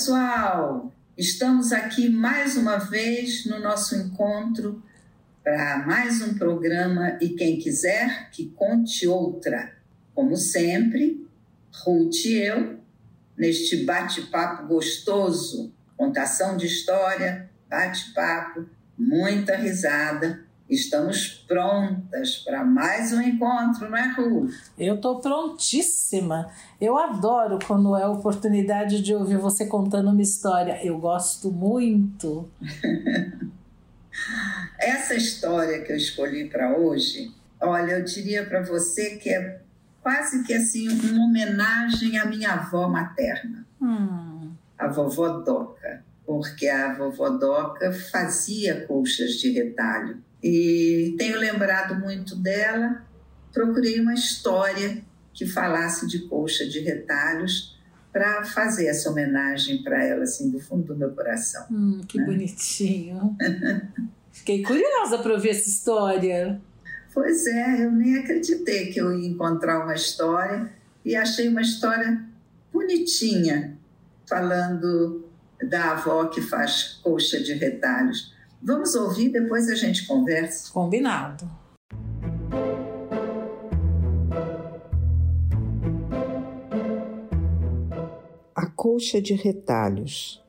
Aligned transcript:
Pessoal! 0.00 0.90
Estamos 1.14 1.72
aqui 1.72 2.08
mais 2.08 2.56
uma 2.56 2.78
vez 2.78 3.44
no 3.44 3.60
nosso 3.60 3.94
encontro 3.94 4.82
para 5.44 5.84
mais 5.86 6.22
um 6.22 6.38
programa 6.38 7.18
e 7.20 7.28
quem 7.28 7.58
quiser 7.58 8.30
que 8.30 8.46
conte 8.46 9.06
outra. 9.06 9.76
Como 10.14 10.34
sempre, 10.38 11.28
Ruth 11.84 12.24
e 12.24 12.38
eu, 12.38 12.80
neste 13.36 13.84
bate-papo 13.84 14.66
gostoso, 14.68 15.70
contação 15.98 16.56
de 16.56 16.64
história, 16.64 17.50
bate-papo, 17.68 18.70
muita 18.96 19.54
risada. 19.54 20.46
Estamos 20.70 21.44
prontas 21.48 22.36
para 22.36 22.64
mais 22.64 23.12
um 23.12 23.20
encontro, 23.20 23.90
não 23.90 23.96
é, 23.96 24.12
Ruth? 24.12 24.54
Eu 24.78 24.94
estou 24.94 25.18
prontíssima. 25.18 26.48
Eu 26.80 26.96
adoro 26.96 27.58
quando 27.66 27.96
é 27.96 28.04
a 28.04 28.08
oportunidade 28.08 29.02
de 29.02 29.12
ouvir 29.12 29.36
você 29.36 29.66
contando 29.66 30.10
uma 30.10 30.22
história. 30.22 30.78
Eu 30.86 30.96
gosto 31.00 31.50
muito. 31.50 32.48
Essa 34.78 35.16
história 35.16 35.82
que 35.82 35.90
eu 35.90 35.96
escolhi 35.96 36.48
para 36.48 36.78
hoje, 36.78 37.34
olha, 37.60 37.94
eu 37.94 38.04
diria 38.04 38.46
para 38.46 38.62
você 38.62 39.16
que 39.16 39.28
é 39.28 39.60
quase 40.00 40.44
que 40.44 40.54
assim 40.54 40.88
uma 40.88 41.24
homenagem 41.24 42.16
à 42.16 42.24
minha 42.26 42.52
avó 42.52 42.88
materna, 42.88 43.66
hum. 43.82 44.52
a 44.78 44.86
vovó 44.86 45.40
Doca, 45.40 46.04
porque 46.24 46.68
a 46.68 46.94
vovó 46.94 47.28
Doca 47.30 47.92
fazia 47.92 48.86
colchas 48.86 49.32
de 49.32 49.50
retalho 49.50 50.29
e 50.42 51.14
tenho 51.18 51.38
lembrado 51.38 51.98
muito 51.98 52.36
dela. 52.36 53.02
Procurei 53.52 54.00
uma 54.00 54.14
história 54.14 55.02
que 55.32 55.46
falasse 55.46 56.06
de 56.06 56.20
colcha 56.28 56.66
de 56.66 56.80
retalhos 56.80 57.78
para 58.12 58.44
fazer 58.44 58.86
essa 58.86 59.10
homenagem 59.10 59.82
para 59.82 60.04
ela, 60.04 60.24
assim, 60.24 60.50
do 60.50 60.60
fundo 60.60 60.84
do 60.84 60.96
meu 60.96 61.10
coração. 61.10 61.66
Hum, 61.70 62.00
que 62.06 62.18
né? 62.18 62.24
bonitinho. 62.24 63.36
Fiquei 64.32 64.62
curiosa 64.62 65.18
para 65.18 65.32
ouvir 65.32 65.50
essa 65.50 65.68
história. 65.68 66.60
Pois 67.12 67.46
é, 67.46 67.84
eu 67.84 67.92
nem 67.92 68.18
acreditei 68.18 68.92
que 68.92 69.00
eu 69.00 69.12
ia 69.16 69.28
encontrar 69.28 69.82
uma 69.82 69.94
história 69.94 70.70
e 71.04 71.16
achei 71.16 71.48
uma 71.48 71.60
história 71.60 72.24
bonitinha, 72.72 73.76
falando 74.28 75.28
da 75.68 75.92
avó 75.92 76.26
que 76.26 76.40
faz 76.40 77.00
colcha 77.02 77.40
de 77.42 77.52
retalhos. 77.54 78.34
Vamos 78.62 78.94
ouvir, 78.94 79.30
depois 79.30 79.70
a 79.70 79.74
gente 79.74 80.06
conversa. 80.06 80.70
Combinado. 80.70 81.50
A 88.54 88.66
Colcha 88.66 89.20
de 89.20 89.32
Retalhos. 89.32 90.42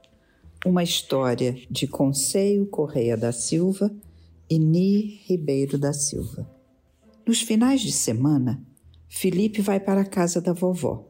Uma 0.66 0.84
história 0.84 1.58
de 1.70 1.88
Conceio 1.88 2.66
Correia 2.66 3.16
da 3.16 3.32
Silva 3.32 3.90
e 4.50 4.60
Ni 4.60 5.22
Ribeiro 5.26 5.78
da 5.78 5.94
Silva. 5.94 6.46
Nos 7.26 7.42
finais 7.42 7.80
de 7.80 7.94
semana, 7.94 8.62
Felipe 9.08 9.62
vai 9.62 9.80
para 9.80 10.02
a 10.02 10.06
casa 10.06 10.42
da 10.42 10.52
vovó. 10.52 11.08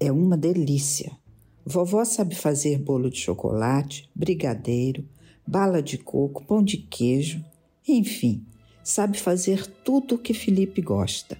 É 0.00 0.10
uma 0.10 0.36
delícia. 0.36 1.16
Vovó 1.64 2.04
sabe 2.04 2.34
fazer 2.34 2.78
bolo 2.78 3.08
de 3.08 3.18
chocolate, 3.18 4.10
brigadeiro, 4.14 5.08
bala 5.46 5.82
de 5.82 5.98
coco, 5.98 6.44
pão 6.44 6.62
de 6.62 6.76
queijo, 6.76 7.44
enfim, 7.86 8.44
sabe 8.82 9.18
fazer 9.18 9.66
tudo 9.66 10.14
o 10.14 10.18
que 10.18 10.32
Felipe 10.32 10.80
gosta. 10.80 11.36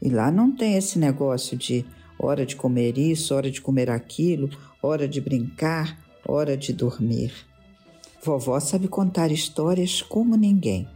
E 0.00 0.08
lá 0.08 0.30
não 0.30 0.54
tem 0.54 0.76
esse 0.76 0.98
negócio 0.98 1.56
de 1.56 1.84
hora 2.18 2.44
de 2.44 2.56
comer 2.56 2.98
isso, 2.98 3.34
hora 3.34 3.50
de 3.50 3.60
comer 3.60 3.90
aquilo, 3.90 4.50
hora 4.82 5.08
de 5.08 5.20
brincar, 5.20 5.98
hora 6.26 6.56
de 6.56 6.72
dormir. 6.72 7.32
Vovó 8.22 8.58
sabe 8.60 8.88
contar 8.88 9.30
histórias 9.30 10.00
como 10.00 10.36
ninguém. 10.36 10.88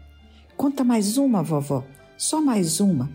Conta 0.57 0.83
mais 0.83 1.19
uma, 1.19 1.43
vovó, 1.43 1.85
só 2.17 2.41
mais 2.41 2.81
uma. 2.81 3.11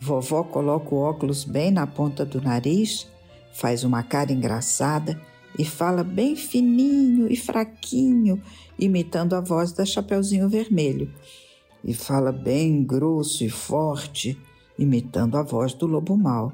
Vovó 0.00 0.44
coloca 0.44 0.94
o 0.94 0.98
óculos 0.98 1.44
bem 1.44 1.70
na 1.70 1.86
ponta 1.86 2.24
do 2.24 2.40
nariz, 2.40 3.08
faz 3.52 3.84
uma 3.84 4.02
cara 4.02 4.32
engraçada 4.32 5.20
e 5.58 5.64
fala 5.64 6.04
bem 6.04 6.36
fininho 6.36 7.30
e 7.30 7.36
fraquinho, 7.36 8.40
imitando 8.78 9.34
a 9.34 9.40
voz 9.40 9.72
da 9.72 9.84
Chapeuzinho 9.84 10.48
Vermelho. 10.48 11.12
E 11.84 11.92
fala 11.92 12.30
bem 12.30 12.84
grosso 12.84 13.42
e 13.42 13.50
forte, 13.50 14.38
imitando 14.78 15.36
a 15.36 15.42
voz 15.42 15.74
do 15.74 15.86
Lobo 15.86 16.16
Mal. 16.16 16.52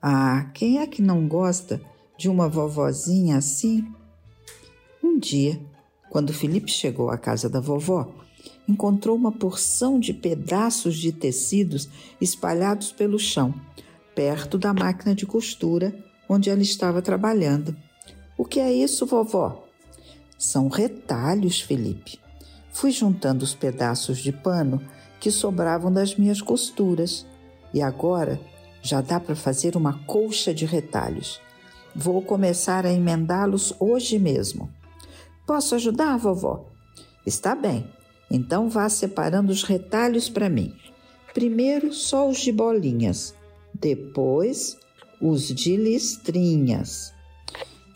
Ah, 0.00 0.50
quem 0.52 0.80
é 0.80 0.86
que 0.86 1.00
não 1.00 1.26
gosta 1.26 1.80
de 2.18 2.28
uma 2.28 2.48
vovozinha 2.48 3.38
assim? 3.38 3.86
Um 5.02 5.18
dia, 5.18 5.58
quando 6.10 6.32
Felipe 6.32 6.70
chegou 6.70 7.10
à 7.10 7.16
casa 7.16 7.48
da 7.48 7.60
vovó, 7.60 8.12
encontrou 8.68 9.16
uma 9.16 9.32
porção 9.32 9.98
de 9.98 10.12
pedaços 10.12 10.96
de 10.96 11.10
tecidos 11.10 11.88
espalhados 12.20 12.92
pelo 12.92 13.18
chão, 13.18 13.54
perto 14.14 14.58
da 14.58 14.74
máquina 14.74 15.14
de 15.14 15.24
costura 15.24 15.94
onde 16.28 16.50
ela 16.50 16.62
estava 16.62 17.00
trabalhando. 17.00 17.76
O 18.36 18.44
que 18.44 18.60
é 18.60 18.72
isso, 18.72 19.06
vovó? 19.06 19.64
São 20.38 20.68
retalhos, 20.68 21.60
Felipe. 21.60 22.18
Fui 22.72 22.90
juntando 22.90 23.44
os 23.44 23.54
pedaços 23.54 24.18
de 24.18 24.32
pano 24.32 24.82
que 25.20 25.30
sobravam 25.30 25.92
das 25.92 26.16
minhas 26.16 26.40
costuras 26.40 27.26
e 27.72 27.80
agora 27.80 28.40
já 28.82 29.00
dá 29.00 29.20
para 29.20 29.36
fazer 29.36 29.76
uma 29.76 30.04
colcha 30.04 30.52
de 30.52 30.66
retalhos. 30.66 31.40
Vou 31.94 32.22
começar 32.22 32.84
a 32.84 32.92
emendá-los 32.92 33.74
hoje 33.78 34.18
mesmo. 34.18 34.68
Posso 35.46 35.74
ajudar, 35.74 36.16
vovó? 36.16 36.66
Está 37.24 37.54
bem. 37.54 37.86
Então 38.30 38.68
vá 38.68 38.88
separando 38.88 39.52
os 39.52 39.62
retalhos 39.62 40.28
para 40.28 40.48
mim. 40.48 40.74
Primeiro 41.34 41.92
só 41.92 42.28
os 42.28 42.38
de 42.38 42.50
bolinhas, 42.50 43.34
depois 43.72 44.78
os 45.20 45.48
de 45.48 45.76
listrinhas. 45.76 47.12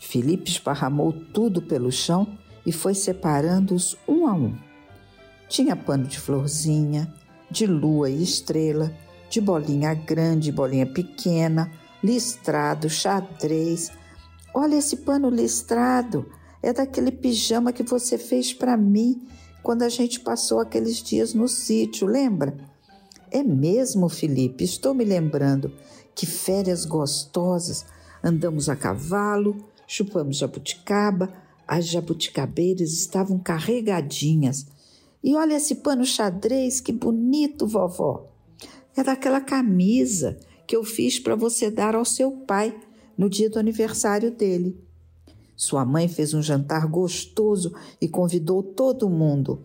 Felipe 0.07 0.49
esparramou 0.49 1.11
tudo 1.11 1.61
pelo 1.61 1.91
chão 1.91 2.25
e 2.65 2.71
foi 2.71 2.93
separando-os 2.93 3.97
um 4.07 4.25
a 4.25 4.33
um. 4.33 4.55
Tinha 5.49 5.75
pano 5.75 6.05
de 6.05 6.17
florzinha, 6.17 7.13
de 7.51 7.65
lua 7.65 8.09
e 8.09 8.23
estrela, 8.23 8.95
de 9.29 9.41
bolinha 9.41 9.93
grande, 9.93 10.49
bolinha 10.49 10.85
pequena, 10.85 11.69
listrado, 12.01 12.89
xadrez. 12.89 13.91
Olha 14.53 14.75
esse 14.75 14.95
pano 14.95 15.29
listrado, 15.29 16.25
é 16.63 16.71
daquele 16.71 17.11
pijama 17.11 17.73
que 17.73 17.83
você 17.83 18.17
fez 18.17 18.53
para 18.53 18.77
mim 18.77 19.27
quando 19.61 19.81
a 19.81 19.89
gente 19.89 20.21
passou 20.21 20.61
aqueles 20.61 21.03
dias 21.03 21.33
no 21.33 21.49
sítio, 21.49 22.07
lembra? 22.07 22.55
É 23.29 23.43
mesmo, 23.43 24.07
Felipe, 24.07 24.63
estou 24.63 24.93
me 24.93 25.03
lembrando. 25.03 25.69
Que 26.15 26.25
férias 26.25 26.85
gostosas! 26.85 27.85
Andamos 28.23 28.69
a 28.69 28.75
cavalo, 28.75 29.57
chupamos 29.87 30.37
jabuticaba, 30.37 31.33
as 31.67 31.87
jabuticabeiras 31.87 32.91
estavam 32.91 33.39
carregadinhas. 33.39 34.67
E 35.23 35.35
olha 35.35 35.55
esse 35.55 35.75
pano 35.75 36.05
xadrez, 36.05 36.79
que 36.79 36.91
bonito, 36.91 37.65
vovó. 37.65 38.29
É 38.95 39.03
daquela 39.03 39.41
camisa 39.41 40.37
que 40.67 40.75
eu 40.75 40.83
fiz 40.83 41.19
para 41.19 41.35
você 41.35 41.71
dar 41.71 41.95
ao 41.95 42.05
seu 42.05 42.31
pai 42.31 42.77
no 43.17 43.29
dia 43.29 43.49
do 43.49 43.57
aniversário 43.57 44.29
dele. 44.29 44.77
Sua 45.55 45.83
mãe 45.83 46.07
fez 46.07 46.33
um 46.33 46.41
jantar 46.41 46.85
gostoso 46.87 47.73
e 47.99 48.07
convidou 48.07 48.61
todo 48.61 49.09
mundo. 49.09 49.61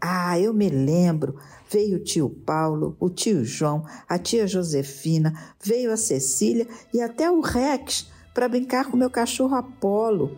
Ah, 0.00 0.38
eu 0.38 0.54
me 0.54 0.68
lembro. 0.68 1.36
Veio 1.70 1.96
o 1.96 2.02
tio 2.02 2.30
Paulo, 2.30 2.96
o 3.00 3.10
tio 3.10 3.44
João, 3.44 3.84
a 4.08 4.18
tia 4.18 4.46
Josefina, 4.46 5.54
veio 5.62 5.92
a 5.92 5.96
Cecília 5.96 6.68
e 6.92 7.00
até 7.00 7.30
o 7.30 7.40
Rex 7.40 8.06
para 8.34 8.48
brincar 8.48 8.90
com 8.90 8.96
meu 8.96 9.08
cachorro 9.08 9.54
Apolo. 9.54 10.36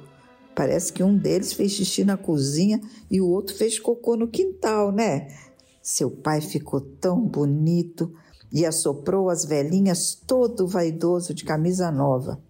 Parece 0.55 0.93
que 0.93 1.03
um 1.03 1.17
deles 1.17 1.55
fez 1.55 1.73
xixi 1.73 2.05
na 2.05 2.17
cozinha 2.17 2.81
e 3.11 3.21
o 3.21 3.29
outro 3.29 3.57
fez 3.57 3.79
cocô 3.79 4.17
no 4.17 4.29
quintal, 4.29 4.93
né? 4.93 5.29
Seu 5.83 6.11
pai 6.11 6.41
ficou 6.41 6.81
tão 6.81 7.21
bonito. 7.21 8.13
e 8.53 8.65
assoprou 8.65 9.29
as 9.29 9.45
velhinhas 9.45 10.15
todo 10.15 10.69
vaidoso 10.69 11.35
de 11.35 11.45
camisa 11.45 11.91
nova. 11.91 12.41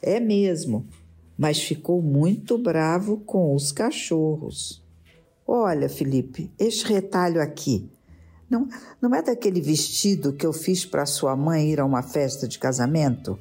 É 0.00 0.18
mesmo, 0.18 0.88
mas 1.36 1.60
ficou 1.60 2.00
muito 2.00 2.56
bravo 2.56 3.18
com 3.18 3.54
os 3.54 3.70
cachorros. 3.70 4.82
Olha, 5.46 5.90
Felipe, 5.90 6.50
este 6.58 6.86
retalho 6.86 7.40
aqui. 7.40 7.90
Não, 8.48 8.66
não 9.00 9.14
é 9.14 9.22
daquele 9.22 9.60
vestido 9.60 10.32
que 10.32 10.46
eu 10.46 10.52
fiz 10.52 10.86
para 10.86 11.06
sua 11.06 11.36
mãe 11.36 11.70
ir 11.70 11.80
a 11.80 11.84
uma 11.84 12.02
festa 12.02 12.48
de 12.48 12.58
casamento? 12.58 13.38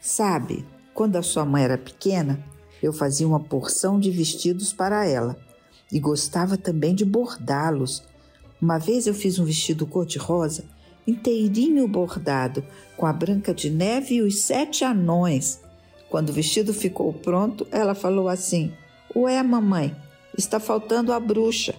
Sabe, 0.00 0.64
quando 0.98 1.14
a 1.14 1.22
sua 1.22 1.44
mãe 1.44 1.62
era 1.62 1.78
pequena, 1.78 2.44
eu 2.82 2.92
fazia 2.92 3.24
uma 3.24 3.38
porção 3.38 4.00
de 4.00 4.10
vestidos 4.10 4.72
para 4.72 5.06
ela 5.06 5.38
e 5.92 6.00
gostava 6.00 6.56
também 6.56 6.92
de 6.92 7.04
bordá-los. 7.04 8.02
Uma 8.60 8.78
vez 8.78 9.06
eu 9.06 9.14
fiz 9.14 9.38
um 9.38 9.44
vestido 9.44 9.86
cor-de-rosa, 9.86 10.64
inteirinho 11.06 11.86
bordado, 11.86 12.64
com 12.96 13.06
a 13.06 13.12
Branca 13.12 13.54
de 13.54 13.70
Neve 13.70 14.16
e 14.16 14.22
os 14.22 14.40
sete 14.40 14.84
anões. 14.84 15.60
Quando 16.10 16.30
o 16.30 16.32
vestido 16.32 16.74
ficou 16.74 17.12
pronto, 17.12 17.64
ela 17.70 17.94
falou 17.94 18.28
assim: 18.28 18.72
Ué, 19.14 19.40
mamãe, 19.40 19.94
está 20.36 20.58
faltando 20.58 21.12
a 21.12 21.20
bruxa. 21.20 21.76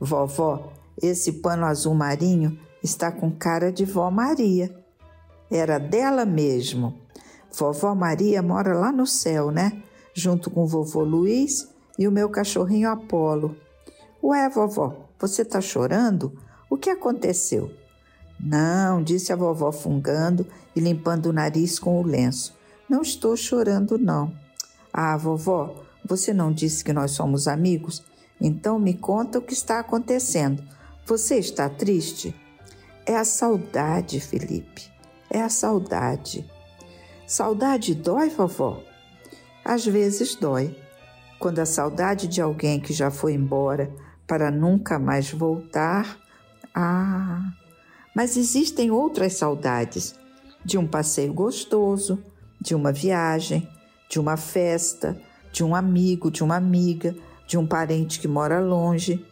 Vovó, 0.00 0.72
esse 1.00 1.34
pano 1.34 1.66
azul 1.66 1.94
marinho 1.94 2.58
está 2.82 3.12
com 3.12 3.30
cara 3.30 3.70
de 3.70 3.84
vó 3.84 4.10
Maria. 4.10 4.74
Era 5.48 5.78
dela 5.78 6.24
mesmo. 6.24 7.03
Vovó 7.56 7.94
Maria 7.94 8.42
mora 8.42 8.76
lá 8.76 8.90
no 8.90 9.06
céu, 9.06 9.50
né? 9.50 9.82
Junto 10.12 10.50
com 10.50 10.66
vovô 10.66 11.02
Luiz 11.02 11.68
e 11.98 12.08
o 12.08 12.12
meu 12.12 12.28
cachorrinho 12.28 12.90
Apolo. 12.90 13.56
Ué, 14.22 14.48
vovó, 14.48 15.08
você 15.18 15.42
está 15.42 15.60
chorando? 15.60 16.32
O 16.68 16.76
que 16.76 16.90
aconteceu? 16.90 17.70
Não, 18.40 19.02
disse 19.02 19.32
a 19.32 19.36
vovó 19.36 19.70
fungando 19.70 20.46
e 20.74 20.80
limpando 20.80 21.26
o 21.26 21.32
nariz 21.32 21.78
com 21.78 22.00
o 22.00 22.06
lenço. 22.06 22.56
Não 22.88 23.02
estou 23.02 23.36
chorando, 23.36 23.98
não. 23.98 24.32
Ah, 24.92 25.16
vovó, 25.16 25.84
você 26.04 26.34
não 26.34 26.52
disse 26.52 26.84
que 26.84 26.92
nós 26.92 27.12
somos 27.12 27.46
amigos? 27.46 28.02
Então 28.40 28.78
me 28.78 28.94
conta 28.94 29.38
o 29.38 29.42
que 29.42 29.54
está 29.54 29.78
acontecendo. 29.78 30.62
Você 31.06 31.36
está 31.38 31.68
triste? 31.68 32.34
É 33.06 33.16
a 33.16 33.24
saudade, 33.24 34.20
Felipe. 34.20 34.90
É 35.30 35.40
a 35.40 35.48
saudade. 35.48 36.48
Saudade 37.26 37.94
dói, 37.94 38.28
vovó? 38.28 38.82
Às 39.64 39.86
vezes 39.86 40.34
dói. 40.34 40.76
Quando 41.38 41.58
a 41.58 41.66
saudade 41.66 42.28
de 42.28 42.40
alguém 42.40 42.78
que 42.78 42.92
já 42.92 43.10
foi 43.10 43.32
embora 43.32 43.90
para 44.26 44.50
nunca 44.50 44.98
mais 44.98 45.30
voltar. 45.30 46.18
Ah! 46.74 47.52
Mas 48.14 48.36
existem 48.36 48.90
outras 48.90 49.34
saudades 49.34 50.14
de 50.64 50.78
um 50.78 50.86
passeio 50.86 51.32
gostoso, 51.32 52.22
de 52.60 52.74
uma 52.74 52.92
viagem, 52.92 53.68
de 54.08 54.20
uma 54.20 54.36
festa, 54.36 55.20
de 55.50 55.64
um 55.64 55.74
amigo, 55.74 56.30
de 56.30 56.44
uma 56.44 56.56
amiga, 56.56 57.14
de 57.46 57.58
um 57.58 57.66
parente 57.66 58.20
que 58.20 58.28
mora 58.28 58.60
longe. 58.60 59.24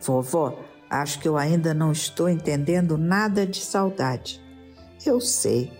Vovó, 0.00 0.58
acho 0.88 1.18
que 1.18 1.28
eu 1.28 1.36
ainda 1.36 1.74
não 1.74 1.92
estou 1.92 2.28
entendendo 2.28 2.96
nada 2.96 3.46
de 3.46 3.60
saudade. 3.60 4.40
Eu 5.04 5.20
sei, 5.20 5.72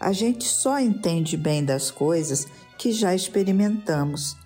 a 0.00 0.12
gente 0.12 0.44
só 0.44 0.78
entende 0.78 1.36
bem 1.36 1.64
das 1.64 1.90
coisas 1.90 2.46
que 2.76 2.92
já 2.92 3.14
experimentamos. 3.14 4.36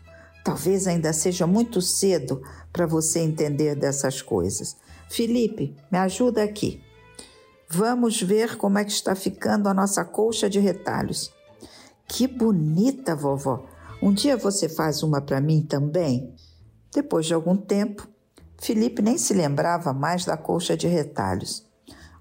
Talvez 0.44 0.86
ainda 0.86 1.12
seja 1.12 1.46
muito 1.46 1.80
cedo 1.80 2.42
para 2.72 2.86
você 2.86 3.20
entender 3.20 3.76
dessas 3.76 4.22
coisas. 4.22 4.76
Felipe, 5.08 5.76
me 5.90 5.98
ajuda 5.98 6.42
aqui. 6.42 6.82
Vamos 7.68 8.20
ver 8.20 8.56
como 8.56 8.78
é 8.78 8.84
que 8.84 8.92
está 8.92 9.14
ficando 9.14 9.68
a 9.68 9.74
nossa 9.74 10.04
colcha 10.04 10.48
de 10.48 10.58
retalhos. 10.58 11.32
Que 12.06 12.26
bonita, 12.26 13.14
vovó! 13.14 13.64
Um 14.02 14.12
dia 14.12 14.36
você 14.36 14.68
faz 14.68 15.02
uma 15.02 15.20
para 15.20 15.40
mim 15.40 15.62
também? 15.62 16.34
Depois 16.92 17.24
de 17.26 17.34
algum 17.34 17.56
tempo, 17.56 18.08
Felipe 18.58 19.00
nem 19.00 19.16
se 19.16 19.32
lembrava 19.32 19.92
mais 19.92 20.24
da 20.24 20.36
colcha 20.36 20.76
de 20.76 20.86
retalhos. 20.86 21.64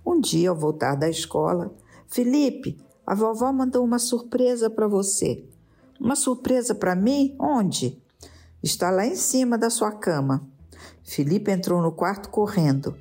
Um 0.05 0.19
dia, 0.19 0.49
ao 0.49 0.55
voltar 0.55 0.95
da 0.95 1.09
escola, 1.09 1.73
Felipe, 2.07 2.77
a 3.05 3.15
vovó 3.15 3.51
mandou 3.51 3.83
uma 3.83 3.99
surpresa 3.99 4.69
para 4.69 4.87
você. 4.87 5.43
Uma 5.99 6.15
surpresa 6.15 6.73
para 6.73 6.95
mim? 6.95 7.35
Onde? 7.39 8.01
Está 8.63 8.89
lá 8.89 9.05
em 9.05 9.15
cima 9.15 9.57
da 9.57 9.69
sua 9.69 9.91
cama. 9.91 10.47
Felipe 11.03 11.51
entrou 11.51 11.81
no 11.81 11.91
quarto 11.91 12.29
correndo. 12.29 12.95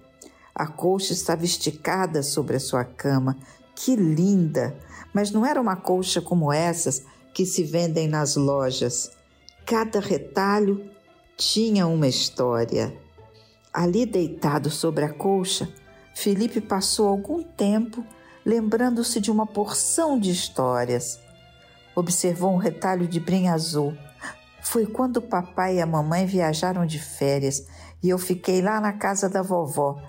A 0.55 0.67
colcha 0.67 1.13
estava 1.13 1.45
esticada 1.45 2.23
sobre 2.23 2.57
a 2.57 2.61
sua 2.61 2.85
cama. 2.85 3.37
Que 3.75 3.95
linda! 3.95 4.77
Mas 5.13 5.31
não 5.31 5.45
era 5.45 5.61
uma 5.61 5.77
colcha 5.77 6.21
como 6.21 6.53
essas 6.53 7.05
que 7.33 7.45
se 7.45 7.63
vendem 7.63 8.09
nas 8.09 8.37
lojas. 8.37 9.11
Cada 9.65 10.01
retalho 10.01 10.85
tinha 11.37 11.87
uma 11.87 12.09
história. 12.09 12.95
Ali 13.73 14.05
deitado 14.05 14.71
sobre 14.71 15.05
a 15.05 15.13
colcha, 15.13 15.73
Felipe 16.15 16.61
passou 16.61 17.09
algum 17.09 17.43
tempo 17.43 18.05
lembrando-se 18.45 19.21
de 19.21 19.31
uma 19.31 19.47
porção 19.47 20.19
de 20.19 20.31
histórias. 20.31 21.19
Observou 21.95 22.53
um 22.53 22.57
retalho 22.57 23.07
de 23.07 23.21
brim 23.21 23.49
azul. 23.49 23.97
Foi 24.63 24.87
quando 24.87 25.19
o 25.19 25.23
papai 25.23 25.77
e 25.77 25.81
a 25.81 25.87
mamãe 25.87 26.27
viajaram 26.27 26.87
de 26.87 26.99
férias 26.99 27.67
e 28.03 28.09
eu 28.09 28.19
fiquei 28.19 28.61
lá 28.63 28.81
na 28.81 28.93
casa 28.93 29.29
da 29.29 29.43
vovó 29.43 30.01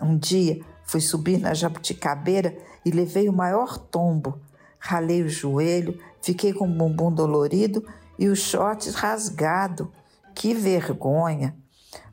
um 0.00 0.16
dia 0.16 0.60
fui 0.84 1.00
subir 1.00 1.38
na 1.38 1.54
jabuticabeira 1.54 2.56
e 2.84 2.90
levei 2.90 3.28
o 3.28 3.32
maior 3.32 3.78
tombo. 3.78 4.38
Ralei 4.78 5.22
o 5.22 5.28
joelho, 5.28 5.98
fiquei 6.20 6.52
com 6.52 6.66
o 6.66 6.72
bumbum 6.72 7.10
dolorido 7.10 7.84
e 8.18 8.28
o 8.28 8.36
short 8.36 8.90
rasgado. 8.90 9.90
Que 10.34 10.54
vergonha! 10.54 11.56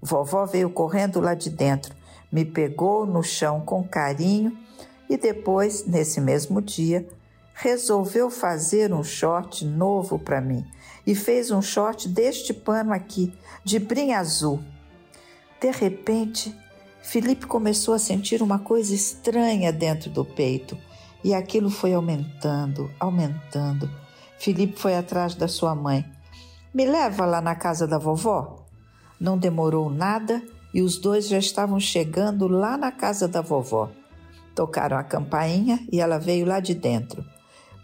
Vovó 0.01 0.45
veio 0.45 0.69
correndo 0.69 1.19
lá 1.19 1.33
de 1.33 1.49
dentro, 1.49 1.93
me 2.31 2.45
pegou 2.45 3.05
no 3.05 3.21
chão 3.21 3.61
com 3.61 3.83
carinho 3.83 4.57
e 5.09 5.17
depois, 5.17 5.85
nesse 5.85 6.19
mesmo 6.19 6.61
dia, 6.61 7.07
resolveu 7.53 8.29
fazer 8.29 8.93
um 8.93 9.03
short 9.03 9.63
novo 9.65 10.17
para 10.17 10.41
mim 10.41 10.65
e 11.05 11.13
fez 11.13 11.51
um 11.51 11.61
short 11.61 12.07
deste 12.07 12.53
pano 12.53 12.93
aqui, 12.93 13.33
de 13.63 13.79
brim 13.79 14.13
azul. 14.13 14.59
De 15.61 15.71
repente, 15.71 16.55
Felipe 17.01 17.45
começou 17.45 17.93
a 17.93 17.99
sentir 17.99 18.41
uma 18.41 18.59
coisa 18.59 18.93
estranha 18.93 19.71
dentro 19.71 20.09
do 20.09 20.25
peito 20.25 20.77
e 21.23 21.33
aquilo 21.33 21.69
foi 21.69 21.93
aumentando, 21.93 22.89
aumentando. 22.99 23.89
Felipe 24.37 24.79
foi 24.79 24.95
atrás 24.95 25.35
da 25.35 25.47
sua 25.47 25.75
mãe. 25.75 26.05
Me 26.73 26.85
leva 26.85 27.25
lá 27.25 27.39
na 27.39 27.55
casa 27.55 27.87
da 27.87 27.97
vovó? 27.97 28.65
Não 29.19 29.37
demorou 29.37 29.89
nada 29.89 30.41
e 30.73 30.81
os 30.81 30.97
dois 30.97 31.27
já 31.27 31.37
estavam 31.37 31.79
chegando 31.79 32.47
lá 32.47 32.77
na 32.77 32.91
casa 32.91 33.27
da 33.27 33.41
vovó. 33.41 33.89
Tocaram 34.55 34.97
a 34.97 35.03
campainha 35.03 35.85
e 35.91 35.99
ela 35.99 36.17
veio 36.17 36.45
lá 36.45 36.59
de 36.59 36.73
dentro. 36.73 37.25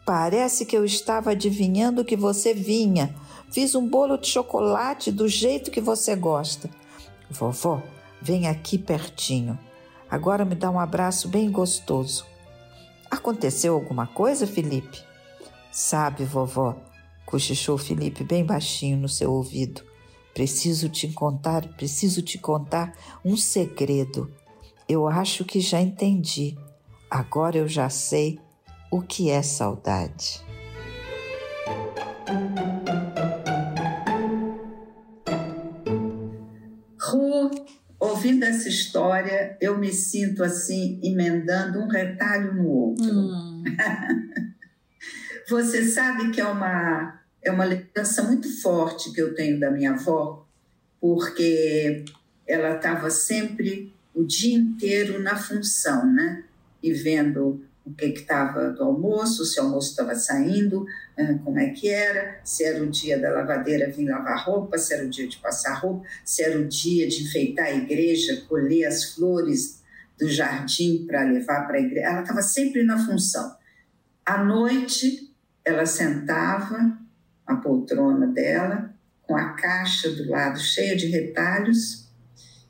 Parece 0.05 0.65
que 0.65 0.75
eu 0.75 0.85
estava 0.85 1.31
adivinhando 1.31 2.05
que 2.05 2.15
você 2.15 2.53
vinha. 2.53 3.15
Fiz 3.51 3.75
um 3.75 3.87
bolo 3.87 4.17
de 4.17 4.27
chocolate 4.27 5.11
do 5.11 5.27
jeito 5.27 5.71
que 5.71 5.81
você 5.81 6.15
gosta. 6.15 6.69
Vovó, 7.29 7.81
Vem 8.21 8.47
aqui 8.47 8.77
pertinho. 8.77 9.57
Agora 10.09 10.43
me 10.43 10.55
dá 10.55 10.69
um 10.69 10.79
abraço 10.79 11.29
bem 11.29 11.49
gostoso. 11.49 12.25
Aconteceu 13.09 13.73
alguma 13.73 14.07
coisa, 14.07 14.45
Felipe? 14.45 15.01
Sabe, 15.71 16.25
vovó, 16.25 16.75
cochichou 17.25 17.77
Felipe 17.77 18.23
bem 18.23 18.43
baixinho 18.43 18.97
no 18.97 19.07
seu 19.07 19.31
ouvido. 19.31 19.83
Preciso 20.33 20.89
te 20.89 21.07
contar, 21.13 21.67
preciso 21.75 22.21
te 22.21 22.37
contar 22.37 22.93
um 23.23 23.37
segredo. 23.37 24.31
Eu 24.89 25.07
acho 25.07 25.45
que 25.45 25.59
já 25.59 25.79
entendi. 25.79 26.57
Agora 27.09 27.57
eu 27.57 27.67
já 27.67 27.89
sei 27.89 28.39
o 28.91 29.01
que 29.01 29.29
é 29.29 29.41
saudade. 29.41 30.41
ouvindo 38.19 38.43
essa 38.43 38.67
história, 38.67 39.57
eu 39.61 39.77
me 39.77 39.93
sinto 39.93 40.43
assim, 40.43 40.99
emendando 41.01 41.79
um 41.79 41.87
retalho 41.87 42.53
no 42.53 42.67
outro. 42.67 43.05
Hum. 43.05 43.63
Você 45.49 45.85
sabe 45.85 46.29
que 46.31 46.41
é 46.41 46.45
uma, 46.45 47.19
é 47.41 47.49
uma 47.49 47.63
lembrança 47.63 48.21
muito 48.23 48.61
forte 48.61 49.11
que 49.13 49.21
eu 49.21 49.33
tenho 49.33 49.59
da 49.59 49.71
minha 49.71 49.91
avó, 49.91 50.45
porque 50.99 52.03
ela 52.45 52.75
estava 52.75 53.09
sempre 53.09 53.93
o 54.19 54.25
dia 54.25 54.57
inteiro 54.57 55.21
na 55.21 55.37
função, 55.37 56.05
né? 56.11 56.43
E 56.83 56.91
vendo 56.91 57.63
o 57.85 57.93
que 57.93 58.05
estava 58.05 58.69
do 58.69 58.83
almoço, 58.83 59.45
se 59.45 59.59
o 59.59 59.63
almoço 59.63 59.91
estava 59.91 60.13
saindo, 60.13 60.85
como 61.43 61.57
é 61.57 61.69
que 61.69 61.89
era, 61.89 62.39
se 62.43 62.65
era 62.65 62.83
o 62.83 62.87
dia 62.87 63.17
da 63.17 63.31
lavadeira 63.31 63.89
vir 63.89 64.09
lavar 64.09 64.45
roupa, 64.45 64.77
se 64.77 64.93
era 64.93 65.05
o 65.05 65.09
dia 65.09 65.27
de 65.27 65.37
passar 65.37 65.73
roupa, 65.75 66.05
se 66.25 66.43
era 66.43 66.59
o 66.59 66.67
dia 66.67 67.07
de 67.07 67.23
enfeitar 67.23 67.67
a 67.67 67.73
igreja, 67.73 68.43
colher 68.47 68.85
as 68.85 69.13
flores 69.13 69.81
do 70.17 70.27
jardim 70.27 71.05
para 71.07 71.23
levar 71.23 71.65
para 71.65 71.77
a 71.77 71.81
igreja. 71.81 72.07
Ela 72.07 72.21
estava 72.21 72.41
sempre 72.41 72.83
na 72.83 73.03
função. 73.03 73.55
À 74.25 74.43
noite, 74.43 75.33
ela 75.63 75.85
sentava 75.85 76.97
a 77.47 77.55
poltrona 77.55 78.27
dela, 78.27 78.93
com 79.23 79.35
a 79.35 79.53
caixa 79.53 80.09
do 80.09 80.29
lado 80.29 80.59
cheia 80.59 80.95
de 80.95 81.07
retalhos, 81.07 82.08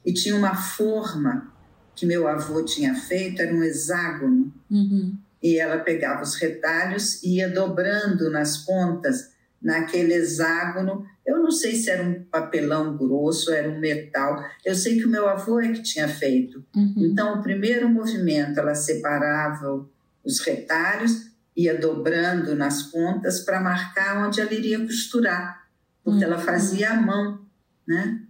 e 0.09 0.13
tinha 0.13 0.35
uma 0.35 0.55
forma 0.55 1.53
que 1.95 2.03
meu 2.03 2.27
avô 2.27 2.65
tinha 2.65 2.95
feito, 2.95 3.43
era 3.43 3.53
um 3.53 3.61
hexágono. 3.61 4.51
Uhum. 4.67 5.15
E 5.41 5.59
ela 5.59 5.77
pegava 5.77 6.23
os 6.23 6.33
retalhos 6.33 7.21
e 7.21 7.35
ia 7.35 7.47
dobrando 7.47 8.31
nas 8.31 8.57
pontas, 8.57 9.29
naquele 9.61 10.15
hexágono. 10.15 11.05
Eu 11.23 11.43
não 11.43 11.51
sei 11.51 11.75
se 11.75 11.91
era 11.91 12.01
um 12.01 12.23
papelão 12.23 12.97
grosso, 12.97 13.51
era 13.51 13.69
um 13.69 13.79
metal. 13.79 14.43
Eu 14.65 14.73
sei 14.73 14.97
que 14.97 15.05
o 15.05 15.09
meu 15.09 15.29
avô 15.29 15.59
é 15.59 15.71
que 15.71 15.83
tinha 15.83 16.07
feito. 16.07 16.65
Uhum. 16.75 16.95
Então, 16.97 17.37
o 17.37 17.43
primeiro 17.43 17.87
movimento, 17.87 18.59
ela 18.59 18.73
separava 18.73 19.87
os 20.25 20.39
retalhos, 20.39 21.29
ia 21.55 21.77
dobrando 21.77 22.55
nas 22.55 22.81
pontas 22.81 23.41
para 23.41 23.61
marcar 23.61 24.25
onde 24.25 24.41
ela 24.41 24.53
iria 24.55 24.79
costurar, 24.79 25.67
porque 26.03 26.25
uhum. 26.25 26.31
ela 26.31 26.39
fazia 26.39 26.93
à 26.93 26.99
mão, 26.99 27.45
né? 27.87 28.23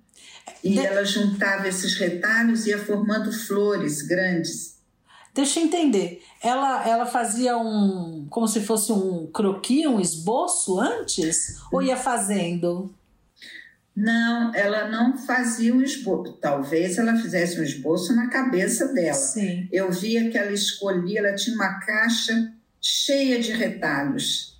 E 0.64 0.74
de... 0.74 0.80
ela 0.80 1.04
juntava 1.04 1.68
esses 1.68 1.96
retalhos 1.96 2.66
e 2.66 2.70
ia 2.70 2.80
formando 2.80 3.32
flores 3.32 4.02
grandes. 4.02 4.80
Deixa 5.34 5.60
eu 5.60 5.66
entender. 5.66 6.22
Ela, 6.44 6.88
ela 6.88 7.06
fazia 7.06 7.58
um. 7.58 8.28
como 8.30 8.48
se 8.48 8.62
fosse 8.62 8.92
um 8.92 9.28
croquis, 9.28 9.86
um 9.86 10.00
esboço 10.00 10.80
antes? 10.80 11.58
Ou 11.72 11.82
ia 11.82 11.96
fazendo? 11.96 12.94
Não, 13.96 14.56
ela 14.56 14.90
não 14.90 15.18
fazia 15.18 15.74
um 15.74 15.82
esboço. 15.82 16.34
Talvez 16.42 16.98
ela 16.98 17.16
fizesse 17.16 17.60
um 17.60 17.64
esboço 17.64 18.16
na 18.16 18.30
cabeça 18.30 18.94
dela. 18.94 19.14
Sim. 19.14 19.68
Eu 19.72 19.92
via 19.92 20.30
que 20.30 20.38
ela 20.38 20.52
escolhia, 20.52 21.20
ela 21.20 21.36
tinha 21.36 21.56
uma 21.56 21.80
caixa 21.80 22.54
cheia 22.82 23.40
de 23.40 23.52
retalhos. 23.52 24.58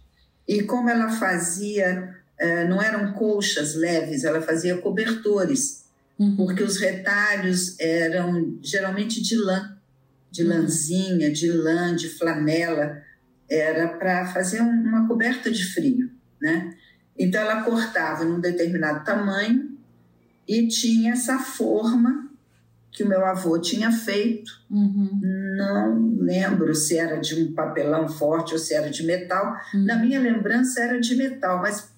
E 0.48 0.64
como 0.64 0.90
ela 0.90 1.10
fazia, 1.10 2.16
eh, 2.38 2.68
não 2.68 2.82
eram 2.82 3.14
colchas 3.14 3.76
leves, 3.76 4.24
ela 4.24 4.42
fazia 4.42 4.78
cobertores, 4.78 5.79
uhum. 6.20 6.36
porque 6.36 6.62
os 6.62 6.78
retalhos 6.78 7.80
eram 7.80 8.60
geralmente 8.62 9.22
de 9.22 9.36
lã 9.36 9.80
de 10.32 10.44
lãzinha, 10.44 11.32
de 11.32 11.52
lã, 11.52 11.96
de 11.96 12.10
flanela, 12.10 13.02
era 13.50 13.88
para 13.88 14.28
fazer 14.28 14.62
uma 14.62 15.08
coberta 15.08 15.50
de 15.50 15.66
frio, 15.66 16.10
né? 16.40 16.76
Então 17.18 17.42
ela 17.42 17.64
cortava 17.64 18.24
num 18.24 18.40
determinado 18.40 19.04
tamanho 19.04 19.78
e 20.48 20.68
tinha 20.68 21.14
essa 21.14 21.40
forma 21.40 22.30
que 22.92 23.04
o 23.04 23.08
meu 23.08 23.26
avô 23.26 23.60
tinha 23.60 23.92
feito. 23.92 24.52
Uhum. 24.70 25.20
Não 25.58 26.18
lembro 26.20 26.74
se 26.76 26.98
era 26.98 27.20
de 27.20 27.36
um 27.36 27.54
papelão 27.54 28.08
forte 28.08 28.54
ou 28.54 28.60
se 28.60 28.74
era 28.74 28.90
de 28.90 29.04
metal. 29.04 29.56
Uhum. 29.74 29.86
Na 29.86 29.98
minha 29.98 30.20
lembrança 30.20 30.82
era 30.82 31.00
de 31.00 31.16
metal, 31.16 31.60
mas 31.62 31.92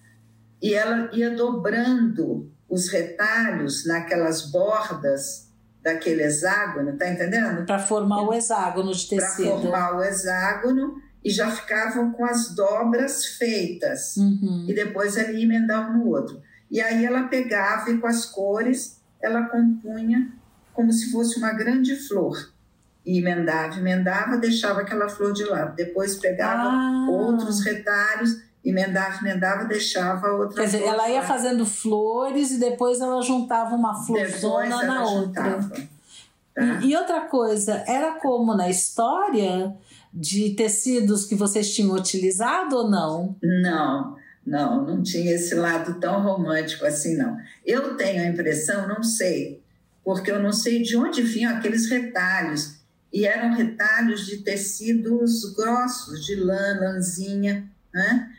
e 0.61 0.73
ela 0.73 1.09
ia 1.13 1.35
dobrando 1.35 2.51
os 2.71 2.87
retalhos 2.89 3.85
naquelas 3.85 4.49
bordas 4.49 5.51
daquele 5.83 6.23
hexágono, 6.23 6.97
tá 6.97 7.09
entendendo? 7.09 7.65
Para 7.65 7.79
formar 7.79 8.23
o 8.23 8.33
hexágono 8.33 8.93
de 8.93 9.09
tecido. 9.09 9.49
Para 9.49 9.61
formar 9.61 9.97
o 9.97 10.01
hexágono 10.01 10.95
e 11.23 11.29
já 11.29 11.51
ficavam 11.51 12.13
com 12.13 12.23
as 12.23 12.55
dobras 12.55 13.25
feitas. 13.25 14.15
Uhum. 14.15 14.65
E 14.69 14.73
depois 14.73 15.17
ela 15.17 15.31
ia 15.31 15.43
emendar 15.43 15.91
um 15.91 15.97
no 15.97 16.07
outro. 16.07 16.41
E 16.69 16.79
aí 16.79 17.03
ela 17.03 17.23
pegava 17.23 17.89
e 17.91 17.97
com 17.97 18.07
as 18.07 18.25
cores 18.25 19.01
ela 19.21 19.43
compunha 19.49 20.31
como 20.73 20.93
se 20.93 21.11
fosse 21.11 21.37
uma 21.37 21.51
grande 21.51 21.95
flor. 22.07 22.53
E 23.05 23.19
emendava, 23.19 23.77
emendava, 23.77 24.37
deixava 24.37 24.81
aquela 24.81 25.09
flor 25.09 25.33
de 25.33 25.43
lado. 25.43 25.75
Depois 25.75 26.15
pegava 26.15 26.69
ah. 26.69 27.07
outros 27.09 27.59
retalhos 27.65 28.41
emendava, 28.63 29.18
emendava, 29.22 29.65
deixava 29.65 30.27
outra. 30.34 30.62
Quer 30.62 30.65
dizer, 30.65 30.84
ela 30.84 31.10
ia 31.10 31.24
fazendo 31.24 31.65
flores 31.65 32.51
e 32.51 32.60
depois 32.60 33.00
ela 33.00 33.22
juntava 33.22 33.75
uma 33.75 33.96
florzona 34.03 34.84
na 34.84 35.06
outra. 35.06 35.60
tá? 36.56 36.80
e, 36.82 36.89
e, 36.89 36.96
outra 36.96 37.22
coisa, 37.22 37.84
era 37.88 38.20
como 38.20 38.56
na 38.56 38.70
história 38.70 39.75
de 40.13 40.51
tecidos 40.51 41.25
que 41.25 41.36
vocês 41.36 41.74
tinham 41.74 41.96
utilizado 41.96 42.75
ou 42.75 42.89
não? 42.89 43.36
Não, 43.41 44.15
não, 44.46 44.86
não 44.86 45.01
tinha 45.01 45.34
esse 45.34 45.56
lado 45.56 46.00
tão 46.00 46.22
romântico 46.22 46.86
assim, 46.86 47.18
não. 47.18 47.38
Eu 47.65 47.96
tenho 47.96 48.22
a 48.22 48.27
impressão, 48.27 48.88
não 48.88 49.01
sei, 49.01 49.62
porque 50.03 50.32
eu 50.32 50.41
não 50.41 50.51
sei 50.51 50.82
de 50.82 50.96
onde 50.96 51.22
vinham 51.22 51.56
aqueles 51.56 51.89
retalhos. 51.89 52.80
E 53.12 53.25
eram 53.25 53.53
retalhos 53.53 54.25
de 54.25 54.38
tecidos 54.38 55.53
grossos, 55.53 56.25
de 56.25 56.36
lã, 56.36 56.80
lãzinha, 56.80 57.70
né? 57.94 58.30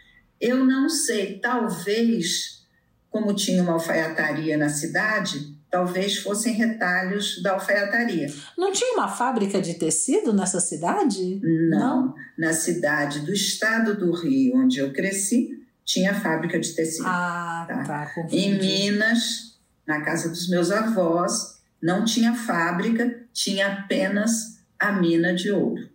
Eu 0.43 0.65
não 0.65 0.89
sei, 0.89 1.39
talvez, 1.39 2.67
como 3.09 3.33
tinha 3.33 3.63
uma 3.63 3.75
alfaiataria 3.75 4.59
na 4.59 4.69
cidade, 4.69 5.57
talvez 5.71 6.19
fossem 6.19 6.53
retalhos 6.53 7.41
da 7.41 7.53
alfaiataria. 7.53 8.27
Não 8.59 8.73
tinha 8.73 8.95
uma 8.95 9.07
fábrica 9.07 9.63
de 9.63 9.75
tecido 9.75 10.33
nessa 10.33 10.59
cidade? 10.59 11.41
Não. 11.41 11.79
Não. 11.79 12.15
Na 12.37 12.53
cidade 12.53 13.21
do 13.21 13.33
estado 13.33 13.97
do 13.97 14.11
Rio, 14.11 14.57
onde 14.57 14.81
eu 14.81 14.93
cresci, 14.93 15.65
tinha 15.85 16.13
fábrica 16.13 16.59
de 16.59 16.75
tecido. 16.75 17.07
Ah, 17.07 17.65
tá. 17.69 17.85
tá 17.85 18.13
em 18.29 18.59
Minas, 18.59 19.61
na 19.87 20.01
casa 20.01 20.29
dos 20.29 20.49
meus 20.49 20.73
avós, 20.73 21.63
não 21.81 22.05
tinha 22.05 22.35
fábrica, 22.35 23.23
tinha 23.33 23.69
apenas 23.69 24.61
a 24.77 24.91
mina 24.91 25.33
de 25.33 25.53
ouro. 25.53 25.92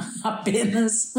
apenas. 0.22 1.14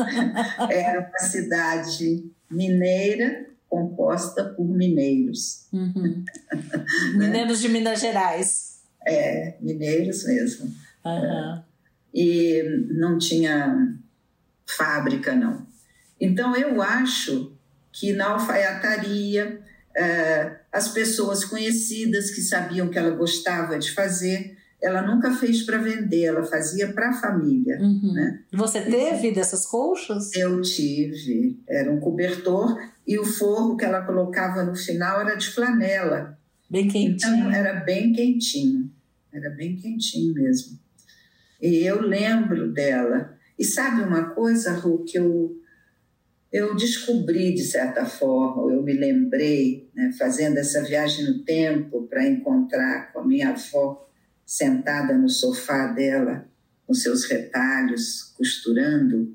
Era 0.70 1.00
uma 1.00 1.20
cidade 1.20 2.30
mineira 2.50 3.48
composta 3.68 4.46
por 4.46 4.68
mineiros. 4.68 5.68
Uhum. 5.74 6.24
mineiros 7.18 7.60
de 7.60 7.70
Minas 7.70 8.00
Gerais. 8.00 8.82
É, 9.06 9.58
mineiros 9.60 10.24
mesmo. 10.26 10.74
Uhum. 11.04 11.62
E 12.14 12.64
não 12.92 13.18
tinha 13.18 13.96
fábrica, 14.66 15.36
não. 15.36 15.68
Então, 16.20 16.56
eu 16.56 16.82
acho 16.82 17.54
que 17.92 18.14
na 18.14 18.32
alfaiataria, 18.32 19.62
é, 19.96 20.58
as 20.72 20.90
pessoas 20.90 21.46
conhecidas 21.46 22.32
que 22.32 22.42
sabiam 22.42 22.90
que 22.90 22.98
ela 22.98 23.12
gostava 23.12 23.78
de 23.78 23.92
fazer, 23.92 24.55
ela 24.82 25.02
nunca 25.02 25.32
fez 25.34 25.64
para 25.64 25.78
vender, 25.78 26.26
ela 26.26 26.44
fazia 26.44 26.92
para 26.94 27.10
a 27.10 27.14
família. 27.14 27.78
Uhum. 27.80 28.14
Né? 28.14 28.44
Você 28.54 28.82
teve 28.82 29.32
dessas 29.32 29.66
colchas? 29.66 30.34
Eu 30.36 30.62
tive. 30.62 31.60
Era 31.68 31.92
um 31.92 32.00
cobertor 32.00 32.78
e 33.08 33.18
o 33.18 33.26
forro 33.26 33.78
que 33.78 33.86
ela 33.86 34.02
colocava 34.02 34.64
no 34.64 34.76
final 34.76 35.22
era 35.22 35.36
de 35.36 35.50
flanela. 35.50 36.38
Bem 36.70 36.88
quentinho. 36.88 37.16
Então 37.16 37.52
era 37.52 37.74
bem 37.82 38.14
quentinho. 38.14 38.92
Era 39.34 39.50
bem 39.50 39.76
quentinho 39.76 40.34
mesmo. 40.34 40.80
E 41.62 41.86
eu 41.86 42.02
lembro 42.02 42.72
dela. 42.72 43.36
E 43.58 43.64
sabe 43.64 44.02
uma 44.04 44.32
coisa, 44.32 44.74
Ru, 44.74 45.04
que 45.06 45.18
eu, 45.18 45.58
eu 46.52 46.76
descobri 46.76 47.54
de 47.54 47.64
certa 47.64 48.06
forma, 48.06 48.72
eu 48.72 48.84
me 48.84 48.94
lembrei, 48.94 49.90
né, 49.96 50.12
fazendo 50.18 50.58
essa 50.58 50.84
viagem 50.84 51.26
no 51.26 51.40
tempo 51.44 52.04
para 52.08 52.28
encontrar 52.28 53.14
com 53.14 53.20
a 53.20 53.26
minha 53.26 53.50
avó 53.50 54.05
sentada 54.46 55.18
no 55.18 55.30
sofá 55.30 55.88
dela, 55.88 56.46
com 56.86 56.94
seus 56.94 57.26
retalhos, 57.26 58.34
costurando. 58.38 59.34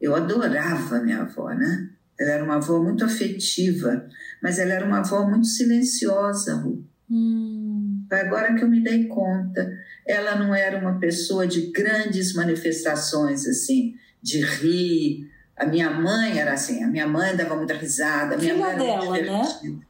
Eu 0.00 0.14
adorava 0.14 1.00
minha 1.00 1.22
avó, 1.22 1.50
né? 1.50 1.90
Ela 2.18 2.30
era 2.30 2.44
uma 2.44 2.56
avó 2.56 2.82
muito 2.82 3.04
afetiva, 3.04 4.06
mas 4.42 4.58
ela 4.58 4.72
era 4.72 4.86
uma 4.86 4.98
avó 4.98 5.28
muito 5.28 5.46
silenciosa, 5.46 6.54
Ru. 6.56 6.84
Hum. 7.10 8.04
Agora 8.10 8.54
que 8.54 8.62
eu 8.62 8.68
me 8.68 8.82
dei 8.82 9.06
conta, 9.06 9.70
ela 10.06 10.36
não 10.36 10.54
era 10.54 10.78
uma 10.78 10.98
pessoa 10.98 11.46
de 11.46 11.70
grandes 11.72 12.34
manifestações, 12.34 13.46
assim, 13.46 13.94
de 14.22 14.40
rir. 14.40 15.30
A 15.56 15.66
minha 15.66 15.90
mãe 15.90 16.38
era 16.38 16.52
assim, 16.52 16.82
a 16.82 16.88
minha 16.88 17.06
mãe 17.06 17.36
dava 17.36 17.56
muita 17.56 17.74
risada. 17.74 18.34
A 18.34 18.38
minha 18.38 18.54
Filha 18.54 18.66
mãe 18.66 18.74
era 18.74 18.82
dela, 18.82 19.42
né? 19.42 19.80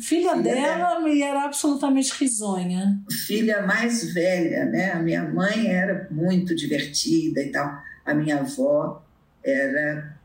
Filha, 0.00 0.36
dela 0.36 1.08
e 1.08 1.22
era 1.22 1.44
absolutamente 1.44 2.12
risonha. 2.18 3.00
Filha 3.26 3.62
mais 3.62 4.12
velha, 4.12 4.64
né? 4.66 4.92
A 4.92 5.00
minha 5.00 5.22
mãe 5.22 5.66
era 5.68 6.06
muito 6.10 6.54
divertida 6.54 7.42
e 7.42 7.50
tal. 7.50 7.82
A 8.04 8.14
minha 8.14 8.40
avó 8.40 9.04
era 9.44 10.16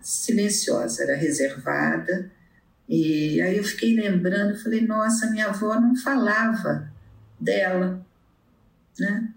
silenciosa, 0.00 1.02
era 1.02 1.16
reservada. 1.16 2.30
E 2.88 3.40
aí 3.40 3.56
eu 3.56 3.64
fiquei 3.64 3.94
lembrando, 3.94 4.62
falei, 4.62 4.86
nossa, 4.86 5.30
minha 5.30 5.48
avó 5.48 5.80
não 5.80 5.96
falava 5.96 6.90
dela, 7.40 8.04
né? 8.98 9.28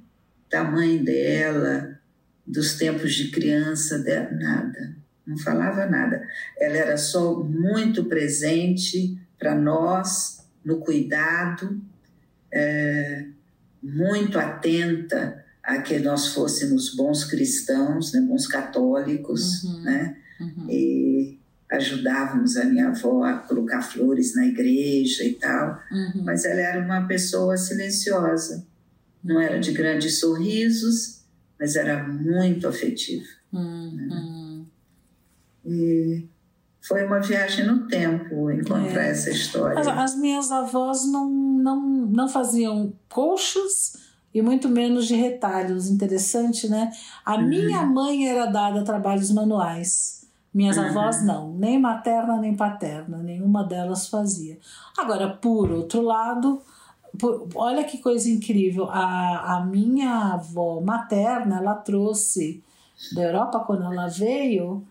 Da 0.49 0.63
mãe 0.63 1.03
dela, 1.03 1.99
dos 2.45 2.75
tempos 2.75 3.13
de 3.13 3.31
criança 3.31 3.99
dela, 3.99 4.29
nada 4.31 4.98
não 5.29 5.37
falava 5.37 5.85
nada. 5.85 6.27
Ela 6.59 6.77
era 6.77 6.97
só 6.97 7.43
muito 7.43 8.05
presente 8.05 9.17
para 9.37 9.55
nós, 9.55 10.45
no 10.65 10.79
cuidado. 10.79 11.79
É, 12.51 13.25
muito 13.81 14.37
atenta 14.39 15.45
a 15.63 15.81
que 15.81 15.99
nós 15.99 16.27
fôssemos 16.33 16.95
bons 16.95 17.23
cristãos, 17.23 18.11
né, 18.11 18.21
bons 18.21 18.47
católicos, 18.47 19.63
uhum, 19.63 19.81
né? 19.83 20.17
Uhum. 20.39 20.67
E 20.69 21.39
ajudávamos 21.71 22.57
a 22.57 22.65
minha 22.65 22.87
avó 22.87 23.23
a 23.23 23.33
colocar 23.33 23.81
flores 23.83 24.35
na 24.35 24.47
igreja 24.47 25.23
e 25.23 25.33
tal, 25.33 25.79
uhum. 25.91 26.23
mas 26.23 26.43
ela 26.43 26.59
era 26.59 26.83
uma 26.83 27.05
pessoa 27.07 27.55
silenciosa, 27.55 28.65
não 29.23 29.39
era 29.39 29.59
de 29.59 29.71
grandes 29.71 30.19
sorrisos, 30.19 31.21
mas 31.59 31.75
era 31.75 32.07
muito 32.07 32.67
afetiva. 32.67 33.27
Né? 33.53 34.07
E 35.69 36.27
foi 36.81 37.05
uma 37.05 37.19
viagem 37.19 37.67
no 37.67 37.87
tempo 37.87 38.49
encontrar 38.49 39.03
é. 39.03 39.11
essa 39.11 39.29
história. 39.29 39.79
As, 39.79 39.87
as, 39.87 40.15
minhas 40.17 40.51
avós 40.51 41.05
não, 41.05 41.29
não, 41.29 41.81
não 42.07 42.27
faziam 42.27 42.91
colchas 43.07 43.93
e 44.33 44.41
muito 44.41 44.67
menos 44.67 45.05
de 45.07 45.15
retalhos. 45.15 45.89
Interessante, 45.89 46.67
né? 46.67 46.91
A 47.23 47.35
uhum. 47.35 47.47
minha 47.47 47.85
mãe 47.85 48.27
era 48.27 48.47
dada 48.47 48.81
a 48.81 48.83
trabalhos 48.83 49.31
manuais. 49.31 50.27
Minhas 50.51 50.77
uhum. 50.77 50.85
avós 50.85 51.23
não, 51.23 51.53
nem 51.53 51.79
materna 51.79 52.37
nem 52.37 52.55
paterna, 52.55 53.19
nenhuma 53.19 53.63
delas 53.63 54.07
fazia. 54.07 54.57
Agora, 54.97 55.29
por 55.29 55.69
outro 55.69 56.01
lado, 56.01 56.59
por, 57.19 57.47
olha 57.53 57.83
que 57.83 57.99
coisa 57.99 58.27
incrível, 58.27 58.87
a, 58.89 59.57
a 59.57 59.65
minha 59.65 60.33
avó 60.33 60.81
materna, 60.81 61.59
ela 61.59 61.75
trouxe 61.75 62.63
da 63.13 63.21
Europa 63.21 63.59
quando 63.59 63.83
ela 63.83 64.07
veio 64.07 64.83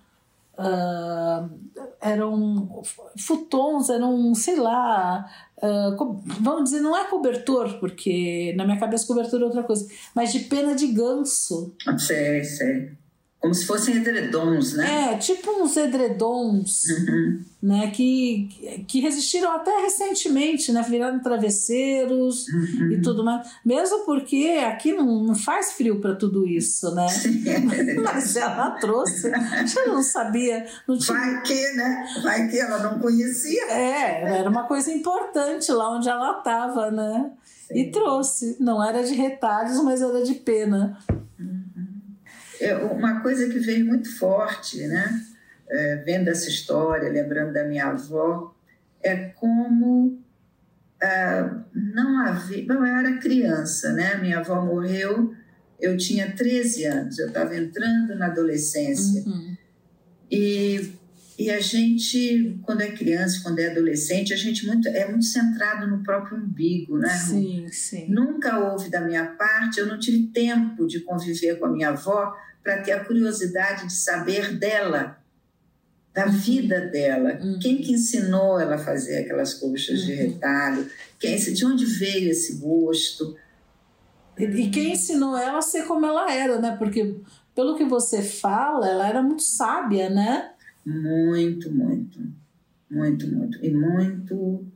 uh, 0.58 1.48
eram 2.00 2.82
futons, 3.16 3.88
eram, 3.88 4.34
sei 4.34 4.56
lá, 4.56 5.24
uh, 5.58 6.20
vamos 6.40 6.64
dizer, 6.64 6.80
não 6.80 6.96
é 6.96 7.04
cobertor, 7.04 7.78
porque 7.78 8.52
na 8.56 8.64
minha 8.64 8.78
cabeça 8.78 9.06
cobertor 9.06 9.40
é 9.40 9.44
outra 9.44 9.62
coisa, 9.62 9.88
mas 10.14 10.32
de 10.32 10.40
pena 10.40 10.74
de 10.74 10.88
ganso. 10.88 11.74
Sei, 11.98 12.42
sei. 12.44 12.92
Como 13.40 13.54
se 13.54 13.66
fossem 13.66 13.96
edredons, 13.96 14.74
né? 14.74 15.12
É, 15.12 15.16
tipo 15.16 15.62
uns 15.62 15.76
edredons, 15.76 16.82
uhum. 16.86 17.44
né? 17.62 17.88
Que, 17.92 18.84
que 18.88 18.98
resistiram 18.98 19.52
até 19.52 19.70
recentemente, 19.80 20.72
né? 20.72 20.82
Viraram 20.82 21.20
travesseiros 21.20 22.48
uhum. 22.48 22.90
e 22.90 23.00
tudo 23.00 23.22
mais. 23.22 23.48
Mesmo 23.64 24.04
porque 24.04 24.60
aqui 24.66 24.92
não, 24.92 25.22
não 25.22 25.34
faz 25.36 25.74
frio 25.74 26.00
para 26.00 26.16
tudo 26.16 26.48
isso, 26.48 26.92
né? 26.96 27.06
Mas 28.02 28.34
ela 28.34 28.72
trouxe, 28.72 29.30
já 29.30 29.86
não 29.86 30.02
sabia. 30.02 30.66
Não 30.88 30.98
tinha... 30.98 31.16
Vai 31.16 31.42
que, 31.42 31.72
né? 31.74 32.06
Vai 32.24 32.48
que 32.48 32.58
ela 32.58 32.78
não 32.82 32.98
conhecia. 32.98 33.70
É, 33.70 34.36
era 34.40 34.50
uma 34.50 34.64
coisa 34.64 34.90
importante 34.90 35.70
lá 35.70 35.96
onde 35.96 36.08
ela 36.08 36.38
estava, 36.38 36.90
né? 36.90 37.30
Sim. 37.68 37.78
E 37.78 37.90
trouxe. 37.92 38.56
Não 38.58 38.84
era 38.84 39.04
de 39.04 39.14
retalhos, 39.14 39.80
mas 39.84 40.02
era 40.02 40.24
de 40.24 40.34
pena 40.34 40.98
é 41.38 41.57
uma 42.92 43.20
coisa 43.20 43.48
que 43.48 43.58
veio 43.58 43.86
muito 43.86 44.16
forte, 44.18 44.86
né? 44.86 45.20
É, 45.70 45.96
vendo 45.96 46.28
essa 46.28 46.48
história, 46.48 47.10
lembrando 47.10 47.52
da 47.52 47.64
minha 47.64 47.86
avó, 47.86 48.54
é 49.02 49.16
como 49.30 50.18
ah, 51.02 51.64
não 51.72 52.26
havia. 52.26 52.66
Bom, 52.66 52.84
eu 52.84 52.96
era 52.96 53.18
criança, 53.18 53.92
né? 53.92 54.16
Minha 54.16 54.40
avó 54.40 54.64
morreu, 54.64 55.34
eu 55.80 55.96
tinha 55.96 56.32
13 56.32 56.84
anos, 56.84 57.18
eu 57.18 57.28
estava 57.28 57.56
entrando 57.56 58.14
na 58.16 58.26
adolescência. 58.26 59.22
Uhum. 59.24 59.56
E, 60.30 60.92
e 61.38 61.50
a 61.50 61.60
gente, 61.60 62.58
quando 62.62 62.80
é 62.80 62.90
criança, 62.90 63.40
quando 63.44 63.60
é 63.60 63.70
adolescente, 63.70 64.34
a 64.34 64.36
gente 64.36 64.66
muito, 64.66 64.88
é 64.88 65.08
muito 65.08 65.24
centrado 65.24 65.86
no 65.86 66.02
próprio 66.02 66.36
umbigo, 66.36 66.98
né? 66.98 67.10
Sim, 67.10 67.68
sim. 67.68 68.06
Nunca 68.08 68.58
houve 68.58 68.90
da 68.90 69.00
minha 69.00 69.24
parte, 69.24 69.78
eu 69.78 69.86
não 69.86 70.00
tive 70.00 70.26
tempo 70.32 70.84
de 70.88 70.98
conviver 70.98 71.54
com 71.60 71.66
a 71.66 71.70
minha 71.70 71.90
avó 71.90 72.36
para 72.60 72.82
ter 72.82 72.90
a 72.90 73.04
curiosidade 73.04 73.86
de 73.86 73.92
saber 73.92 74.58
dela, 74.58 75.22
da 76.12 76.26
uhum. 76.26 76.32
vida 76.32 76.80
dela. 76.80 77.38
Uhum. 77.40 77.60
Quem 77.62 77.76
que 77.82 77.92
ensinou 77.92 78.58
ela 78.58 78.74
a 78.74 78.78
fazer 78.78 79.18
aquelas 79.18 79.54
colchas 79.54 80.00
uhum. 80.00 80.06
de 80.06 80.14
retalho? 80.14 80.90
Quem, 81.20 81.36
de 81.36 81.64
onde 81.64 81.84
veio 81.84 82.32
esse 82.32 82.56
gosto? 82.56 83.36
E, 84.36 84.44
e 84.44 84.70
quem 84.70 84.94
ensinou 84.94 85.36
ela 85.36 85.58
a 85.58 85.62
ser 85.62 85.84
como 85.86 86.04
ela 86.04 86.34
era, 86.34 86.58
né? 86.58 86.74
Porque 86.76 87.14
pelo 87.54 87.76
que 87.76 87.84
você 87.84 88.22
fala, 88.22 88.88
ela 88.88 89.08
era 89.08 89.22
muito 89.22 89.42
sábia, 89.42 90.10
né? 90.10 90.50
Muito, 90.88 91.70
muito. 91.70 92.18
Muito, 92.90 93.28
muito. 93.28 93.62
E 93.62 93.70
muito 93.70 94.66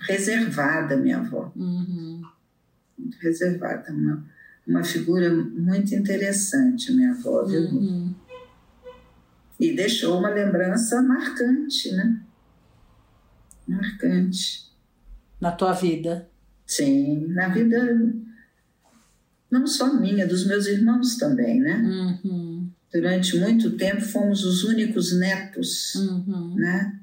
reservada, 0.00 0.96
minha 0.96 1.18
avó. 1.18 1.50
Uhum. 1.56 2.22
Muito 2.98 3.18
reservada. 3.18 3.90
Uma, 3.90 4.24
uma 4.66 4.84
figura 4.84 5.34
muito 5.34 5.94
interessante, 5.94 6.92
minha 6.92 7.12
avó, 7.12 7.44
viu? 7.44 7.62
Uhum. 7.62 8.14
E 9.58 9.74
deixou 9.74 10.18
uma 10.18 10.28
lembrança 10.28 11.00
marcante, 11.00 11.90
né? 11.92 12.20
Marcante. 13.66 14.70
Na 15.40 15.52
tua 15.52 15.72
vida? 15.72 16.28
Sim, 16.66 17.28
na 17.28 17.48
vida 17.48 18.14
não 19.50 19.66
só 19.66 19.94
minha, 19.98 20.26
dos 20.26 20.46
meus 20.46 20.66
irmãos 20.66 21.16
também, 21.16 21.60
né? 21.60 21.76
Uhum. 22.24 22.55
Durante 22.96 23.38
muito 23.38 23.76
tempo 23.76 24.00
fomos 24.00 24.42
os 24.42 24.64
únicos 24.64 25.14
netos, 25.18 25.94
uhum. 25.96 26.54
né? 26.54 26.98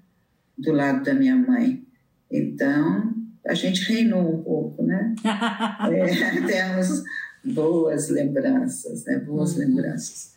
Do 0.58 0.72
lado 0.72 1.04
da 1.04 1.14
minha 1.14 1.36
mãe. 1.36 1.86
Então, 2.32 3.14
a 3.46 3.54
gente 3.54 3.84
reinou 3.84 4.40
um 4.40 4.42
pouco, 4.42 4.82
né? 4.82 5.14
é, 5.24 6.42
temos 6.48 7.04
boas 7.46 8.10
lembranças, 8.10 9.06
né? 9.06 9.20
Boas 9.20 9.54
uhum. 9.54 9.60
lembranças. 9.60 10.34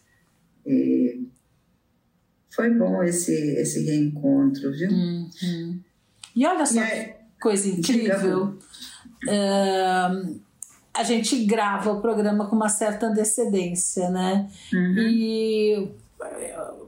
E 0.66 1.26
foi 2.50 2.68
bom 2.74 3.02
esse, 3.02 3.32
esse 3.32 3.82
reencontro, 3.82 4.70
viu? 4.72 4.90
Uhum. 4.90 5.80
E 6.34 6.46
olha 6.46 6.66
só 6.66 6.84
que 6.84 7.14
coisa 7.40 7.66
incrível. 7.66 8.58
A 10.96 11.02
gente 11.02 11.44
grava 11.44 11.92
o 11.92 12.00
programa 12.00 12.46
com 12.46 12.56
uma 12.56 12.68
certa 12.68 13.06
antecedência, 13.06 14.08
né? 14.10 14.48
Uhum. 14.72 14.98
E 14.98 15.88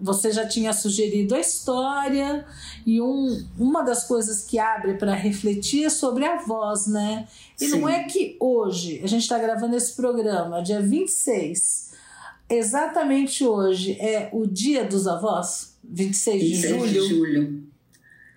você 0.01 0.33
já 0.33 0.47
tinha 0.47 0.73
sugerido 0.73 1.35
a 1.35 1.41
história 1.41 2.47
e 2.87 3.01
um, 3.01 3.47
uma 3.59 3.83
das 3.83 4.05
coisas 4.05 4.45
que 4.45 4.59
abre 4.59 4.95
para 4.95 5.15
refletir 5.15 5.85
é 5.85 5.91
sobre 5.91 6.25
a 6.25 6.39
voz, 6.39 6.87
né? 6.87 7.27
E 7.61 7.67
Sim. 7.67 7.81
não 7.81 7.89
é 7.89 8.05
que 8.05 8.37
hoje, 8.41 9.01
a 9.03 9.07
gente 9.07 9.23
está 9.23 9.39
gravando 9.39 9.77
esse 9.77 9.95
programa, 9.95 10.63
dia 10.63 10.81
26, 10.81 11.93
exatamente 12.49 13.45
hoje 13.45 13.93
é 14.01 14.31
o 14.33 14.47
dia 14.47 14.85
dos 14.85 15.07
avós, 15.07 15.77
26, 15.85 16.43
26 16.43 16.63
de 16.63 16.69
julho. 16.69 16.93
De 16.93 17.09
julho. 17.09 17.68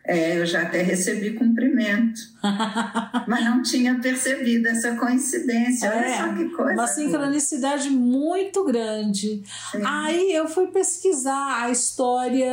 É, 0.03 0.39
eu 0.39 0.45
já 0.47 0.63
até 0.63 0.81
recebi 0.81 1.33
cumprimento, 1.33 2.19
mas 3.27 3.45
não 3.45 3.61
tinha 3.61 3.99
percebido 3.99 4.67
essa 4.67 4.95
coincidência. 4.95 5.87
É, 5.87 5.97
Olha 5.97 6.17
só 6.17 6.35
que 6.35 6.49
coisa. 6.49 6.73
Uma 6.73 6.87
sincronicidade 6.87 7.89
boa. 7.89 8.01
muito 8.01 8.65
grande. 8.65 9.43
Sim. 9.71 9.81
Aí 9.85 10.33
eu 10.33 10.47
fui 10.47 10.67
pesquisar 10.67 11.63
a 11.63 11.69
história 11.69 12.51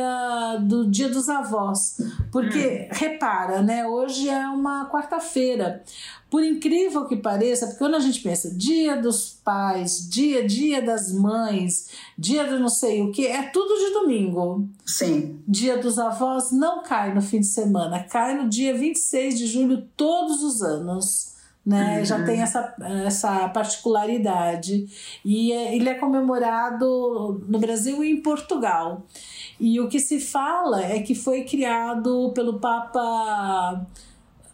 do 0.61 0.89
Dia 0.89 1.09
dos 1.09 1.27
Avós, 1.27 1.97
porque 2.31 2.87
hum. 2.91 2.95
repara, 2.95 3.63
né? 3.63 3.85
Hoje 3.85 4.29
é 4.29 4.47
uma 4.47 4.87
quarta-feira. 4.89 5.83
Por 6.29 6.43
incrível 6.43 7.05
que 7.05 7.15
pareça, 7.15 7.65
porque 7.65 7.79
quando 7.79 7.95
a 7.95 7.99
gente 7.99 8.21
pensa 8.21 8.53
dia 8.55 8.95
dos 8.95 9.39
pais, 9.43 10.07
dia, 10.07 10.45
dia 10.45 10.79
das 10.79 11.11
mães, 11.11 11.89
dia 12.15 12.45
do 12.45 12.59
não 12.59 12.69
sei 12.69 13.01
o 13.01 13.11
que, 13.11 13.25
é 13.25 13.43
tudo 13.43 13.73
de 13.73 13.93
domingo. 13.93 14.69
Sim. 14.85 15.39
Dia 15.47 15.77
dos 15.77 15.97
avós 15.97 16.51
não 16.51 16.83
cai 16.83 17.15
no 17.15 17.21
fim 17.21 17.39
de 17.39 17.47
semana, 17.47 18.03
cai 18.03 18.35
no 18.35 18.47
dia 18.47 18.77
26 18.77 19.39
de 19.39 19.47
julho 19.47 19.87
todos 19.97 20.43
os 20.43 20.61
anos. 20.61 21.29
Né? 21.65 21.99
Uhum. 21.99 22.05
Já 22.05 22.23
tem 22.23 22.41
essa, 22.41 22.75
essa 23.05 23.49
particularidade. 23.49 24.87
E 25.25 25.51
é, 25.51 25.75
ele 25.75 25.89
é 25.89 25.95
comemorado 25.95 27.43
no 27.47 27.59
Brasil 27.59 28.03
e 28.03 28.11
em 28.11 28.21
Portugal. 28.21 29.05
E 29.59 29.79
o 29.79 29.87
que 29.87 29.99
se 29.99 30.19
fala 30.19 30.83
é 30.83 31.01
que 31.01 31.13
foi 31.13 31.43
criado 31.43 32.31
pelo 32.33 32.59
Papa 32.59 33.85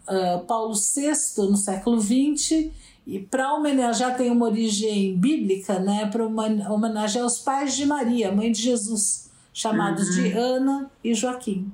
uh, 0.08 0.46
Paulo 0.46 0.74
VI 0.74 1.12
no 1.50 1.58
século 1.58 2.00
XX 2.00 2.72
e 3.06 3.20
para 3.20 3.54
homenagear 3.54 4.18
tem 4.18 4.32
uma 4.32 4.46
origem 4.46 5.18
bíblica, 5.18 5.80
né? 5.80 6.10
Para 6.12 6.26
homenagear 6.26 7.26
os 7.26 7.38
pais 7.38 7.76
de 7.76 7.86
Maria, 7.86 8.32
mãe 8.32 8.52
de 8.52 8.62
Jesus, 8.62 9.30
chamados 9.54 10.08
uhum. 10.10 10.24
de 10.24 10.32
Ana 10.32 10.92
e 11.04 11.14
Joaquim. 11.14 11.72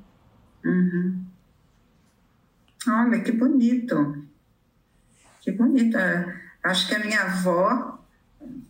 Uhum. 0.66 1.24
Olha 2.88 3.22
que 3.22 3.32
bonito, 3.32 4.26
que 5.40 5.52
bonito. 5.52 5.98
Acho 6.64 6.88
que 6.88 6.96
a 6.96 7.00
minha 7.00 7.22
avó, 7.22 8.00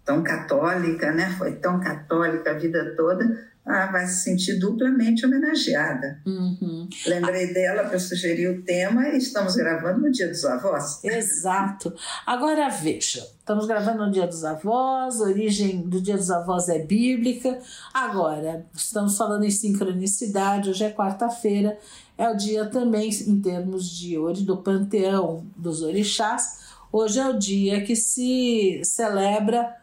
tão 0.06 0.22
católica, 0.22 1.12
né? 1.12 1.30
Foi 1.38 1.54
tão 1.54 1.80
católica 1.80 2.52
a 2.52 2.54
vida 2.54 2.94
toda, 2.96 3.50
ah, 3.66 3.92
vai 3.92 4.08
se 4.08 4.24
sentir 4.24 4.60
duplamente 4.60 5.26
homenageada. 5.26 6.20
Uhum. 6.26 6.90
Lembrei 7.06 7.54
dela 7.54 7.84
para 7.84 8.00
sugerir 8.00 8.48
o 8.48 8.64
tema 8.64 9.10
e 9.10 9.18
estamos 9.18 9.56
gravando 9.56 10.02
no 10.02 10.12
Dia 10.12 10.28
dos 10.28 10.44
Avós. 10.46 11.04
Exato. 11.04 11.94
Agora 12.26 12.70
veja, 12.70 13.26
estamos 13.40 13.68
gravando 13.68 14.06
no 14.06 14.12
Dia 14.12 14.26
dos 14.26 14.44
Avós, 14.44 15.22
a 15.22 15.26
origem 15.26 15.82
do 15.82 16.02
Dia 16.02 16.18
dos 16.18 16.32
Avós 16.32 16.70
é 16.70 16.80
bíblica. 16.80 17.60
Agora, 17.94 18.66
estamos 18.74 19.16
falando 19.16 19.44
em 19.44 19.52
sincronicidade, 19.52 20.70
hoje 20.70 20.84
é 20.84 20.92
quarta-feira, 20.92 21.78
é 22.18 22.30
o 22.30 22.36
dia 22.36 22.66
também, 22.66 23.10
em 23.10 23.42
termos 23.42 23.90
de 23.90 24.18
hoje, 24.18 24.44
do 24.44 24.58
panteão 24.58 25.46
dos 25.56 25.82
orixás. 25.82 26.62
Hoje 26.92 27.20
é 27.20 27.28
o 27.28 27.38
dia 27.38 27.84
que 27.84 27.96
se 27.96 28.82
celebra 28.84 29.76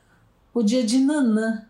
o 0.53 0.63
dia 0.63 0.85
de 0.85 0.99
Nanã. 0.99 1.65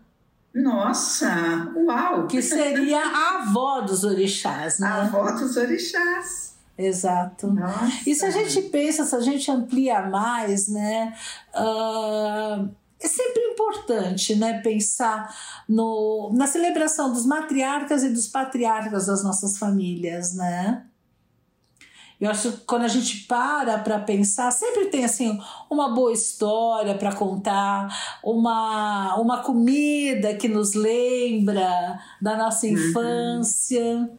Nossa, 0.53 1.71
uau! 1.75 2.27
Que 2.27 2.41
seria 2.41 3.01
a 3.01 3.41
avó 3.41 3.81
dos 3.81 4.03
orixás, 4.03 4.79
né? 4.79 4.87
A 4.87 5.01
avó 5.03 5.31
dos 5.31 5.55
orixás. 5.57 6.55
Exato. 6.77 7.47
Nossa. 7.47 8.09
E 8.09 8.15
se 8.15 8.25
a 8.25 8.31
gente 8.31 8.61
pensa, 8.69 9.03
se 9.03 9.15
a 9.15 9.19
gente 9.19 9.51
amplia 9.51 10.01
mais, 10.03 10.67
né? 10.69 11.13
Uh, 11.53 12.69
é 13.01 13.07
sempre 13.07 13.41
importante, 13.51 14.35
né? 14.35 14.61
Pensar 14.61 15.33
no, 15.67 16.31
na 16.33 16.47
celebração 16.47 17.11
dos 17.11 17.25
matriarcas 17.25 18.03
e 18.03 18.09
dos 18.09 18.27
patriarcas 18.27 19.07
das 19.07 19.23
nossas 19.23 19.57
famílias, 19.57 20.33
né? 20.33 20.85
Eu 22.19 22.29
acho 22.29 22.51
que 22.51 22.65
quando 22.65 22.83
a 22.83 22.87
gente 22.87 23.25
para 23.27 23.77
para 23.79 23.99
pensar, 23.99 24.51
sempre 24.51 24.87
tem 24.87 25.05
assim 25.05 25.39
uma 25.69 25.93
boa 25.95 26.11
história 26.11 26.95
para 26.95 27.15
contar, 27.15 27.87
uma, 28.21 29.15
uma 29.15 29.41
comida 29.41 30.33
que 30.35 30.49
nos 30.49 30.73
lembra 30.73 31.97
da 32.21 32.35
nossa 32.35 32.65
uhum. 32.65 32.73
infância. 32.73 34.09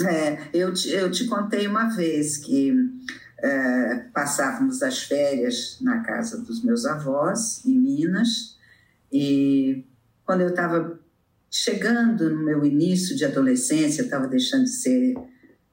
É, 0.00 0.48
eu 0.52 0.72
te, 0.72 0.90
eu 0.90 1.10
te 1.10 1.26
contei 1.26 1.66
uma 1.66 1.88
vez 1.88 2.36
que 2.36 2.72
é, 3.38 4.04
passávamos 4.14 4.80
as 4.82 5.02
férias 5.02 5.78
na 5.80 6.00
casa 6.00 6.40
dos 6.40 6.62
meus 6.62 6.86
avós, 6.86 7.64
em 7.66 7.76
Minas, 7.76 8.56
e 9.12 9.84
quando 10.24 10.42
eu 10.42 10.50
estava 10.50 10.98
chegando 11.50 12.30
no 12.30 12.44
meu 12.44 12.64
início 12.64 13.16
de 13.16 13.24
adolescência, 13.24 14.02
estava 14.02 14.28
deixando 14.28 14.64
de 14.64 14.70
ser 14.70 15.14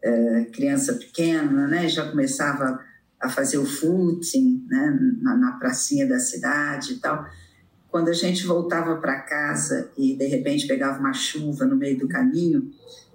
é, 0.04 0.46
criança 0.52 0.94
pequena, 0.94 1.68
né, 1.68 1.88
já 1.88 2.10
começava 2.10 2.80
a 3.20 3.30
fazer 3.30 3.58
o 3.58 3.66
footing 3.66 4.66
né, 4.68 5.00
na, 5.22 5.36
na 5.38 5.52
pracinha 5.54 6.06
da 6.06 6.20
cidade 6.20 6.94
e 6.94 6.98
tal. 6.98 7.26
Quando 7.90 8.10
a 8.10 8.14
gente 8.14 8.46
voltava 8.46 8.98
para 8.98 9.22
casa 9.22 9.90
e 9.98 10.16
de 10.16 10.26
repente 10.26 10.68
pegava 10.68 11.00
uma 11.00 11.14
chuva 11.14 11.66
no 11.66 11.78
meio 11.78 11.98
do 11.98 12.08
caminho, 12.08 12.70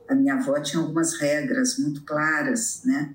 a 0.09 0.15
minha 0.15 0.35
avó 0.35 0.59
tinha 0.61 0.83
algumas 0.83 1.15
regras 1.15 1.79
muito 1.79 2.05
claras, 2.05 2.83
né, 2.85 3.15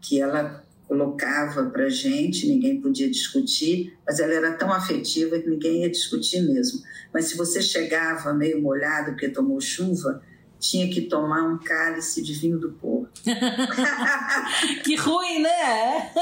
que 0.00 0.20
ela 0.20 0.62
colocava 0.86 1.64
para 1.70 1.88
gente, 1.88 2.46
ninguém 2.46 2.80
podia 2.80 3.10
discutir, 3.10 3.96
mas 4.06 4.20
ela 4.20 4.32
era 4.32 4.52
tão 4.52 4.72
afetiva 4.72 5.38
que 5.38 5.48
ninguém 5.48 5.82
ia 5.82 5.90
discutir 5.90 6.42
mesmo. 6.42 6.80
Mas 7.12 7.26
se 7.26 7.36
você 7.36 7.60
chegava 7.60 8.32
meio 8.32 8.62
molhado 8.62 9.12
porque 9.12 9.28
tomou 9.28 9.60
chuva, 9.60 10.22
tinha 10.58 10.88
que 10.88 11.02
tomar 11.02 11.42
um 11.42 11.58
cálice 11.58 12.22
de 12.22 12.32
vinho 12.34 12.58
do 12.58 12.72
Porto. 12.72 12.95
que 14.84 14.96
ruim, 14.96 15.42
né? 15.42 16.12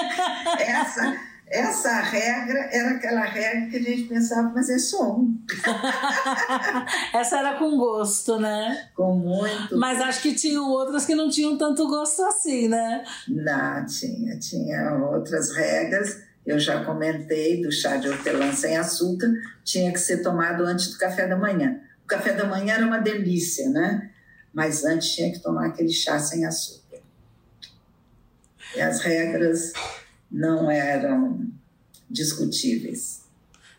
essa, 0.58 1.16
essa 1.46 2.00
regra 2.00 2.68
era 2.72 2.90
aquela 2.90 3.22
regra 3.22 3.70
que 3.70 3.76
a 3.76 3.82
gente 3.82 4.04
pensava, 4.04 4.50
mas 4.54 4.68
é 4.70 4.78
só 4.78 5.16
um. 5.16 5.38
essa 7.14 7.38
era 7.38 7.58
com 7.58 7.76
gosto, 7.76 8.38
né? 8.38 8.88
Com 8.94 9.14
muito. 9.14 9.76
Mas 9.76 10.00
acho 10.00 10.22
que 10.22 10.34
tinham 10.34 10.68
outras 10.70 11.04
que 11.04 11.14
não 11.14 11.28
tinham 11.28 11.58
tanto 11.58 11.86
gosto 11.86 12.22
assim, 12.24 12.68
né? 12.68 13.04
Não, 13.28 13.86
tinha. 13.86 14.38
Tinha 14.38 14.94
outras 15.12 15.54
regras. 15.54 16.22
Eu 16.46 16.58
já 16.58 16.84
comentei 16.84 17.62
do 17.62 17.72
chá 17.72 17.96
de 17.96 18.08
hortelã 18.08 18.52
sem 18.52 18.76
açúcar, 18.76 19.32
tinha 19.64 19.90
que 19.90 19.98
ser 19.98 20.22
tomado 20.22 20.62
antes 20.64 20.92
do 20.92 20.98
café 20.98 21.26
da 21.26 21.36
manhã. 21.36 21.80
O 22.04 22.06
café 22.06 22.34
da 22.34 22.44
manhã 22.44 22.74
era 22.74 22.86
uma 22.86 22.98
delícia, 22.98 23.70
né? 23.70 24.10
mas 24.54 24.84
antes 24.84 25.12
tinha 25.12 25.32
que 25.32 25.40
tomar 25.40 25.66
aquele 25.66 25.90
chá 25.90 26.18
sem 26.18 26.46
açúcar. 26.46 26.83
E 28.76 28.80
as 28.80 29.00
regras 29.00 29.72
não 30.30 30.70
eram 30.70 31.46
discutíveis. 32.10 33.22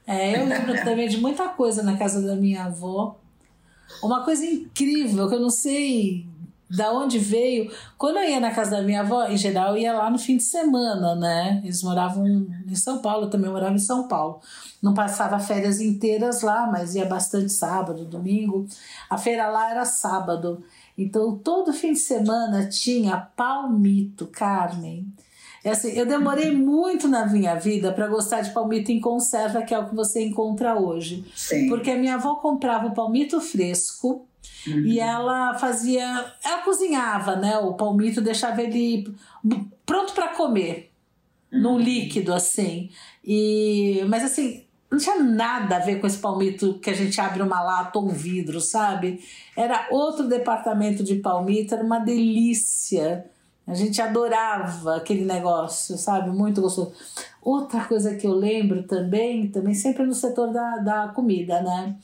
É, 0.07 0.41
eu 0.41 0.45
lembro 0.45 0.73
também 0.83 1.07
de 1.07 1.17
muita 1.17 1.49
coisa 1.49 1.83
na 1.83 1.97
casa 1.97 2.21
da 2.21 2.35
minha 2.35 2.65
avó. 2.65 3.19
Uma 4.01 4.23
coisa 4.23 4.45
incrível 4.45 5.27
que 5.27 5.35
eu 5.35 5.39
não 5.39 5.49
sei 5.49 6.27
da 6.69 6.91
onde 6.91 7.19
veio. 7.19 7.71
Quando 7.97 8.17
eu 8.17 8.29
ia 8.29 8.39
na 8.39 8.51
casa 8.51 8.71
da 8.71 8.81
minha 8.81 9.01
avó, 9.01 9.25
em 9.25 9.37
geral, 9.37 9.69
eu 9.69 9.77
ia 9.77 9.93
lá 9.93 10.09
no 10.09 10.17
fim 10.17 10.37
de 10.37 10.43
semana, 10.43 11.15
né? 11.15 11.61
Eles 11.63 11.83
moravam 11.83 12.25
em 12.27 12.75
São 12.75 13.01
Paulo, 13.01 13.25
eu 13.25 13.29
também 13.29 13.51
morava 13.51 13.73
em 13.73 13.79
São 13.79 14.07
Paulo. 14.07 14.39
Não 14.81 14.93
passava 14.93 15.39
férias 15.39 15.79
inteiras 15.79 16.41
lá, 16.41 16.67
mas 16.71 16.95
ia 16.95 17.05
bastante 17.05 17.51
sábado, 17.51 18.05
domingo. 18.05 18.67
A 19.09 19.17
feira 19.17 19.47
lá 19.47 19.71
era 19.71 19.85
sábado. 19.85 20.63
Então, 20.97 21.37
todo 21.37 21.73
fim 21.73 21.93
de 21.93 21.99
semana 21.99 22.67
tinha 22.69 23.17
palmito, 23.17 24.27
Carmen. 24.27 25.05
É 25.63 25.71
assim, 25.71 25.89
eu 25.93 26.05
demorei 26.05 26.51
muito 26.51 27.07
na 27.07 27.25
minha 27.25 27.55
vida 27.55 27.91
para 27.91 28.07
gostar 28.07 28.41
de 28.41 28.51
palmito 28.51 28.91
em 28.91 28.99
conserva, 28.99 29.63
que 29.63 29.73
é 29.73 29.79
o 29.79 29.89
que 29.89 29.95
você 29.95 30.23
encontra 30.23 30.79
hoje. 30.79 31.25
Sim. 31.35 31.67
Porque 31.67 31.89
a 31.89 31.97
minha 31.97 32.15
avó 32.15 32.35
comprava 32.35 32.87
o 32.87 32.93
palmito 32.93 33.41
fresco, 33.41 34.27
Uhum. 34.67 34.85
E 34.85 34.99
ela 34.99 35.53
fazia, 35.55 36.33
ela 36.43 36.61
cozinhava, 36.63 37.35
né? 37.35 37.57
O 37.59 37.73
palmito 37.73 38.21
deixava 38.21 38.61
ele 38.61 39.13
pronto 39.85 40.13
para 40.13 40.29
comer, 40.29 40.91
uhum. 41.51 41.61
num 41.61 41.79
líquido 41.79 42.33
assim. 42.33 42.89
E 43.23 44.03
mas 44.07 44.23
assim, 44.23 44.64
não 44.95 44.99
tinha 44.99 45.21
nada 45.21 45.75
a 45.75 45.79
ver 45.79 45.99
com 45.99 46.07
esse 46.07 46.17
palmito 46.17 46.79
que 46.79 46.89
a 46.89 46.93
gente 46.93 47.19
abre 47.19 47.43
uma 47.43 47.61
lata 47.61 47.99
ou 47.99 48.05
um 48.05 48.13
vidro, 48.13 48.61
sabe? 48.61 49.19
Era 49.55 49.87
outro 49.91 50.27
departamento 50.27 51.03
de 51.03 51.15
palmito, 51.15 51.75
era 51.75 51.83
uma 51.83 51.99
delícia. 51.99 53.25
A 53.67 53.73
gente 53.73 54.01
adorava 54.01 54.95
aquele 54.95 55.25
negócio, 55.25 55.97
sabe? 55.97 56.29
Muito 56.29 56.61
gostoso. 56.61 56.93
Outra 57.41 57.83
coisa 57.83 58.15
que 58.15 58.25
eu 58.25 58.33
lembro 58.33 58.83
também, 58.83 59.49
também 59.49 59.73
sempre 59.73 60.05
no 60.05 60.13
setor 60.13 60.53
da, 60.53 60.77
da 60.77 61.07
comida, 61.09 61.61
né? 61.61 61.97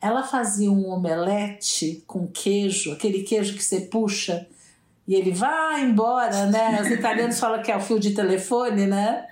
Ela 0.00 0.22
fazia 0.22 0.70
um 0.70 0.88
omelete 0.88 2.04
com 2.06 2.28
queijo, 2.28 2.92
aquele 2.92 3.22
queijo 3.22 3.54
que 3.54 3.64
você 3.64 3.80
puxa 3.80 4.46
e 5.06 5.14
ele 5.14 5.30
vai 5.30 5.84
embora, 5.84 6.46
né? 6.46 6.80
Os 6.82 6.90
italianos 6.90 7.38
falam 7.38 7.62
que 7.62 7.70
é 7.70 7.76
o 7.76 7.80
fio 7.80 8.00
de 8.00 8.12
telefone, 8.12 8.86
né? 8.86 9.26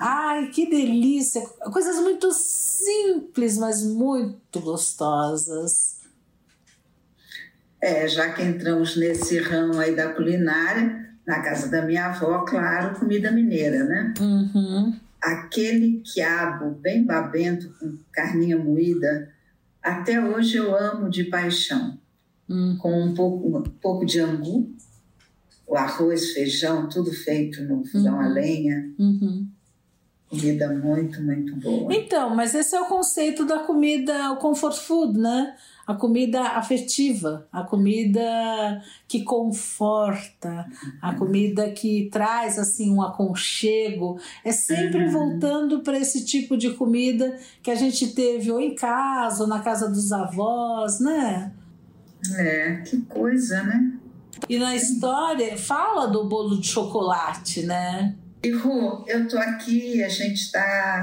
Ai, 0.00 0.46
que 0.46 0.68
delícia! 0.68 1.42
Coisas 1.70 1.96
muito 1.96 2.32
simples, 2.32 3.58
mas 3.58 3.84
muito 3.84 4.60
gostosas. 4.60 5.98
É, 7.82 8.08
já 8.08 8.32
que 8.32 8.42
entramos 8.42 8.96
nesse 8.96 9.38
ramo 9.40 9.78
aí 9.78 9.94
da 9.94 10.12
culinária, 10.12 11.10
na 11.26 11.40
casa 11.40 11.68
da 11.68 11.82
minha 11.82 12.06
avó, 12.06 12.40
claro, 12.40 12.98
comida 12.98 13.30
mineira, 13.30 13.84
né? 13.84 14.14
Uhum. 14.18 14.98
Aquele 15.20 16.02
quiabo 16.02 16.70
bem 16.70 17.04
babento 17.04 17.70
com 17.78 17.98
carninha 18.10 18.58
moída, 18.58 19.30
até 19.82 20.18
hoje 20.18 20.56
eu 20.56 20.74
amo 20.74 21.10
de 21.10 21.24
paixão. 21.24 21.98
Uhum. 22.48 22.76
Com 22.78 23.02
um 23.02 23.14
pouco, 23.14 23.58
um 23.58 23.62
pouco 23.62 24.04
de 24.04 24.18
angu, 24.18 24.74
o 25.70 25.76
arroz, 25.76 26.32
feijão, 26.32 26.88
tudo 26.88 27.12
feito 27.12 27.62
no 27.62 27.84
fogão 27.84 28.14
uhum. 28.14 28.20
a 28.20 28.26
lenha. 28.26 28.90
Uhum. 28.98 29.46
Comida 30.28 30.68
muito, 30.68 31.22
muito 31.22 31.56
boa. 31.56 31.94
Então, 31.94 32.34
mas 32.34 32.54
esse 32.54 32.74
é 32.74 32.80
o 32.80 32.86
conceito 32.86 33.44
da 33.44 33.60
comida, 33.60 34.32
o 34.32 34.36
comfort 34.36 34.76
food, 34.76 35.18
né? 35.18 35.54
A 35.86 35.94
comida 35.94 36.40
afetiva, 36.40 37.48
a 37.52 37.62
comida 37.62 38.82
que 39.08 39.22
conforta, 39.22 40.66
a 41.00 41.14
comida 41.14 41.70
que 41.70 42.08
traz 42.12 42.58
assim 42.58 42.92
um 42.92 43.02
aconchego. 43.02 44.20
É 44.44 44.52
sempre 44.52 45.04
uhum. 45.04 45.10
voltando 45.10 45.80
para 45.80 45.98
esse 45.98 46.24
tipo 46.24 46.56
de 46.56 46.74
comida 46.74 47.36
que 47.62 47.70
a 47.70 47.76
gente 47.76 48.12
teve 48.12 48.50
ou 48.50 48.60
em 48.60 48.74
casa, 48.74 49.44
ou 49.44 49.48
na 49.48 49.60
casa 49.60 49.88
dos 49.88 50.10
avós, 50.10 50.98
né? 51.00 51.52
É, 52.36 52.76
que 52.82 53.00
coisa, 53.02 53.62
né? 53.62 53.99
E 54.48 54.58
na 54.58 54.74
história 54.74 55.56
fala 55.56 56.06
do 56.06 56.28
bolo 56.28 56.60
de 56.60 56.66
chocolate, 56.66 57.64
né? 57.64 58.16
E 58.42 58.50
Ru, 58.50 59.04
eu 59.06 59.24
estou 59.24 59.38
aqui, 59.38 60.02
a 60.02 60.08
gente 60.08 60.40
está 60.40 61.02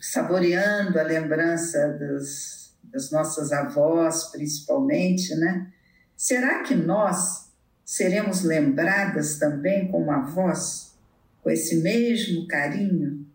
saboreando 0.00 1.00
a 1.00 1.02
lembrança 1.02 1.88
dos, 1.98 2.74
das 2.84 3.10
nossas 3.10 3.50
avós, 3.50 4.24
principalmente, 4.24 5.34
né? 5.36 5.72
Será 6.14 6.62
que 6.62 6.74
nós 6.74 7.50
seremos 7.84 8.42
lembradas 8.42 9.38
também 9.38 9.88
como 9.88 10.10
avós, 10.10 10.94
com 11.42 11.50
esse 11.50 11.76
mesmo 11.76 12.46
carinho? 12.46 13.26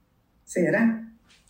Será? 0.46 1.01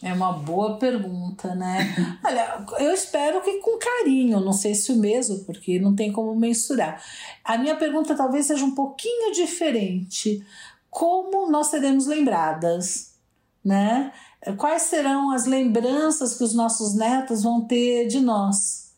É 0.04 0.14
uma 0.14 0.34
boa 0.34 0.78
pergunta, 0.78 1.54
né? 1.54 1.96
Olha, 2.26 2.66
eu 2.80 2.92
espero 2.92 3.42
que 3.42 3.60
com 3.60 3.78
carinho, 3.78 4.40
não 4.40 4.54
sei 4.54 4.74
se 4.74 4.92
o 4.92 4.98
mesmo, 4.98 5.44
porque 5.46 5.80
não 5.80 5.96
tem 5.96 6.12
como 6.12 6.36
mensurar. 6.36 7.02
A 7.44 7.58
minha 7.58 7.76
pergunta 7.76 8.16
talvez 8.16 8.48
seja 8.48 8.66
um 8.66 8.74
pouquinho 8.74 9.32
diferente. 9.32 10.44
Como 10.90 11.50
nós 11.52 11.68
seremos 11.68 12.08
lembradas, 12.08 13.14
né? 13.64 14.12
Quais 14.58 14.84
serão 14.84 15.32
as 15.32 15.46
lembranças 15.46 16.36
que 16.36 16.44
os 16.44 16.56
nossos 16.56 16.96
netos 16.96 17.44
vão 17.44 17.62
ter 17.62 18.08
de 18.08 18.20
nós? 18.20 18.92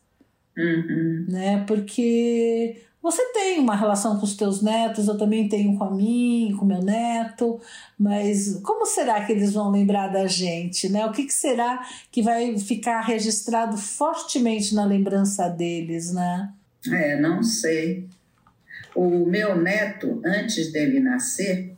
Uhum. 0.58 1.26
Né? 1.28 1.64
Porque 1.66 2.82
você 3.04 3.34
tem 3.34 3.60
uma 3.60 3.76
relação 3.76 4.18
com 4.18 4.24
os 4.24 4.34
teus 4.34 4.62
netos, 4.62 5.10
eu 5.10 5.18
também 5.18 5.50
tenho 5.50 5.78
com 5.78 5.84
a 5.84 5.92
mim, 5.92 6.56
com 6.58 6.66
meu 6.66 6.82
neto, 6.82 7.60
mas 8.00 8.62
como 8.64 8.86
será 8.86 9.26
que 9.26 9.34
eles 9.34 9.52
vão 9.52 9.70
lembrar 9.70 10.08
da 10.08 10.26
gente, 10.26 10.88
né? 10.88 11.06
O 11.06 11.12
que, 11.12 11.26
que 11.26 11.34
será 11.34 11.86
que 12.10 12.22
vai 12.22 12.58
ficar 12.58 13.02
registrado 13.02 13.78
fortemente 13.78 14.74
na 14.74 14.86
lembrança 14.86 15.50
deles, 15.50 16.14
né? 16.14 16.50
É, 16.90 17.20
não 17.20 17.44
sei. 17.44 18.08
O 18.96 19.26
meu 19.26 19.62
neto, 19.62 20.22
antes 20.26 20.72
dele 20.72 21.02
nascer, 21.02 21.76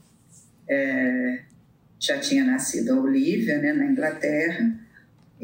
é, 0.69 1.39
já 1.99 2.19
tinha 2.19 2.43
nascido 2.43 2.91
a 2.91 3.01
Olivia, 3.01 3.57
né, 3.57 3.73
na 3.73 3.85
Inglaterra, 3.85 4.79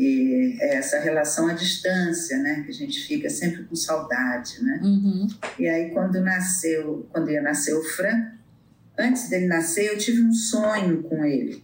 e 0.02 0.58
é 0.60 0.78
essa 0.78 1.00
relação 1.00 1.48
à 1.48 1.54
distância, 1.54 2.36
né? 2.40 2.64
Que 2.64 2.72
a 2.72 2.74
gente 2.74 3.04
fica 3.06 3.30
sempre 3.30 3.64
com 3.66 3.76
saudade, 3.76 4.60
né? 4.64 4.80
Uhum. 4.82 5.28
E 5.60 5.68
aí 5.68 5.92
quando 5.92 6.20
nasceu, 6.20 7.08
quando 7.12 7.30
ia 7.30 7.42
nascer 7.42 7.76
o 7.76 7.84
Fran, 7.84 8.32
antes 8.98 9.30
dele 9.30 9.46
nascer 9.46 9.92
eu 9.92 10.00
tive 10.00 10.24
um 10.24 10.34
sonho 10.34 11.04
com 11.04 11.24
ele 11.24 11.64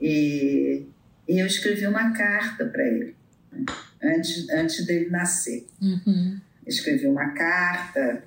e, 0.00 0.86
e 1.28 1.40
eu 1.40 1.46
escrevi 1.46 1.84
uma 1.88 2.12
carta 2.12 2.64
para 2.64 2.86
ele 2.86 3.16
né? 3.50 3.64
antes 4.04 4.48
antes 4.50 4.86
dele 4.86 5.10
nascer. 5.10 5.66
Uhum. 5.82 6.40
Escrevi 6.64 7.08
uma 7.08 7.30
carta 7.30 8.22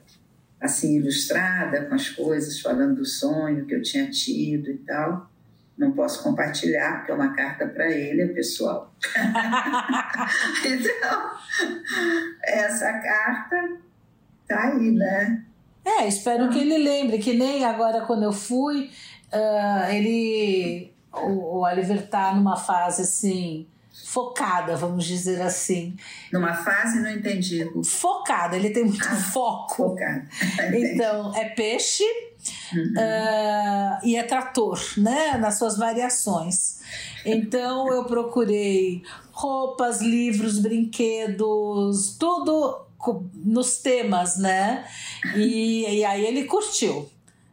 assim 0.60 0.98
ilustrada 0.98 1.86
com 1.86 1.96
as 1.96 2.10
coisas 2.10 2.60
falando 2.60 2.98
do 2.98 3.06
sonho 3.06 3.66
que 3.66 3.74
eu 3.74 3.82
tinha 3.82 4.10
tido 4.10 4.70
e 4.72 4.78
tal 4.80 5.32
não 5.78 5.92
posso 5.92 6.24
compartilhar, 6.24 6.98
porque 6.98 7.12
é 7.12 7.16
uma 7.16 7.34
carta 7.34 7.68
para 7.68 7.90
ele, 7.92 8.24
é 8.24 8.28
pessoal. 8.28 8.94
então, 10.66 11.32
essa 12.44 12.94
carta 12.94 13.78
tá 14.48 14.70
aí, 14.70 14.92
né? 14.92 15.44
É, 15.86 16.08
espero 16.08 16.50
que 16.50 16.60
ele 16.60 16.78
lembre, 16.78 17.20
que 17.20 17.34
nem 17.34 17.64
agora 17.64 18.02
quando 18.02 18.24
eu 18.24 18.34
fui, 18.34 18.90
uh, 19.32 19.92
ele. 19.92 20.92
O, 21.14 21.58
o 21.58 21.60
Oliver 21.64 22.08
tá 22.10 22.34
numa 22.34 22.58
fase 22.58 23.04
assim 23.04 23.68
focada, 24.06 24.76
vamos 24.76 25.06
dizer 25.06 25.42
assim. 25.42 25.96
Numa 26.32 26.54
fase, 26.54 27.00
não 27.00 27.10
entendi. 27.10 27.68
Focada, 27.84 28.56
ele 28.56 28.70
tem 28.70 28.86
muito 28.86 29.08
ah, 29.08 29.16
foco. 29.16 29.76
Focada. 29.76 30.28
então, 30.78 31.36
é 31.36 31.46
peixe 31.46 32.04
uhum. 32.74 32.94
uh, 32.94 34.00
e 34.04 34.16
é 34.16 34.24
trator, 34.24 34.80
né? 34.98 35.38
Nas 35.38 35.58
suas 35.58 35.78
variações. 35.78 36.80
Então, 37.26 37.92
eu 37.92 38.06
procurei 38.06 39.04
roupas, 39.32 40.02
livros, 40.02 40.60
brinquedos, 40.60 42.16
tudo 42.18 42.86
nos 43.34 43.78
temas, 43.78 44.38
né? 44.38 44.86
E, 45.36 46.00
e 46.00 46.06
aí 46.06 46.26
ele 46.26 46.46
curtiu. 46.46 47.10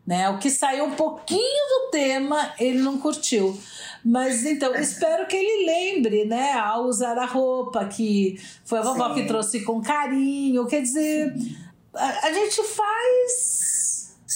Né? 0.07 0.29
O 0.29 0.39
que 0.39 0.51
saiu 0.51 0.85
um 0.85 0.91
pouquinho 0.91 1.41
do 1.41 1.91
tema, 1.91 2.53
ele 2.59 2.79
não 2.79 2.99
curtiu. 2.99 3.59
Mas 4.05 4.45
então, 4.45 4.75
espero 4.75 5.27
que 5.27 5.35
ele 5.35 5.65
lembre, 5.65 6.27
né, 6.27 6.53
ao 6.53 6.85
usar 6.85 7.17
a 7.17 7.25
roupa 7.25 7.87
que 7.87 8.39
foi 8.67 8.81
a 8.81 8.83
vovó 8.83 9.09
Sim. 9.09 9.15
que 9.15 9.27
trouxe 9.27 9.61
com 9.63 9.81
carinho. 9.81 10.67
Quer 10.67 10.83
dizer, 10.83 11.35
a, 11.95 12.27
a, 12.27 12.33
gente 12.33 12.63
faz. 12.65 13.74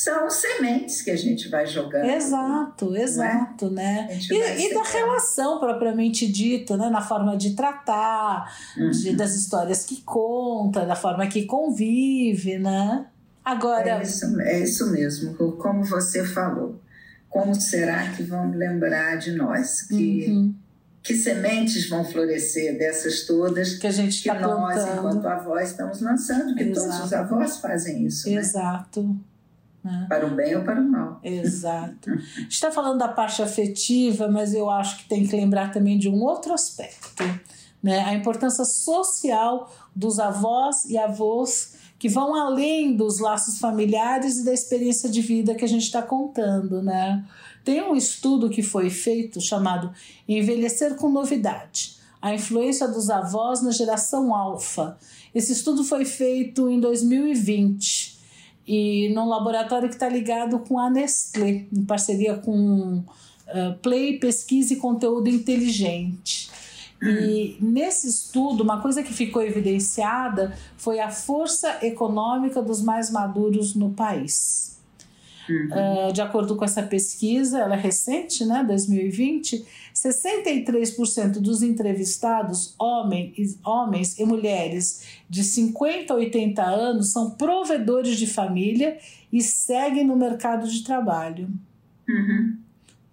São 0.03 0.31
sementes 0.31 1.03
que 1.03 1.11
a 1.11 1.17
gente 1.17 1.49
vai 1.49 1.67
jogando. 1.67 2.05
Exato, 2.05 2.95
é? 2.95 3.03
exato, 3.03 3.67
é? 3.67 3.71
né? 3.71 4.19
E, 4.31 4.67
e 4.67 4.75
da 4.75 4.83
relação 4.83 5.59
propriamente 5.59 6.31
dita, 6.31 6.77
né? 6.77 6.89
Na 6.89 7.01
forma 7.01 7.37
de 7.37 7.55
tratar, 7.55 8.53
uhum. 8.77 8.91
de, 8.91 9.17
das 9.17 9.35
histórias 9.35 9.85
que 9.85 10.03
conta, 10.03 10.87
da 10.87 10.95
forma 10.95 11.27
que 11.27 11.47
convive, 11.47 12.59
né? 12.59 13.07
Agora. 13.45 13.99
É 13.99 14.03
isso, 14.03 14.41
é 14.41 14.61
isso 14.61 14.91
mesmo, 14.91 15.35
como 15.57 15.85
você 15.85 16.25
falou 16.25 16.81
como 17.29 17.55
será 17.55 18.11
que 18.13 18.23
vão 18.23 18.51
lembrar 18.51 19.17
de 19.17 19.33
nós? 19.33 19.83
Que, 19.83 20.27
uhum. 20.29 20.55
que 21.03 21.15
sementes 21.15 21.89
vão 21.89 22.05
florescer 22.05 22.79
dessas 22.79 23.27
todas 23.27 23.75
que, 23.75 23.87
a 23.87 23.91
gente 23.91 24.23
que 24.23 24.29
tá 24.29 24.39
nós, 24.41 24.75
plantando. 24.75 24.99
enquanto 24.99 25.27
avós, 25.27 25.71
estamos 25.71 26.01
lançando? 26.01 26.55
Que 26.55 26.65
Exato. 26.65 26.89
todos 26.89 27.05
os 27.05 27.13
avós 27.13 27.57
fazem 27.59 28.07
isso. 28.07 28.29
Né? 28.29 28.37
Exato. 28.37 29.03
Né? 29.03 29.17
Para 30.09 30.27
o 30.27 30.31
bem 30.31 30.57
ou 30.57 30.65
para 30.65 30.81
o 30.81 30.85
mal. 30.85 31.21
Exato. 31.23 32.11
A 32.11 32.41
gente 32.41 32.53
está 32.53 32.71
falando 32.71 32.99
da 32.99 33.09
parte 33.09 33.43
afetiva, 33.43 34.29
mas 34.29 34.53
eu 34.53 34.69
acho 34.69 34.99
que 34.99 35.09
tem 35.09 35.27
que 35.27 35.35
lembrar 35.35 35.73
também 35.73 35.99
de 35.99 36.09
um 36.09 36.23
outro 36.23 36.53
aspecto. 36.53 37.23
Né? 37.83 38.01
A 38.01 38.15
importância 38.15 38.65
social 38.65 39.73
dos 39.95 40.19
avós 40.19 40.85
e 40.85 40.99
avós 40.99 41.77
que 41.99 42.09
vão 42.09 42.35
além 42.35 42.95
dos 42.95 43.19
laços 43.19 43.59
familiares 43.59 44.39
e 44.39 44.45
da 44.45 44.53
experiência 44.53 45.09
de 45.09 45.21
vida 45.21 45.55
que 45.55 45.65
a 45.65 45.69
gente 45.69 45.83
está 45.83 46.01
contando, 46.01 46.81
né? 46.81 47.25
Tem 47.65 47.83
um 47.83 47.97
estudo 47.97 48.49
que 48.49 48.63
foi 48.63 48.89
feito 48.89 49.41
chamado 49.41 49.93
Envelhecer 50.29 50.95
com 50.95 51.11
Novidade: 51.11 51.97
A 52.23 52.33
influência 52.33 52.87
dos 52.87 53.11
avós 53.11 53.63
na 53.63 53.73
geração 53.73 54.33
alfa. 54.33 54.97
Esse 55.35 55.53
estudo 55.53 55.83
foi 55.83 56.05
feito 56.05 56.71
em 56.71 56.79
2020 56.79 58.18
e 58.69 59.09
num 59.15 59.27
laboratório 59.27 59.89
que 59.89 59.95
está 59.95 60.11
ligado 60.11 60.59
com 60.59 60.79
a 60.79 60.91
Nestlé, 60.91 61.65
em 61.73 61.85
parceria 61.87 62.35
com 62.35 62.99
uh, 62.99 63.75
Play 63.81 64.19
Pesquisa 64.19 64.75
e 64.75 64.77
Conteúdo 64.77 65.27
Inteligente. 65.27 66.51
E 67.01 67.57
nesse 67.61 68.09
estudo, 68.09 68.63
uma 68.63 68.83
coisa 68.83 69.03
que 69.03 69.15
ficou 69.15 69.41
evidenciada 69.41 70.53
foi 70.77 71.01
a 71.01 71.11
força 71.11 71.79
econômica 71.81 72.61
dos 72.61 72.83
mais 72.83 73.11
maduros 73.11 73.75
no 73.75 73.91
país. 73.91 74.78
Uhum. 75.49 76.09
Uh, 76.09 76.13
de 76.13 76.21
acordo 76.21 76.57
com 76.57 76.65
essa 76.65 76.83
pesquisa, 76.83 77.59
ela 77.59 77.75
é 77.75 77.79
recente, 77.79 78.45
né, 78.45 78.65
2020, 78.67 79.65
63% 79.95 81.41
dos 81.41 81.63
entrevistados, 81.63 82.75
homens, 82.79 83.59
homens 83.65 84.19
e 84.19 84.25
mulheres 84.25 85.05
de 85.29 85.43
50 85.43 86.13
a 86.13 86.17
80 86.17 86.63
anos, 86.63 87.13
são 87.13 87.31
provedores 87.31 88.17
de 88.17 88.27
família 88.27 88.99
e 89.33 89.43
seguem 89.43 90.07
no 90.07 90.17
mercado 90.17 90.69
de 90.69 90.85
trabalho. 90.85 91.49
Uhum. 92.09 92.59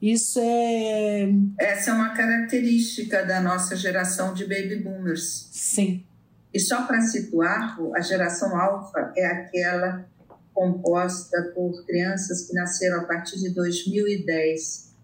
Isso 0.01 0.39
é. 0.39 1.29
Essa 1.59 1.91
é 1.91 1.93
uma 1.93 2.09
característica 2.09 3.25
da 3.25 3.41
nossa 3.41 3.75
geração 3.75 4.33
de 4.33 4.43
baby 4.45 4.75
boomers. 4.75 5.49
Sim. 5.51 6.03
E 6.53 6.59
só 6.59 6.83
para 6.83 7.01
situar, 7.01 7.77
a 7.93 8.01
geração 8.01 8.55
alfa 8.59 9.11
é 9.17 9.25
aquela 9.25 10.05
composta 10.55 11.51
por 11.53 11.85
crianças 11.85 12.47
que 12.47 12.53
nasceram 12.53 13.01
a 13.01 13.03
partir 13.03 13.37
de 13.37 13.49
2010. 13.49 14.95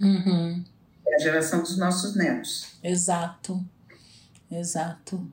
Uhum. 0.00 0.64
É 1.06 1.14
a 1.16 1.18
geração 1.18 1.62
dos 1.62 1.78
nossos 1.78 2.14
netos. 2.14 2.78
Exato. 2.84 3.64
Exato. 4.50 5.26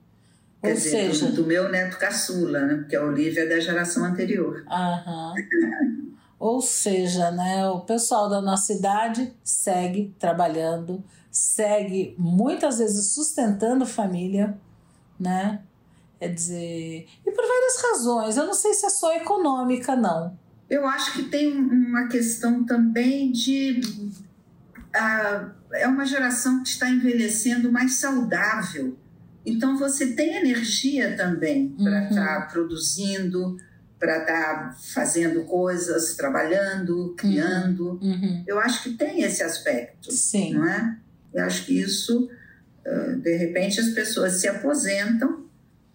Quer 0.61 0.69
Ou 0.69 0.73
dizer, 0.73 0.89
seja, 0.89 1.27
do, 1.27 1.43
do, 1.43 1.45
meu 1.45 1.69
neto 1.69 1.99
caçula, 1.99 2.61
né? 2.61 2.75
Porque 2.77 2.95
a 2.95 3.03
Olivia 3.03 3.43
é 3.43 3.47
da 3.47 3.59
geração 3.59 4.05
anterior. 4.05 4.65
Aham. 4.67 5.33
Ou 6.39 6.61
seja, 6.61 7.31
né, 7.31 7.67
o 7.69 7.81
pessoal 7.81 8.29
da 8.29 8.41
nossa 8.41 8.73
idade 8.73 9.33
segue 9.43 10.13
trabalhando, 10.19 11.03
segue 11.31 12.13
muitas 12.17 12.77
vezes 12.77 13.13
sustentando 13.13 13.85
família, 13.85 14.55
né? 15.19 15.61
Quer 16.19 16.33
dizer, 16.33 17.07
e 17.25 17.31
por 17.31 17.45
várias 17.45 17.81
razões. 17.81 18.37
Eu 18.37 18.45
não 18.45 18.53
sei 18.53 18.73
se 18.73 18.85
é 18.85 18.89
só 18.89 19.13
econômica, 19.15 19.95
não. 19.95 20.37
Eu 20.69 20.87
acho 20.87 21.13
que 21.13 21.23
tem 21.23 21.51
uma 21.51 22.07
questão 22.07 22.63
também 22.63 23.31
de. 23.31 23.81
Uh, 24.95 25.51
é 25.73 25.87
uma 25.87 26.05
geração 26.05 26.63
que 26.63 26.69
está 26.69 26.89
envelhecendo 26.89 27.71
mais 27.71 27.99
saudável. 27.99 28.97
Então 29.45 29.77
você 29.77 30.13
tem 30.13 30.37
energia 30.37 31.15
também 31.15 31.69
para 31.69 32.09
estar 32.09 32.35
uhum. 32.35 32.41
tá 32.41 32.47
produzindo, 32.51 33.57
para 33.99 34.19
estar 34.21 34.69
tá 34.69 34.77
fazendo 34.93 35.43
coisas, 35.43 36.15
trabalhando, 36.15 37.13
criando. 37.15 37.99
Uhum. 38.01 38.11
Uhum. 38.11 38.43
Eu 38.47 38.57
acho 38.57 38.83
que 38.83 38.93
tem 38.93 39.21
esse 39.21 39.43
aspecto, 39.43 40.11
Sim. 40.11 40.55
não 40.55 40.67
é? 40.67 40.97
Eu 41.33 41.43
acho 41.43 41.65
que 41.65 41.79
isso, 41.79 42.29
de 43.21 43.35
repente, 43.35 43.79
as 43.79 43.89
pessoas 43.89 44.35
se 44.35 44.47
aposentam, 44.47 45.44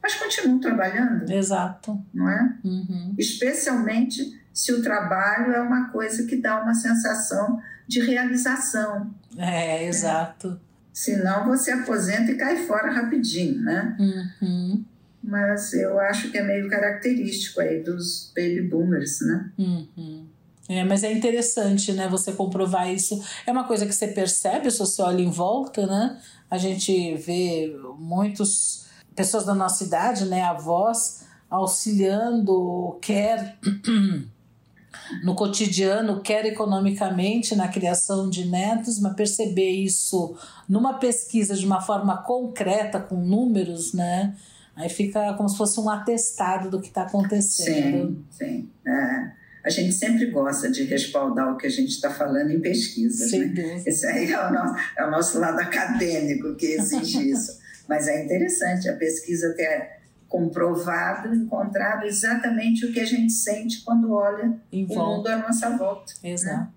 mas 0.03 0.15
continuam 0.15 0.59
trabalhando. 0.59 1.31
Exato. 1.31 2.03
Não 2.13 2.29
é? 2.29 2.55
Uhum. 2.65 3.15
Especialmente 3.19 4.41
se 4.53 4.73
o 4.73 4.83
trabalho 4.83 5.53
é 5.53 5.61
uma 5.61 5.91
coisa 5.91 6.27
que 6.27 6.37
dá 6.37 6.63
uma 6.63 6.75
sensação 6.75 7.61
de 7.87 8.01
realização. 8.01 9.13
É, 9.37 9.87
exato. 9.87 10.61
Senão 10.93 11.47
você 11.47 11.71
aposenta 11.71 12.33
e 12.33 12.37
cai 12.37 12.67
fora 12.67 12.91
rapidinho, 12.91 13.61
né? 13.63 13.97
Uhum. 13.99 14.85
Mas 15.23 15.73
eu 15.75 15.99
acho 16.01 16.31
que 16.31 16.39
é 16.39 16.43
meio 16.43 16.69
característico 16.69 17.61
aí 17.61 17.83
dos 17.83 18.33
baby 18.35 18.63
boomers, 18.63 19.21
né? 19.21 19.51
Uhum. 19.59 20.27
É, 20.69 20.85
mas 20.85 21.03
é 21.03 21.13
interessante, 21.13 21.93
né, 21.93 22.07
você 22.09 22.33
comprovar 22.33 22.89
isso. 22.89 23.21
É 23.45 23.51
uma 23.51 23.65
coisa 23.65 23.85
que 23.85 23.93
você 23.93 24.07
percebe 24.07 24.71
se 24.71 24.79
você 24.79 25.03
olha 25.03 25.21
em 25.21 25.31
volta, 25.31 25.85
né? 25.85 26.17
A 26.49 26.57
gente 26.59 27.17
vê 27.17 27.77
muitos 27.99 28.87
pessoas 29.21 29.45
da 29.45 29.55
nossa 29.55 29.85
idade, 29.85 30.25
né, 30.25 30.43
avós, 30.45 31.27
auxiliando, 31.51 32.99
quer 33.03 33.59
no 35.23 35.35
cotidiano, 35.35 36.23
quer 36.23 36.47
economicamente 36.47 37.55
na 37.55 37.69
criação 37.69 38.31
de 38.31 38.47
netos, 38.47 38.99
mas 38.99 39.15
perceber 39.15 39.69
isso 39.69 40.35
numa 40.67 40.95
pesquisa 40.95 41.55
de 41.55 41.67
uma 41.67 41.83
forma 41.83 42.23
concreta, 42.23 42.99
com 42.99 43.17
números, 43.17 43.93
né? 43.93 44.35
Aí 44.75 44.89
fica 44.89 45.35
como 45.35 45.51
se 45.51 45.59
fosse 45.59 45.79
um 45.79 45.91
atestado 45.91 46.71
do 46.71 46.81
que 46.81 46.89
está 46.89 47.03
acontecendo. 47.03 48.25
Sim, 48.31 48.71
sim. 48.71 48.71
É 48.87 49.41
a 49.63 49.69
gente 49.69 49.93
sempre 49.93 50.27
gosta 50.31 50.71
de 50.71 50.85
respaldar 50.85 51.53
o 51.53 51.57
que 51.59 51.67
a 51.67 51.71
gente 51.71 51.91
está 51.91 52.11
falando 52.11 52.51
em 52.51 52.61
pesquisas. 52.61 53.31
Sim, 53.31 53.47
né? 53.47 53.83
Esse 53.85 54.07
aí 54.07 54.33
é 54.33 54.47
o, 54.47 54.53
nosso, 54.53 54.75
é 54.97 55.07
o 55.07 55.11
nosso 55.11 55.39
lado 55.39 55.61
acadêmico 55.61 56.55
que 56.55 56.67
exige 56.67 57.31
isso. 57.31 57.60
Mas 57.91 58.07
é 58.07 58.25
interessante 58.25 58.89
a 58.89 58.95
pesquisa 58.95 59.53
ter 59.57 59.99
comprovado, 60.29 61.35
encontrado 61.35 62.07
exatamente 62.07 62.87
o 62.87 62.93
que 62.93 63.01
a 63.01 63.05
gente 63.05 63.33
sente 63.33 63.83
quando 63.83 64.13
olha 64.13 64.57
em 64.71 64.85
o 64.85 64.89
mundo 64.95 65.27
à 65.27 65.39
nossa 65.39 65.77
volta. 65.77 66.13
Né? 66.23 66.31
Exato. 66.31 66.63
Né? 66.63 66.71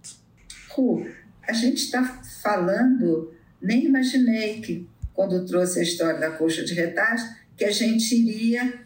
Ru, 0.71 1.07
a 1.47 1.53
gente 1.53 1.83
está 1.83 2.03
falando, 2.41 3.31
nem 3.61 3.85
imaginei 3.85 4.59
que 4.59 4.89
quando 5.13 5.45
trouxe 5.45 5.81
a 5.81 5.83
história 5.83 6.19
da 6.19 6.31
coxa 6.31 6.65
de 6.65 6.73
retalhos, 6.73 7.21
que 7.55 7.63
a 7.63 7.71
gente 7.71 8.15
iria 8.15 8.81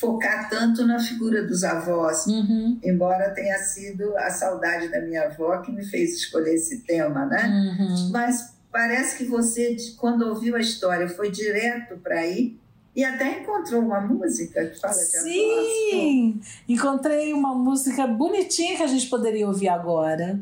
focar 0.00 0.50
tanto 0.50 0.84
na 0.84 0.98
figura 0.98 1.46
dos 1.46 1.62
avós, 1.62 2.26
uhum. 2.26 2.80
embora 2.82 3.30
tenha 3.30 3.58
sido 3.58 4.16
a 4.18 4.28
saudade 4.28 4.88
da 4.88 5.00
minha 5.00 5.26
avó 5.26 5.58
que 5.58 5.70
me 5.70 5.84
fez 5.84 6.16
escolher 6.16 6.54
esse 6.54 6.80
tema, 6.80 7.26
né? 7.26 7.46
Uhum. 7.46 8.10
Mas 8.10 8.58
parece 8.70 9.16
que 9.16 9.24
você, 9.24 9.76
quando 9.98 10.26
ouviu 10.28 10.56
a 10.56 10.60
história, 10.60 11.08
foi 11.08 11.30
direto 11.30 11.96
para 11.98 12.20
aí 12.20 12.58
e 12.94 13.04
até 13.04 13.40
encontrou 13.40 13.82
uma 13.82 14.00
música 14.00 14.66
que 14.66 14.80
fala 14.80 14.94
de 14.94 15.00
Sim! 15.00 16.40
Encontrei 16.68 17.32
uma 17.32 17.54
música 17.54 18.06
bonitinha 18.06 18.76
que 18.76 18.82
a 18.82 18.86
gente 18.86 19.08
poderia 19.08 19.46
ouvir 19.46 19.68
agora. 19.68 20.40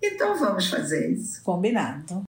Então 0.00 0.38
vamos 0.38 0.68
fazer 0.68 1.10
isso. 1.10 1.42
Combinado. 1.42 2.27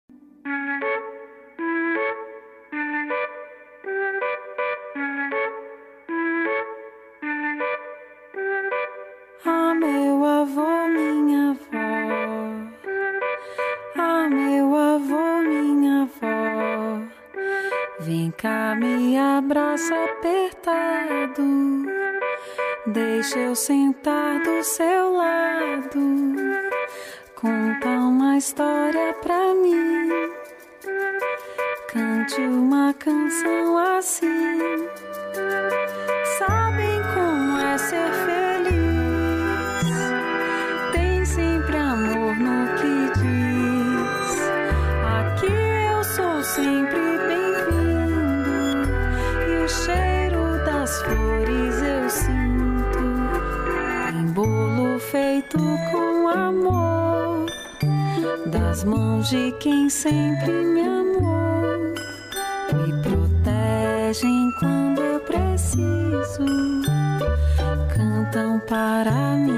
Para 68.67 69.37
mim. 69.37 69.56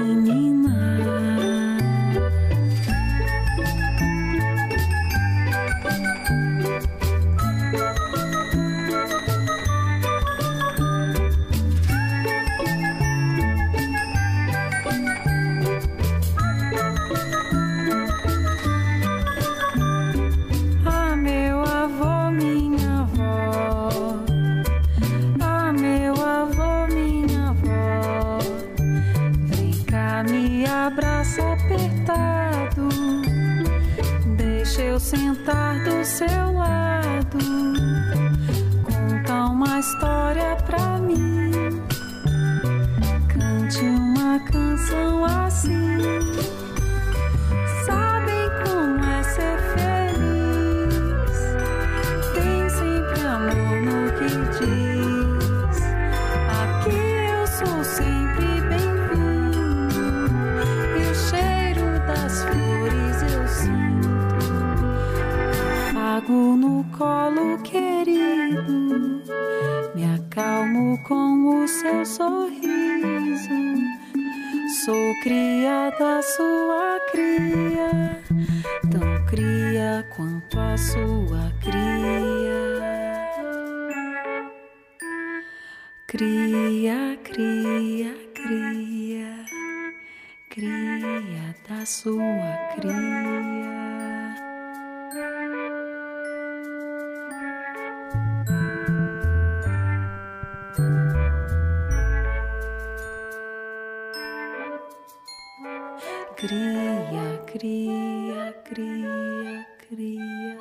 Cria, 106.40 107.42
cria, 107.44 108.54
cria, 108.64 109.66
cria, 109.84 110.58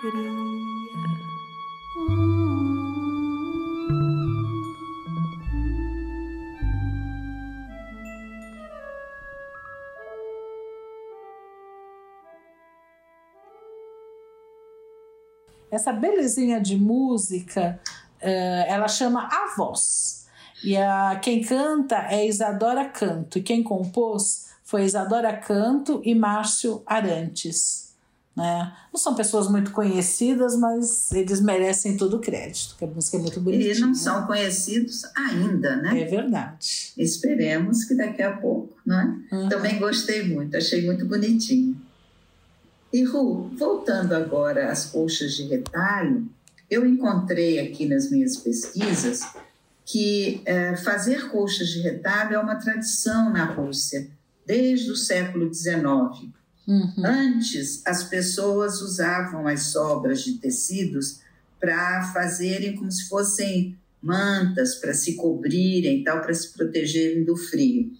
cria. 0.00 0.32
Essa 15.70 15.92
belezinha 15.92 16.60
de 16.60 16.76
música, 16.76 17.80
eh, 18.20 18.64
ela 18.66 18.88
chama 18.88 19.28
A 19.30 19.54
Voz. 19.56 20.28
E 20.64 20.76
a, 20.76 21.20
quem 21.22 21.40
canta 21.40 22.08
é 22.10 22.26
Isadora 22.26 22.88
Canto, 22.88 23.38
e 23.38 23.42
quem 23.42 23.62
compôs 23.62 24.49
foi 24.70 24.84
Isadora 24.84 25.36
Canto 25.36 26.00
e 26.04 26.14
Márcio 26.14 26.80
Arantes. 26.86 27.90
Né? 28.36 28.72
Não 28.92 29.00
são 29.00 29.16
pessoas 29.16 29.50
muito 29.50 29.72
conhecidas, 29.72 30.56
mas 30.56 31.10
eles 31.10 31.40
merecem 31.40 31.96
todo 31.96 32.18
o 32.18 32.20
crédito, 32.20 32.70
porque 32.70 32.84
a 32.84 32.86
música 32.86 33.16
é 33.16 33.20
muito 33.20 33.40
bonita. 33.40 33.64
E 33.64 33.80
não 33.80 33.92
são 33.92 34.28
conhecidos 34.28 35.02
ainda, 35.16 35.74
né? 35.74 36.00
É 36.00 36.04
verdade. 36.04 36.92
Esperemos 36.96 37.84
que 37.84 37.96
daqui 37.96 38.22
a 38.22 38.36
pouco, 38.36 38.78
não 38.86 39.00
é? 39.00 39.34
Uhum. 39.34 39.48
Também 39.48 39.76
gostei 39.80 40.22
muito, 40.28 40.56
achei 40.56 40.86
muito 40.86 41.04
bonitinho. 41.04 41.76
E 42.92 43.02
Ru, 43.02 43.50
voltando 43.58 44.12
agora 44.12 44.70
às 44.70 44.86
colchas 44.86 45.32
de 45.32 45.48
retalho, 45.48 46.28
eu 46.70 46.86
encontrei 46.86 47.58
aqui 47.58 47.86
nas 47.86 48.08
minhas 48.08 48.36
pesquisas 48.36 49.20
que 49.84 50.42
é, 50.44 50.76
fazer 50.76 51.28
colchas 51.28 51.68
de 51.70 51.80
retalho 51.80 52.36
é 52.36 52.38
uma 52.38 52.54
tradição 52.54 53.32
na 53.32 53.44
Rússia 53.44 54.08
desde 54.50 54.90
o 54.90 54.96
século 54.96 55.54
XIX. 55.54 56.32
Uhum. 56.66 56.92
Antes, 57.04 57.86
as 57.86 58.02
pessoas 58.02 58.82
usavam 58.82 59.46
as 59.46 59.66
sobras 59.66 60.24
de 60.24 60.38
tecidos 60.38 61.20
para 61.60 62.10
fazerem 62.12 62.74
como 62.74 62.90
se 62.90 63.08
fossem 63.08 63.78
mantas, 64.02 64.74
para 64.74 64.92
se 64.92 65.14
cobrirem, 65.14 66.02
tal, 66.02 66.20
para 66.20 66.34
se 66.34 66.52
protegerem 66.52 67.22
do 67.22 67.36
frio. 67.36 67.92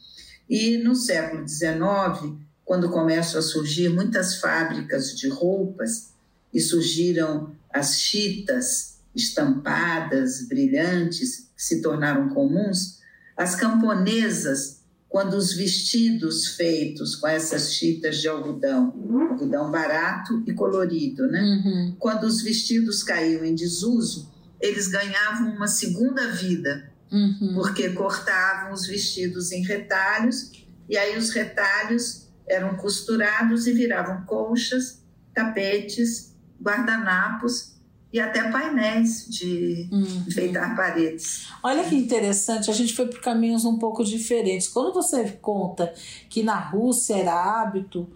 E 0.49 0.77
no 0.79 0.97
século 0.97 1.47
XIX, 1.47 2.35
quando 2.65 2.91
começam 2.91 3.39
a 3.39 3.43
surgir 3.43 3.89
muitas 3.89 4.41
fábricas 4.41 5.17
de 5.17 5.29
roupas 5.29 6.11
e 6.53 6.61
surgiram 6.61 7.55
as 7.73 8.01
chitas 8.01 8.99
estampadas, 9.15 10.49
brilhantes, 10.49 11.49
que 11.57 11.63
se 11.63 11.81
tornaram 11.81 12.29
comuns, 12.31 12.99
as 13.37 13.55
camponesas, 13.55 14.80
quando 15.11 15.35
os 15.35 15.53
vestidos 15.53 16.47
feitos 16.55 17.17
com 17.17 17.27
essas 17.27 17.75
chitas 17.75 18.19
de 18.19 18.29
algodão, 18.29 18.95
algodão 19.29 19.69
barato 19.69 20.41
e 20.47 20.55
colorido, 20.55 21.27
né? 21.27 21.43
Uhum. 21.43 21.97
Quando 21.99 22.23
os 22.25 22.41
vestidos 22.43 23.03
caíam 23.03 23.45
em 23.45 23.57
desuso, 23.57 24.33
eles 24.61 24.87
ganhavam 24.87 25.51
uma 25.51 25.67
segunda 25.67 26.31
vida, 26.31 26.93
uhum. 27.11 27.55
porque 27.55 27.89
cortavam 27.91 28.73
os 28.73 28.87
vestidos 28.87 29.51
em 29.51 29.65
retalhos 29.65 30.53
e 30.89 30.97
aí 30.97 31.19
os 31.19 31.31
retalhos 31.31 32.29
eram 32.49 32.77
costurados 32.77 33.67
e 33.67 33.73
viravam 33.73 34.25
colchas, 34.27 35.03
tapetes, 35.35 36.37
guardanapos 36.63 37.80
e 38.13 38.19
até 38.19 38.51
painéis 38.51 39.27
de 39.29 39.89
uhum. 39.91 40.25
enfeitar 40.27 40.75
paredes. 40.75 41.49
Olha 41.63 41.85
que 41.85 41.95
interessante, 41.95 42.71
a 42.71 42.75
gente 42.75 42.95
foi 42.95 43.07
por 43.07 43.21
caminhos 43.21 43.65
um 43.65 43.79
pouco 43.79 44.05
diferentes. 44.05 44.69
Quando 44.69 44.93
você 44.93 45.39
conta 45.41 45.93
que 46.29 46.43
na 46.43 46.59
Rússia 46.59 47.15
era 47.15 47.61
hábito, 47.61 48.09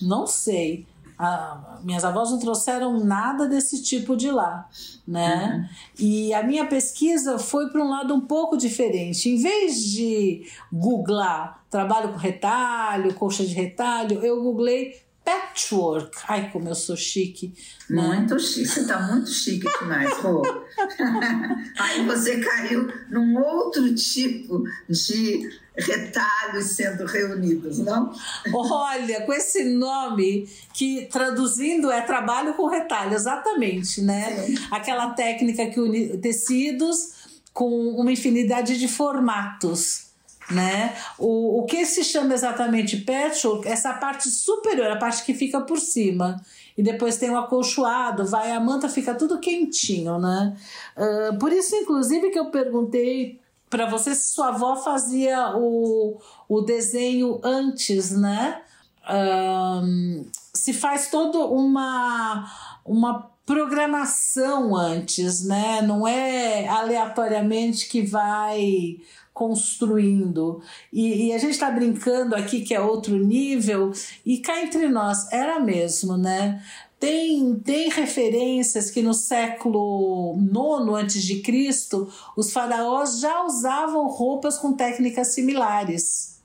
não 0.00 0.26
sei. 0.26 0.86
Ah, 1.18 1.78
minhas 1.82 2.04
avós 2.04 2.30
não 2.30 2.38
trouxeram 2.38 3.02
nada 3.02 3.48
desse 3.48 3.82
tipo 3.82 4.14
de 4.16 4.30
lá, 4.30 4.68
né? 5.08 5.66
Uhum. 5.98 6.06
E 6.06 6.34
a 6.34 6.42
minha 6.42 6.66
pesquisa 6.66 7.38
foi 7.38 7.70
para 7.70 7.82
um 7.82 7.88
lado 7.88 8.14
um 8.14 8.20
pouco 8.20 8.56
diferente. 8.56 9.30
Em 9.30 9.40
vez 9.40 9.82
de 9.82 10.46
googlar 10.70 11.64
trabalho 11.70 12.12
com 12.12 12.18
retalho, 12.18 13.14
colcha 13.14 13.46
de 13.46 13.54
retalho, 13.54 14.22
eu 14.22 14.42
googlei 14.42 15.05
patchwork. 15.26 16.16
Ai, 16.28 16.50
como 16.52 16.68
eu 16.68 16.74
sou 16.76 16.96
chique. 16.96 17.52
Né? 17.90 18.00
Muito 18.00 18.38
chique, 18.38 18.68
você 18.68 18.86
tá 18.86 19.00
muito 19.00 19.28
chique 19.28 19.66
demais, 19.80 20.14
pô. 20.18 20.42
Aí 21.78 22.06
você 22.06 22.38
caiu 22.38 22.88
num 23.10 23.36
outro 23.36 23.92
tipo 23.94 24.62
de 24.88 25.50
retalhos 25.76 26.66
sendo 26.66 27.04
reunidos, 27.04 27.78
não? 27.78 28.12
Olha, 28.54 29.22
com 29.26 29.32
esse 29.32 29.64
nome 29.64 30.48
que 30.72 31.06
traduzindo 31.06 31.90
é 31.90 32.00
trabalho 32.02 32.54
com 32.54 32.68
retalho, 32.68 33.14
exatamente, 33.14 34.00
né? 34.00 34.46
Sim. 34.46 34.54
Aquela 34.70 35.10
técnica 35.10 35.66
que 35.66 35.80
une 35.80 36.18
tecidos 36.18 37.26
com 37.52 37.68
uma 37.90 38.12
infinidade 38.12 38.78
de 38.78 38.86
formatos 38.86 40.05
né? 40.50 40.96
O, 41.18 41.60
o 41.60 41.64
que 41.64 41.84
se 41.84 42.04
chama 42.04 42.34
exatamente 42.34 42.98
patchwork, 42.98 43.66
essa 43.66 43.92
parte 43.94 44.30
superior, 44.30 44.90
a 44.90 44.96
parte 44.96 45.24
que 45.24 45.34
fica 45.34 45.60
por 45.60 45.78
cima. 45.78 46.40
E 46.76 46.82
depois 46.82 47.16
tem 47.16 47.30
o 47.30 47.38
acolchoado, 47.38 48.26
vai 48.26 48.52
a 48.52 48.60
manta, 48.60 48.88
fica 48.88 49.14
tudo 49.14 49.40
quentinho, 49.40 50.18
né? 50.18 50.56
Uh, 50.96 51.38
por 51.38 51.52
isso, 51.52 51.74
inclusive, 51.74 52.30
que 52.30 52.38
eu 52.38 52.50
perguntei 52.50 53.40
para 53.68 53.86
você 53.86 54.14
se 54.14 54.30
sua 54.30 54.48
avó 54.48 54.76
fazia 54.76 55.56
o, 55.56 56.20
o 56.48 56.60
desenho 56.60 57.40
antes, 57.42 58.10
né? 58.10 58.60
Uh, 59.04 60.26
se 60.54 60.72
faz 60.72 61.08
toda 61.10 61.38
uma, 61.38 62.50
uma 62.84 63.30
programação 63.46 64.74
antes, 64.74 65.44
né? 65.44 65.80
Não 65.80 66.06
é 66.06 66.68
aleatoriamente 66.68 67.88
que 67.88 68.02
vai 68.02 68.98
construindo. 69.36 70.62
E, 70.90 71.26
e 71.26 71.32
a 71.34 71.36
gente 71.36 71.50
está 71.50 71.70
brincando 71.70 72.34
aqui 72.34 72.62
que 72.62 72.74
é 72.74 72.80
outro 72.80 73.18
nível, 73.18 73.92
e 74.24 74.38
cá 74.38 74.62
entre 74.62 74.88
nós, 74.88 75.30
era 75.30 75.60
mesmo, 75.60 76.16
né? 76.16 76.64
Tem, 76.98 77.54
tem 77.56 77.90
referências 77.90 78.90
que 78.90 79.02
no 79.02 79.12
século 79.12 80.34
IX 80.38 81.02
antes 81.02 81.22
de 81.22 81.42
Cristo 81.42 82.10
os 82.34 82.50
faraós 82.50 83.20
já 83.20 83.44
usavam 83.44 84.08
roupas 84.08 84.56
com 84.56 84.72
técnicas 84.72 85.34
similares. 85.34 86.35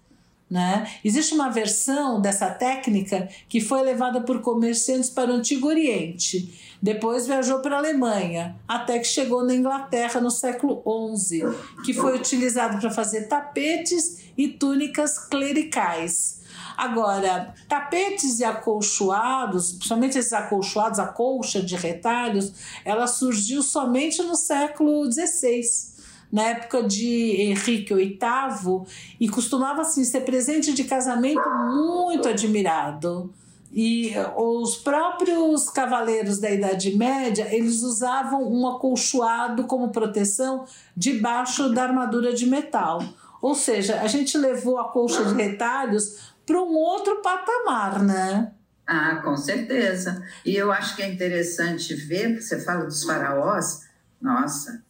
Né? 0.51 0.85
Existe 1.01 1.33
uma 1.33 1.49
versão 1.49 2.19
dessa 2.19 2.49
técnica 2.49 3.29
que 3.47 3.61
foi 3.61 3.81
levada 3.83 4.19
por 4.19 4.41
comerciantes 4.41 5.09
para 5.09 5.31
o 5.31 5.35
Antigo 5.35 5.69
Oriente. 5.69 6.59
Depois 6.81 7.25
viajou 7.25 7.59
para 7.59 7.77
a 7.77 7.79
Alemanha, 7.79 8.57
até 8.67 8.99
que 8.99 9.07
chegou 9.07 9.45
na 9.45 9.55
Inglaterra 9.55 10.19
no 10.19 10.29
século 10.29 10.83
XI, 11.15 11.43
que 11.85 11.93
foi 11.93 12.17
utilizado 12.17 12.79
para 12.81 12.91
fazer 12.91 13.29
tapetes 13.29 14.23
e 14.37 14.49
túnicas 14.49 15.17
clericais. 15.17 16.41
Agora, 16.75 17.53
tapetes 17.69 18.41
e 18.41 18.43
acolchoados, 18.43 19.71
principalmente 19.71 20.17
esses 20.17 20.33
acolchoados, 20.33 20.99
a 20.99 21.07
colcha 21.07 21.61
de 21.61 21.77
retalhos, 21.77 22.51
ela 22.83 23.07
surgiu 23.07 23.63
somente 23.63 24.21
no 24.21 24.35
século 24.35 25.09
XVI 25.09 25.90
na 26.31 26.43
época 26.43 26.83
de 26.83 27.41
Henrique 27.41 27.93
VIII 27.93 28.83
e 29.19 29.27
costumava 29.27 29.81
assim 29.81 30.03
ser 30.03 30.21
presente 30.21 30.73
de 30.73 30.83
casamento 30.83 31.47
muito 31.49 32.27
admirado. 32.27 33.33
E 33.73 34.13
os 34.35 34.75
próprios 34.75 35.69
cavaleiros 35.69 36.39
da 36.39 36.51
Idade 36.51 36.95
Média, 36.95 37.47
eles 37.55 37.83
usavam 37.83 38.43
um 38.43 38.67
acolchoado 38.67 39.63
como 39.63 39.91
proteção 39.91 40.65
debaixo 40.95 41.69
da 41.69 41.83
armadura 41.83 42.33
de 42.33 42.45
metal. 42.45 43.01
Ou 43.41 43.55
seja, 43.55 44.01
a 44.01 44.07
gente 44.07 44.37
levou 44.37 44.77
a 44.77 44.89
colcha 44.89 45.23
de 45.23 45.33
retalhos 45.33 46.33
para 46.45 46.61
um 46.61 46.75
outro 46.75 47.21
patamar, 47.21 48.03
né? 48.03 48.51
Ah, 48.85 49.21
com 49.23 49.37
certeza. 49.37 50.21
E 50.45 50.53
eu 50.53 50.69
acho 50.69 50.97
que 50.97 51.01
é 51.01 51.07
interessante 51.07 51.95
ver, 51.95 52.41
você 52.41 52.59
fala 52.59 52.83
dos 52.83 53.03
faraós, 53.05 53.87
nossa, 54.21 54.83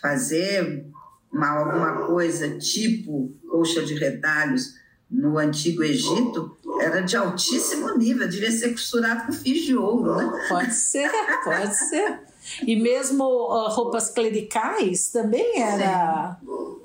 fazer 0.00 0.86
uma, 1.32 1.48
alguma 1.48 2.06
coisa 2.06 2.58
tipo 2.58 3.32
colcha 3.48 3.82
de 3.82 3.94
retalhos 3.94 4.74
no 5.10 5.38
Antigo 5.38 5.82
Egito 5.82 6.56
era 6.80 7.00
de 7.00 7.16
altíssimo 7.16 7.96
nível, 7.96 8.28
devia 8.28 8.52
ser 8.52 8.72
costurado 8.72 9.26
com 9.26 9.32
fios 9.32 9.64
de 9.64 9.76
ouro, 9.76 10.16
né? 10.16 10.46
Pode 10.48 10.74
ser, 10.74 11.10
pode 11.42 11.74
ser. 11.74 12.20
E 12.66 12.76
mesmo 12.76 13.24
uh, 13.24 13.68
roupas 13.68 14.10
clericais 14.10 15.08
também 15.10 15.60
era. 15.60 16.38
Sim. 16.40 16.78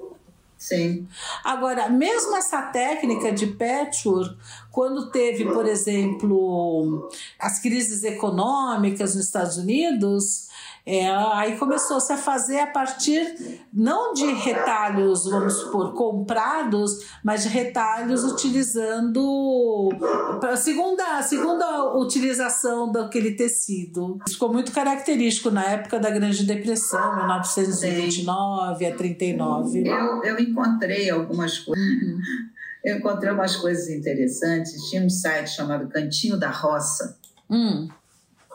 Sim. 0.64 1.08
Agora, 1.44 1.90
mesmo 1.90 2.38
essa 2.38 2.62
técnica 2.62 3.34
de 3.34 3.48
patchwork, 3.48 4.38
quando 4.72 5.12
teve, 5.12 5.44
por 5.52 5.66
exemplo, 5.66 7.12
as 7.38 7.60
crises 7.60 8.02
econômicas 8.06 9.14
nos 9.14 9.26
Estados 9.26 9.58
Unidos, 9.58 10.48
é, 10.86 11.08
aí 11.08 11.58
começou-se 11.58 12.12
a 12.12 12.18
fazer 12.18 12.60
a 12.60 12.68
partir 12.68 13.62
não 13.72 14.14
de 14.14 14.26
retalhos, 14.34 15.24
vamos 15.24 15.54
supor, 15.54 15.94
comprados, 15.94 17.06
mas 17.24 17.44
de 17.44 17.50
retalhos 17.50 18.26
utilizando 18.26 19.90
a 20.42 20.58
segunda, 20.58 21.18
a 21.18 21.24
segunda 21.24 21.96
utilização 21.96 22.92
daquele 22.92 23.32
tecido. 23.32 24.20
Isso 24.28 24.34
ficou 24.34 24.52
muito 24.52 24.74
característico 24.74 25.50
na 25.50 25.64
época 25.64 26.00
da 26.00 26.10
Grande 26.10 26.46
Depressão, 26.46 27.16
1929 27.16 28.86
Sim. 28.86 28.92
a 28.92 28.96
39. 28.98 29.88
Eu, 29.88 30.24
eu 30.24 30.40
encontrei 30.40 31.10
algumas 31.10 31.60
coisas. 31.60 31.86
Uhum. 31.86 32.20
Eu 32.84 32.98
encontrei 32.98 33.32
umas 33.32 33.56
coisas 33.56 33.88
interessantes. 33.88 34.74
Tinha 34.90 35.02
um 35.02 35.10
site 35.10 35.52
chamado 35.52 35.88
Cantinho 35.88 36.38
da 36.38 36.50
Roça. 36.50 37.18
Hum 37.50 37.88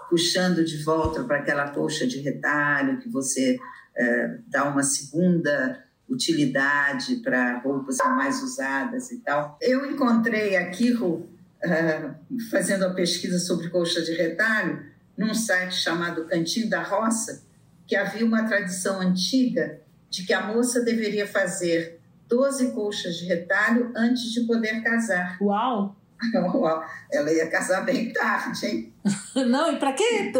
puxando 0.08 0.64
de 0.64 0.82
volta 0.82 1.24
para 1.24 1.38
aquela 1.38 1.70
colcha 1.70 2.06
de 2.06 2.18
retalho 2.20 2.98
que 2.98 3.08
você 3.08 3.58
é, 3.96 4.38
dá 4.46 4.64
uma 4.64 4.82
segunda 4.82 5.84
utilidade 6.08 7.16
para 7.16 7.58
roupas 7.58 7.98
mais 7.98 8.42
usadas 8.42 9.10
e 9.10 9.18
tal. 9.18 9.58
Eu 9.60 9.90
encontrei 9.90 10.56
aqui, 10.56 10.90
Ru, 10.92 11.28
uh, 11.64 12.14
fazendo 12.50 12.86
a 12.86 12.94
pesquisa 12.94 13.38
sobre 13.38 13.68
colcha 13.68 14.00
de 14.00 14.12
retalho, 14.12 14.82
num 15.16 15.34
site 15.34 15.74
chamado 15.74 16.24
Cantinho 16.24 16.70
da 16.70 16.82
Roça, 16.82 17.42
que 17.86 17.96
havia 17.96 18.24
uma 18.24 18.44
tradição 18.44 19.00
antiga 19.00 19.80
de 20.08 20.24
que 20.24 20.32
a 20.32 20.46
moça 20.46 20.82
deveria 20.82 21.26
fazer 21.26 22.00
12 22.28 22.72
colchas 22.72 23.16
de 23.16 23.26
retalho 23.26 23.92
antes 23.96 24.32
de 24.32 24.42
poder 24.42 24.82
casar. 24.82 25.36
Uau! 25.40 25.97
Ela 27.12 27.32
ia 27.32 27.48
casar 27.48 27.84
bem 27.84 28.12
tarde, 28.12 28.66
hein? 28.66 28.92
Não, 29.46 29.72
e 29.72 29.78
para 29.78 29.92
quê? 29.92 30.32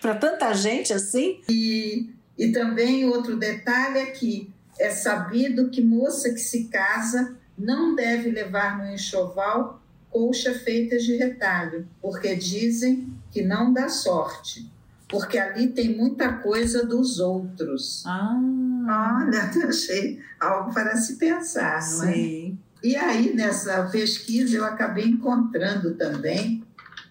Para 0.00 0.14
tanta 0.14 0.52
gente 0.54 0.92
assim? 0.92 1.40
E, 1.48 2.10
e 2.38 2.52
também 2.52 3.08
outro 3.08 3.36
detalhe 3.36 3.98
é 3.98 4.06
que 4.06 4.52
é 4.78 4.90
sabido 4.90 5.70
que 5.70 5.82
moça 5.82 6.30
que 6.30 6.38
se 6.38 6.64
casa 6.64 7.36
não 7.56 7.94
deve 7.94 8.30
levar 8.30 8.78
no 8.78 8.92
enxoval 8.92 9.80
colcha 10.10 10.54
feita 10.54 10.96
de 10.96 11.16
retalho, 11.16 11.86
porque 12.00 12.34
dizem 12.34 13.12
que 13.30 13.42
não 13.42 13.72
dá 13.72 13.88
sorte, 13.88 14.70
porque 15.08 15.38
ali 15.38 15.68
tem 15.68 15.94
muita 15.94 16.32
coisa 16.32 16.86
dos 16.86 17.20
outros. 17.20 18.02
Ah. 18.06 19.22
Olha, 19.22 19.50
achei 19.68 20.18
algo 20.40 20.72
para 20.72 20.96
se 20.96 21.16
pensar, 21.16 21.80
não 21.98 22.04
é? 22.04 22.52
E 22.82 22.94
aí, 22.94 23.34
nessa 23.34 23.84
pesquisa, 23.84 24.56
eu 24.56 24.64
acabei 24.64 25.06
encontrando 25.06 25.94
também 25.94 26.62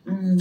um, 0.06 0.38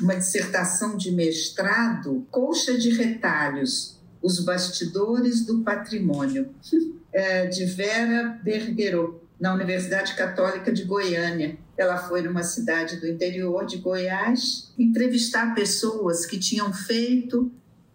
uma 0.00 0.16
dissertação 0.16 0.96
de 0.96 1.10
mestrado, 1.12 2.26
Colcha 2.30 2.76
de 2.76 2.90
Retalhos, 2.90 3.96
os 4.20 4.40
Bastidores 4.40 5.46
do 5.46 5.60
Patrimônio, 5.60 6.52
é, 7.12 7.46
de 7.46 7.64
Vera 7.64 8.38
Bergerot, 8.42 9.20
na 9.40 9.54
Universidade 9.54 10.14
Católica 10.16 10.72
de 10.72 10.84
Goiânia. 10.84 11.56
Ela 11.76 11.96
foi 11.96 12.22
numa 12.22 12.42
cidade 12.42 12.96
do 12.96 13.06
interior 13.06 13.64
de 13.64 13.76
Goiás 13.76 14.72
entrevistar 14.76 15.54
pessoas 15.54 16.26
que 16.26 16.38
tinham 16.38 16.72
feito, 16.72 17.50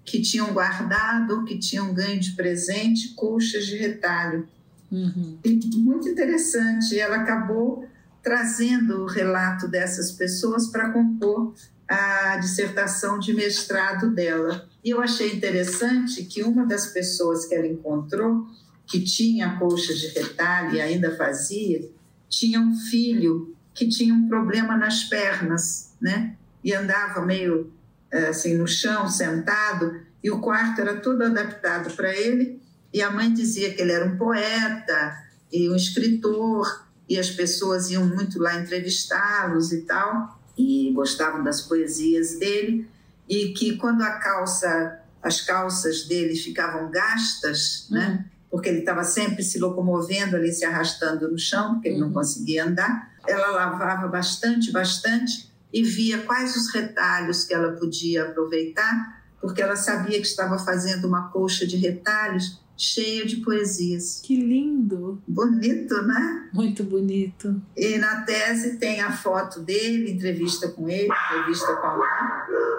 que 0.05 0.21
tinham 0.21 0.53
guardado, 0.53 1.43
que 1.43 1.57
tinham 1.59 1.93
ganho 1.93 2.19
de 2.19 2.31
presente 2.31 3.09
colchas 3.09 3.65
de 3.65 3.75
retalho. 3.75 4.47
Uhum. 4.93 5.39
E 5.43 5.59
muito 5.77 6.07
interessante, 6.07 6.99
ela 6.99 7.15
acabou 7.17 7.87
trazendo 8.21 9.01
o 9.01 9.05
relato 9.07 9.67
dessas 9.67 10.11
pessoas 10.11 10.67
para 10.67 10.91
compor 10.91 11.55
a 11.89 12.37
dissertação 12.37 13.17
de 13.19 13.33
mestrado 13.33 14.11
dela. 14.11 14.69
E 14.83 14.91
eu 14.91 15.01
achei 15.01 15.33
interessante 15.33 16.23
que 16.25 16.43
uma 16.43 16.65
das 16.65 16.87
pessoas 16.87 17.45
que 17.45 17.55
ela 17.55 17.65
encontrou, 17.65 18.45
que 18.85 19.03
tinha 19.03 19.57
colcha 19.57 19.93
de 19.93 20.07
retalho 20.07 20.75
e 20.75 20.81
ainda 20.81 21.15
fazia, 21.15 21.89
tinha 22.29 22.59
um 22.61 22.75
filho 22.75 23.55
que 23.73 23.89
tinha 23.89 24.13
um 24.13 24.27
problema 24.27 24.77
nas 24.77 25.03
pernas, 25.03 25.93
né? 25.99 26.35
E 26.63 26.71
andava 26.71 27.25
meio 27.25 27.73
eh, 28.11 28.27
assim 28.27 28.55
no 28.55 28.67
chão, 28.67 29.09
sentado, 29.09 30.01
e 30.23 30.29
o 30.29 30.39
quarto 30.39 30.79
era 30.79 30.97
todo 30.97 31.23
adaptado 31.23 31.93
para 31.95 32.15
ele. 32.15 32.61
E 32.93 33.01
a 33.01 33.09
mãe 33.09 33.33
dizia 33.33 33.73
que 33.73 33.81
ele 33.81 33.91
era 33.91 34.05
um 34.05 34.17
poeta 34.17 35.17
e 35.51 35.69
um 35.69 35.75
escritor, 35.75 36.85
e 37.09 37.17
as 37.19 37.29
pessoas 37.29 37.89
iam 37.89 38.05
muito 38.05 38.39
lá 38.39 38.55
entrevistá-los 38.55 39.71
e 39.71 39.81
tal, 39.81 40.39
e 40.57 40.91
gostavam 40.93 41.43
das 41.43 41.61
poesias 41.61 42.37
dele 42.37 42.87
e 43.27 43.53
que 43.53 43.77
quando 43.77 44.01
a 44.01 44.11
calça, 44.11 44.99
as 45.21 45.41
calças 45.41 46.03
dele 46.03 46.35
ficavam 46.35 46.91
gastas, 46.91 47.87
né? 47.89 47.99
uhum. 47.99 48.13
né? 48.13 48.25
Porque 48.51 48.69
ele 48.69 48.79
estava 48.79 49.03
sempre 49.03 49.41
se 49.41 49.57
locomovendo 49.57 50.35
ali, 50.35 50.53
se 50.53 50.63
arrastando 50.63 51.31
no 51.31 51.39
chão, 51.39 51.73
porque 51.73 51.87
ele 51.87 51.99
não 51.99 52.07
uhum. 52.07 52.13
conseguia 52.13 52.65
andar. 52.65 53.11
Ela 53.27 53.47
lavava 53.47 54.07
bastante, 54.07 54.71
bastante 54.71 55.51
e 55.73 55.81
via 55.81 56.19
quais 56.19 56.55
os 56.55 56.71
retalhos 56.71 57.45
que 57.45 57.53
ela 57.53 57.71
podia 57.71 58.25
aproveitar, 58.25 59.23
porque 59.41 59.59
ela 59.59 59.75
sabia 59.75 60.21
que 60.21 60.27
estava 60.27 60.59
fazendo 60.59 61.07
uma 61.07 61.29
colcha 61.29 61.65
de 61.65 61.77
retalhos 61.77 62.62
cheia 62.77 63.25
de 63.25 63.37
poesias. 63.37 64.21
Que 64.23 64.35
lindo! 64.35 65.21
Bonito, 65.27 66.01
né? 66.03 66.49
Muito 66.53 66.83
bonito. 66.83 67.61
E 67.75 67.97
na 67.97 68.21
tese 68.21 68.77
tem 68.77 69.01
a 69.01 69.11
foto 69.11 69.59
dele, 69.59 70.11
entrevista 70.11 70.67
com 70.69 70.89
ele, 70.89 71.09
entrevista 71.29 71.75
com 71.75 71.87
a 71.87 71.97
mãe. 71.97 72.07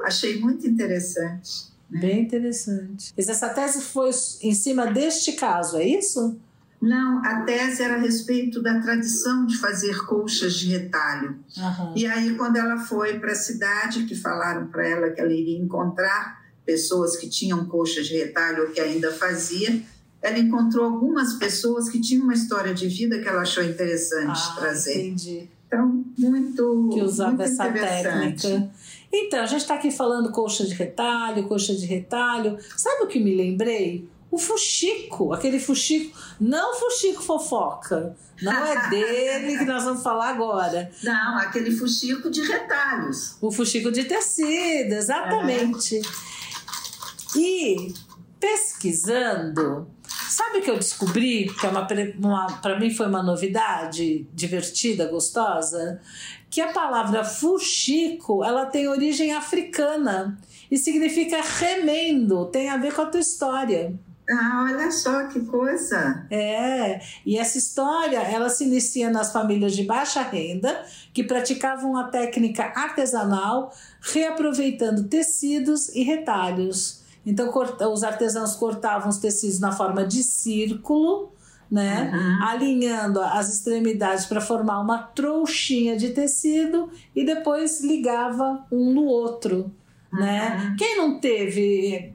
Achei 0.05 0.39
muito 0.39 0.67
interessante. 0.67 1.73
Né? 1.91 2.01
Bem 2.01 2.23
interessante. 2.23 3.13
Mas 3.17 3.29
essa 3.29 3.49
tese 3.49 3.81
foi 3.83 4.11
em 4.43 4.55
cima 4.55 4.87
deste 4.87 5.33
caso, 5.33 5.77
é 5.77 5.87
isso? 5.87 6.39
Não, 6.81 7.25
a 7.25 7.43
tese 7.45 7.83
era 7.83 7.95
a 7.95 7.99
respeito 7.99 8.61
da 8.61 8.79
tradição 8.79 9.47
de 9.47 9.57
fazer 9.57 10.05
colchas 10.05 10.55
de 10.55 10.69
retalho. 10.69 11.39
Uhum. 11.57 11.95
E 11.97 12.07
aí, 12.07 12.37
quando 12.37 12.57
ela 12.57 12.77
foi 12.77 13.19
para 13.19 13.33
a 13.33 13.37
cidade, 13.37 14.05
que 14.05 14.15
falaram 14.15 14.67
para 14.67 14.87
ela 14.87 15.11
que 15.11 15.19
ela 15.19 15.33
iria 15.33 15.59
encontrar 15.59 16.44
pessoas 16.65 17.17
que 17.17 17.29
tinham 17.29 17.67
colchas 17.67 18.07
de 18.07 18.17
retalho 18.17 18.65
ou 18.65 18.71
que 18.71 18.81
ainda 18.81 19.13
fazia, 19.13 19.83
ela 20.23 20.39
encontrou 20.39 20.87
algumas 20.87 21.35
pessoas 21.35 21.89
que 21.89 22.01
tinham 22.01 22.25
uma 22.25 22.33
história 22.33 22.73
de 22.73 22.89
vida 22.89 23.19
que 23.19 23.29
ela 23.29 23.43
achou 23.43 23.63
interessante 23.63 24.41
ah, 24.43 24.57
trazer. 24.59 25.07
Entendi. 25.07 25.49
Então, 25.67 26.05
muito. 26.19 26.91
Que 26.93 27.03
usava 27.03 27.31
muito 27.31 27.43
essa 27.43 27.71
técnica. 27.71 28.71
Então, 29.13 29.41
a 29.41 29.47
gente 29.47 29.61
está 29.61 29.75
aqui 29.75 29.91
falando 29.91 30.31
colcha 30.31 30.65
de 30.65 30.75
retalho, 30.75 31.47
colcha 31.47 31.75
de 31.75 31.85
retalho. 31.85 32.59
Sabe 32.77 33.05
o 33.05 33.07
que 33.07 33.21
me 33.21 33.35
lembrei? 33.37 34.09
O 34.31 34.39
fuxico, 34.39 35.33
aquele 35.33 35.61
fuxico, 35.61 36.19
não 36.41 36.75
fuxico 36.75 37.23
fofoca, 37.23 38.17
não 38.43 38.67
é 38.67 38.89
dele 38.91 39.59
que 39.59 39.65
nós 39.65 39.85
vamos 39.85 40.03
falar 40.03 40.31
agora. 40.31 40.91
Não, 41.05 41.39
aquele 41.39 41.71
fuxico 41.71 42.29
de 42.31 42.41
retalhos. 42.43 43.37
O 43.41 43.53
fuxico 43.53 43.93
de 43.93 44.05
tecido, 44.05 44.93
exatamente. 44.93 45.99
É. 45.99 46.34
E 47.37 47.93
pesquisando, 48.39 49.89
sabe 50.29 50.59
o 50.59 50.63
que 50.63 50.71
eu 50.71 50.77
descobri? 50.77 51.47
Que 51.59 51.67
é 51.67 51.69
uma, 51.71 51.87
uma 52.19 52.59
para 52.61 52.79
mim 52.79 52.91
foi 52.91 53.07
uma 53.07 53.23
novidade 53.23 54.27
divertida, 54.35 55.07
gostosa, 55.07 56.01
que 56.51 56.61
a 56.61 56.73
palavra 56.73 57.25
fuxico, 57.25 58.45
ela 58.45 58.67
tem 58.67 58.87
origem 58.87 59.33
africana 59.33 60.39
e 60.71 60.77
significa 60.77 61.41
remendo, 61.41 62.47
tem 62.47 62.69
a 62.69 62.77
ver 62.77 62.93
com 62.95 63.03
a 63.03 63.07
tua 63.07 63.21
história. 63.21 63.99
Ah, 64.31 64.67
olha 64.71 64.91
só 64.91 65.27
que 65.27 65.41
coisa! 65.41 66.27
É, 66.31 67.01
e 67.27 67.37
essa 67.37 67.59
história 67.59 68.19
ela 68.19 68.49
se 68.49 68.65
inicia 68.65 69.11
nas 69.11 69.33
famílias 69.33 69.75
de 69.75 69.83
baixa 69.85 70.23
renda 70.23 70.83
que 71.13 71.25
praticavam 71.25 71.97
a 71.97 72.05
técnica 72.05 72.73
artesanal 72.75 73.71
reaproveitando 74.01 75.09
tecidos 75.09 75.89
e 75.91 76.03
retalhos. 76.03 77.04
Então, 77.27 77.53
os 77.93 78.05
artesãos 78.05 78.55
cortavam 78.55 79.09
os 79.09 79.19
tecidos 79.19 79.59
na 79.59 79.73
forma 79.73 80.05
de 80.07 80.23
círculo, 80.23 81.33
né? 81.71 82.13
Uhum. 82.13 82.47
Alinhando 82.47 83.21
as 83.21 83.53
extremidades 83.53 84.27
para 84.27 84.41
formar 84.41 84.81
uma 84.81 84.99
trouxinha 84.99 85.97
de 85.97 86.11
tecido 86.11 86.91
e 87.17 87.25
depois 87.25 87.83
ligava 87.83 88.65
um 88.71 88.93
no 88.93 89.05
outro, 89.05 89.73
uhum. 90.13 90.21
né? 90.21 90.75
Quem 90.79 90.97
não 90.97 91.19
teve 91.19 92.15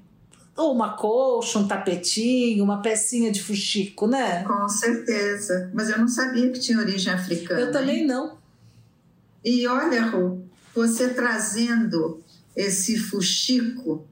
uma 0.55 0.93
colcha, 0.93 1.57
um 1.57 1.67
tapetinho, 1.67 2.63
uma 2.63 2.81
pecinha 2.81 3.31
de 3.31 3.41
fuxico, 3.41 4.07
né? 4.07 4.43
Com 4.43 4.67
certeza. 4.67 5.71
Mas 5.73 5.89
eu 5.89 5.97
não 5.97 6.07
sabia 6.07 6.51
que 6.51 6.59
tinha 6.59 6.77
origem 6.77 7.13
africana. 7.13 7.61
Eu 7.61 7.71
também 7.71 8.05
não. 8.05 8.37
E 9.43 9.65
olha, 9.67 10.03
Ru, 10.03 10.43
você 10.75 11.13
trazendo 11.13 12.21
esse 12.55 12.97
fuxico 12.97 14.05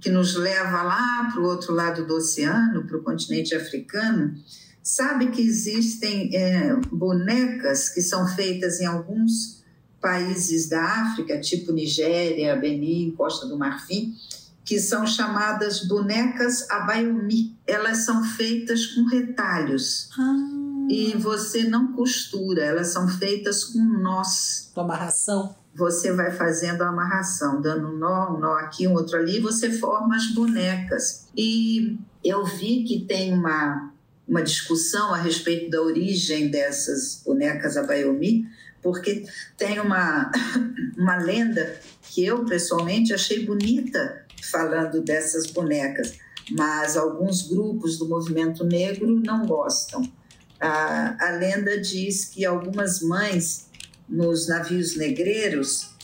que 0.00 0.10
nos 0.10 0.34
leva 0.36 0.82
lá 0.82 1.28
para 1.30 1.40
o 1.40 1.46
outro 1.46 1.74
lado 1.74 2.06
do 2.06 2.14
oceano, 2.14 2.86
para 2.86 2.96
o 2.96 3.02
continente 3.02 3.54
africano, 3.54 4.34
sabe 4.82 5.30
que 5.30 5.42
existem 5.42 6.34
é, 6.34 6.74
bonecas 6.90 7.88
que 7.88 8.00
são 8.00 8.26
feitas 8.26 8.80
em 8.80 8.86
alguns 8.86 9.62
países 10.00 10.68
da 10.68 10.82
África, 10.82 11.40
tipo 11.40 11.72
Nigéria, 11.72 12.56
Benin, 12.56 13.12
Costa 13.16 13.46
do 13.46 13.58
Marfim, 13.58 14.14
que 14.64 14.78
são 14.78 15.06
chamadas 15.06 15.86
bonecas 15.86 16.68
abayomi. 16.70 17.56
Elas 17.66 17.98
são 17.98 18.22
feitas 18.22 18.86
com 18.86 19.04
retalhos. 19.06 20.10
Ah. 20.18 20.86
E 20.90 21.14
você 21.16 21.64
não 21.64 21.92
costura, 21.92 22.64
elas 22.64 22.88
são 22.88 23.08
feitas 23.08 23.64
com 23.64 23.78
nós. 23.78 24.70
Com 24.74 24.80
amarração? 24.82 25.54
Você 25.78 26.12
vai 26.12 26.32
fazendo 26.32 26.82
a 26.82 26.88
amarração, 26.88 27.60
dando 27.60 27.86
um 27.86 27.96
nó, 27.96 28.34
um 28.34 28.40
nó 28.40 28.54
aqui, 28.54 28.88
um 28.88 28.94
outro 28.94 29.16
ali, 29.16 29.38
você 29.38 29.70
forma 29.70 30.16
as 30.16 30.26
bonecas. 30.34 31.28
E 31.36 31.96
eu 32.24 32.44
vi 32.44 32.82
que 32.82 33.04
tem 33.06 33.32
uma, 33.32 33.94
uma 34.26 34.42
discussão 34.42 35.14
a 35.14 35.18
respeito 35.18 35.70
da 35.70 35.80
origem 35.80 36.50
dessas 36.50 37.22
bonecas 37.24 37.76
Abayomi, 37.76 38.44
porque 38.82 39.24
tem 39.56 39.78
uma, 39.78 40.32
uma 40.98 41.16
lenda 41.16 41.76
que 42.02 42.24
eu 42.24 42.44
pessoalmente 42.44 43.14
achei 43.14 43.46
bonita 43.46 44.26
falando 44.50 45.00
dessas 45.00 45.46
bonecas. 45.46 46.18
mas 46.50 46.96
alguns 46.96 47.42
grupos 47.42 47.98
do 47.98 48.08
movimento 48.08 48.64
negro 48.64 49.20
não 49.24 49.46
gostam. 49.46 50.02
A, 50.58 51.28
a 51.28 51.30
lenda 51.36 51.80
diz 51.80 52.24
que 52.24 52.44
algumas 52.44 53.00
mães 53.00 53.67
nos 54.08 54.48
navios 54.48 54.96
negreiros 54.96 55.94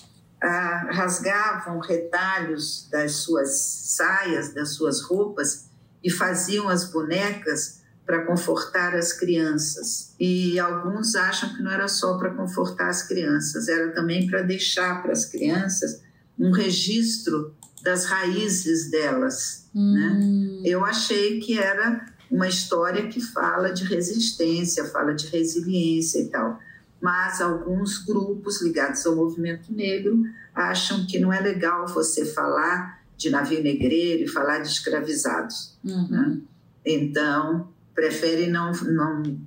ah, 0.42 0.90
rasgavam 0.92 1.78
retalhos 1.78 2.88
das 2.90 3.12
suas 3.12 3.56
saias, 3.96 4.52
das 4.52 4.74
suas 4.74 5.00
roupas 5.02 5.70
e 6.02 6.10
faziam 6.10 6.68
as 6.68 6.90
bonecas 6.90 7.82
para 8.04 8.26
confortar 8.26 8.94
as 8.94 9.12
crianças. 9.12 10.14
E 10.20 10.58
alguns 10.58 11.16
acham 11.16 11.54
que 11.54 11.62
não 11.62 11.70
era 11.70 11.88
só 11.88 12.18
para 12.18 12.34
confortar 12.34 12.88
as 12.88 13.02
crianças, 13.02 13.68
era 13.68 13.92
também 13.92 14.26
para 14.26 14.42
deixar 14.42 15.02
para 15.02 15.12
as 15.12 15.24
crianças 15.24 16.02
um 16.38 16.50
registro 16.50 17.54
das 17.82 18.04
raízes 18.04 18.90
delas. 18.90 19.66
Né? 19.74 19.80
Hum. 19.82 20.60
Né? 20.62 20.68
Eu 20.68 20.84
achei 20.84 21.40
que 21.40 21.58
era 21.58 22.04
uma 22.30 22.48
história 22.48 23.08
que 23.08 23.20
fala 23.20 23.72
de 23.72 23.84
resistência, 23.84 24.84
fala 24.86 25.14
de 25.14 25.26
resiliência 25.28 26.20
e 26.20 26.28
tal. 26.28 26.58
Mas 27.04 27.42
alguns 27.42 27.98
grupos 27.98 28.62
ligados 28.62 29.04
ao 29.04 29.14
movimento 29.14 29.70
negro 29.70 30.24
acham 30.54 31.04
que 31.04 31.18
não 31.18 31.30
é 31.30 31.38
legal 31.38 31.86
você 31.86 32.24
falar 32.24 33.04
de 33.14 33.28
navio 33.28 33.62
negreiro 33.62 34.22
e 34.22 34.26
falar 34.26 34.60
de 34.60 34.68
escravizados. 34.68 35.76
Uhum. 35.84 36.08
Né? 36.08 36.38
Então, 36.82 37.68
prefere 37.94 38.46
não, 38.46 38.72
não 38.72 39.38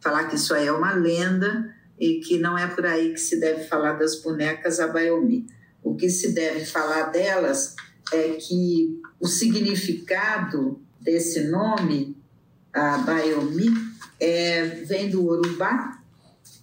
falar 0.00 0.24
que 0.24 0.36
isso 0.36 0.54
aí 0.54 0.66
é 0.66 0.72
uma 0.72 0.94
lenda 0.94 1.74
e 2.00 2.20
que 2.20 2.38
não 2.38 2.56
é 2.56 2.66
por 2.66 2.86
aí 2.86 3.12
que 3.12 3.20
se 3.20 3.38
deve 3.38 3.64
falar 3.64 3.92
das 3.98 4.22
bonecas 4.22 4.80
Abayomi. 4.80 5.46
O 5.82 5.94
que 5.94 6.08
se 6.08 6.32
deve 6.32 6.64
falar 6.64 7.10
delas 7.10 7.76
é 8.10 8.30
que 8.40 8.98
o 9.20 9.26
significado 9.26 10.80
desse 10.98 11.50
nome, 11.50 12.16
Abayomi, 12.72 13.68
é, 14.18 14.64
vem 14.86 15.10
do 15.10 15.26
Urubá 15.26 16.01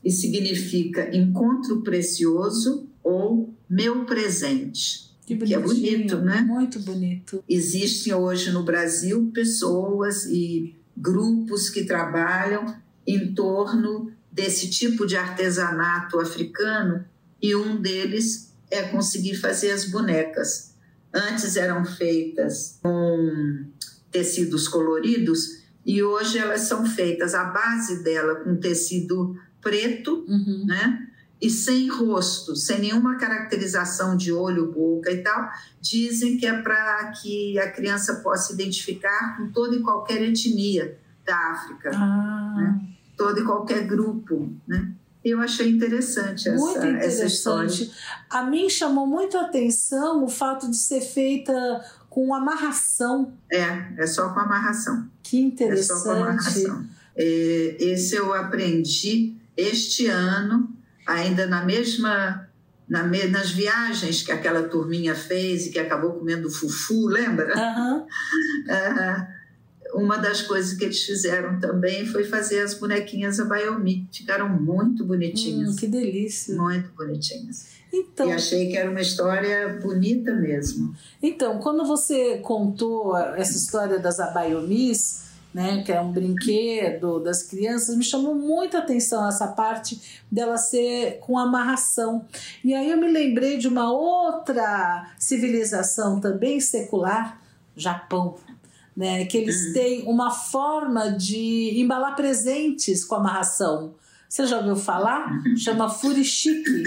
e 0.04 0.12
significa 0.12 1.16
encontro 1.16 1.82
precioso 1.82 2.88
ou 3.04 3.54
meu 3.70 4.06
presente. 4.06 5.10
Que, 5.26 5.36
que 5.36 5.54
é 5.54 5.60
bonito, 5.60 6.18
né? 6.18 6.42
Muito 6.42 6.80
bonito. 6.80 7.44
Existem 7.48 8.14
hoje 8.14 8.52
no 8.52 8.64
Brasil 8.64 9.30
pessoas 9.34 10.26
e 10.26 10.76
grupos 10.98 11.70
que 11.70 11.86
trabalham 11.86 12.76
em 13.06 13.34
torno 13.34 14.12
desse 14.32 14.70
tipo 14.70 15.06
de 15.06 15.16
artesanato 15.16 16.20
africano 16.20 17.06
e 17.42 17.56
um 17.56 17.80
deles 17.82 18.54
é 18.70 18.84
conseguir 18.84 19.36
fazer 19.36 19.72
as 19.72 19.86
bonecas. 19.86 20.76
Antes 21.14 21.56
eram 21.56 21.84
feitas 21.86 22.80
com 22.82 23.66
tecidos 24.12 24.68
coloridos 24.68 25.60
e 25.86 26.04
hoje 26.04 26.38
elas 26.38 26.62
são 26.62 26.86
feitas 26.86 27.34
a 27.34 27.46
base 27.46 28.04
dela 28.04 28.36
com 28.36 28.56
tecido 28.56 29.36
preto, 29.62 30.26
uhum. 30.28 30.66
né? 30.66 31.10
e 31.42 31.50
sem 31.50 31.88
rosto, 31.88 32.56
sem 32.56 32.80
nenhuma 32.80 33.16
caracterização 33.16 34.18
de 34.18 34.32
olho, 34.32 34.72
boca 34.72 35.10
e 35.10 35.24
tal, 35.24 35.50
dizem 35.80 36.38
que 36.38 36.46
é 36.46 36.62
para 36.62 37.12
que 37.12 37.58
a 37.58 37.72
criança 37.72 38.16
possa 38.16 38.54
identificar 38.54 39.38
com 39.38 39.50
toda 39.50 39.76
e 39.76 39.82
qualquer 39.82 40.22
etnia 40.22 40.98
da 41.26 41.52
África, 41.52 41.92
ah. 41.94 42.54
né? 42.58 42.82
todo 43.16 43.40
e 43.40 43.44
qualquer 43.44 43.88
grupo, 43.88 44.52
né? 44.68 44.92
Eu 45.24 45.42
achei 45.42 45.70
interessante 45.70 46.48
essa, 46.48 46.58
muito 46.58 46.78
interessante. 46.78 47.06
essa 47.06 47.26
história. 47.26 47.92
A 48.30 48.44
mim 48.44 48.70
chamou 48.70 49.06
muito 49.06 49.38
a 49.38 49.42
atenção 49.42 50.24
o 50.24 50.30
fato 50.30 50.70
de 50.70 50.78
ser 50.78 51.02
feita 51.02 51.54
com 52.10 52.34
amarração. 52.34 53.34
É, 53.52 53.96
é 53.98 54.08
só 54.08 54.30
com 54.30 54.40
amarração. 54.40 55.10
Que 55.22 55.38
interessante. 55.38 56.00
É 56.00 56.04
só 56.04 56.04
com 56.04 56.24
amarração. 56.24 56.86
É, 57.18 57.76
esse 57.80 58.16
eu 58.16 58.34
aprendi 58.34 59.39
este 59.60 60.08
ano 60.08 60.70
ainda 61.06 61.48
na 61.48 61.66
mesma 61.66 62.48
na, 62.88 63.04
nas 63.04 63.52
viagens 63.52 64.24
que 64.24 64.32
aquela 64.32 64.64
turminha 64.64 65.14
fez 65.14 65.68
e 65.68 65.72
que 65.72 65.80
acabou 65.80 66.14
comendo 66.14 66.50
fufu, 66.50 67.06
lembra? 67.06 67.54
Uhum. 67.56 68.08
uma 69.94 70.18
das 70.18 70.42
coisas 70.42 70.74
que 70.74 70.86
eles 70.86 71.04
fizeram 71.04 71.60
também 71.60 72.06
foi 72.06 72.24
fazer 72.24 72.62
as 72.62 72.74
bonequinhas 72.74 73.40
a 73.40 73.46
Bayomi. 73.46 74.08
Ficaram 74.12 74.50
muito 74.50 75.06
bonitinhas. 75.06 75.74
Hum, 75.74 75.76
que 75.76 75.88
delícia. 75.88 76.56
Muito 76.56 76.90
bonitinhas. 76.96 77.80
Então, 77.92 78.28
e 78.30 78.34
achei 78.34 78.70
que 78.70 78.78
era 78.78 78.90
uma 78.90 79.02
história 79.02 79.80
bonita 79.82 80.34
mesmo. 80.34 80.96
Então, 81.22 81.60
quando 81.60 81.86
você 81.86 82.38
contou 82.38 83.18
essa 83.18 83.58
história 83.58 83.98
das 83.98 84.20
abaiomis, 84.20 85.29
né, 85.54 85.82
que 85.84 85.92
é 85.92 86.00
um 86.00 86.12
brinquedo 86.12 87.20
das 87.20 87.44
crianças, 87.44 87.96
me 87.96 88.04
chamou 88.04 88.36
muita 88.36 88.80
atenção 88.80 89.28
essa 89.28 89.48
parte 89.48 90.24
dela 90.32 90.58
ser 90.58 91.20
com 91.20 91.38
amarração. 91.38 92.26
E 92.64 92.74
aí 92.74 92.90
eu 92.92 92.98
me 92.98 93.12
lembrei 93.12 93.58
de 93.58 93.68
uma 93.68 93.92
outra 93.92 95.12
civilização 95.18 96.20
também 96.20 96.60
secular, 96.60 97.42
Japão, 97.76 98.36
né, 98.96 99.26
que 99.26 99.38
eles 99.38 99.68
uhum. 99.68 99.74
têm 99.74 100.04
uma 100.04 100.30
forma 100.30 101.12
de 101.12 101.80
embalar 101.80 102.16
presentes 102.16 103.04
com 103.04 103.16
amarração. 103.16 103.96
Você 104.30 104.46
já 104.46 104.58
ouviu 104.58 104.76
falar? 104.76 105.28
Chama 105.58 105.90
furishiki. 105.90 106.84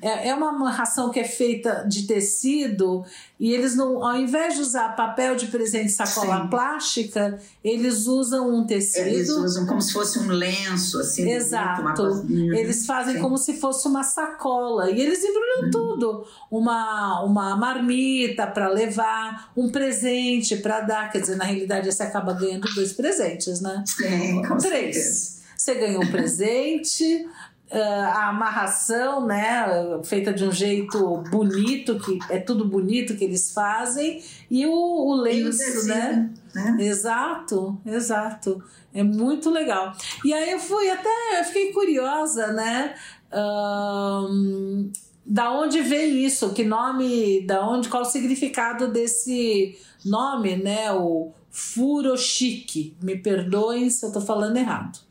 É, 0.00 0.28
é 0.28 0.34
uma 0.34 0.70
ração 0.70 1.10
que 1.10 1.18
é 1.18 1.24
feita 1.24 1.84
de 1.88 2.06
tecido 2.06 3.04
e 3.38 3.52
eles, 3.52 3.76
não, 3.76 4.02
ao 4.02 4.16
invés 4.16 4.54
de 4.54 4.62
usar 4.62 4.96
papel 4.96 5.36
de 5.36 5.48
presente 5.48 5.90
sacola 5.90 6.42
Sim. 6.42 6.48
plástica, 6.48 7.38
eles 7.62 8.06
usam 8.06 8.54
um 8.54 8.64
tecido. 8.64 9.08
Eles 9.08 9.28
usam 9.28 9.66
como 9.66 9.82
se 9.82 9.92
fosse 9.92 10.18
um 10.18 10.28
lenço, 10.28 10.98
assim. 10.98 11.30
Exato. 11.30 12.24
Eles 12.30 12.86
fazem 12.86 13.16
Sim. 13.16 13.20
como 13.20 13.36
se 13.36 13.54
fosse 13.54 13.86
uma 13.86 14.02
sacola. 14.02 14.90
E 14.90 15.00
eles 15.00 15.22
embrulham 15.22 15.66
hum. 15.66 15.70
tudo. 15.70 16.26
Uma, 16.50 17.22
uma 17.24 17.56
marmita 17.56 18.46
para 18.46 18.68
levar, 18.68 19.52
um 19.54 19.68
presente 19.68 20.56
para 20.56 20.80
dar. 20.80 21.12
Quer 21.12 21.20
dizer, 21.20 21.36
na 21.36 21.44
realidade, 21.44 21.92
você 21.92 22.04
acaba 22.04 22.32
ganhando 22.32 22.66
dois 22.74 22.94
presentes, 22.94 23.60
né? 23.60 23.84
Sim, 23.84 24.40
com 24.46 24.56
Três. 24.56 24.96
Certeza. 24.96 25.35
Você 25.66 25.74
ganhou 25.74 26.00
um 26.00 26.10
presente, 26.12 27.26
uh, 27.72 27.74
a 28.14 28.28
amarração, 28.28 29.26
né, 29.26 29.66
feita 30.04 30.32
de 30.32 30.44
um 30.44 30.52
jeito 30.52 31.24
bonito, 31.28 31.98
que 31.98 32.20
é 32.30 32.38
tudo 32.38 32.64
bonito 32.64 33.16
que 33.16 33.24
eles 33.24 33.52
fazem, 33.52 34.22
e 34.48 34.64
o, 34.64 34.70
o 34.70 35.14
lenço, 35.16 35.82
o 35.82 35.88
né? 35.88 36.30
né? 36.54 36.76
Exato, 36.78 37.76
exato. 37.84 38.62
É 38.94 39.02
muito 39.02 39.50
legal. 39.50 39.92
E 40.24 40.32
aí 40.32 40.52
eu 40.52 40.60
fui 40.60 40.88
até, 40.88 41.40
eu 41.40 41.44
fiquei 41.44 41.72
curiosa, 41.72 42.52
né? 42.52 42.94
Um, 43.34 44.92
da 45.26 45.50
onde 45.50 45.80
vem 45.80 46.24
isso? 46.24 46.54
Que 46.54 46.62
nome, 46.62 47.44
da 47.44 47.68
onde, 47.68 47.88
qual 47.88 48.02
o 48.02 48.06
significado 48.06 48.86
desse 48.86 49.76
nome, 50.04 50.54
né? 50.54 50.92
O 50.92 51.32
furoshiki. 51.50 52.96
Me 53.02 53.18
perdoem 53.18 53.90
se 53.90 54.04
eu 54.04 54.10
estou 54.10 54.22
falando 54.22 54.56
errado. 54.56 55.05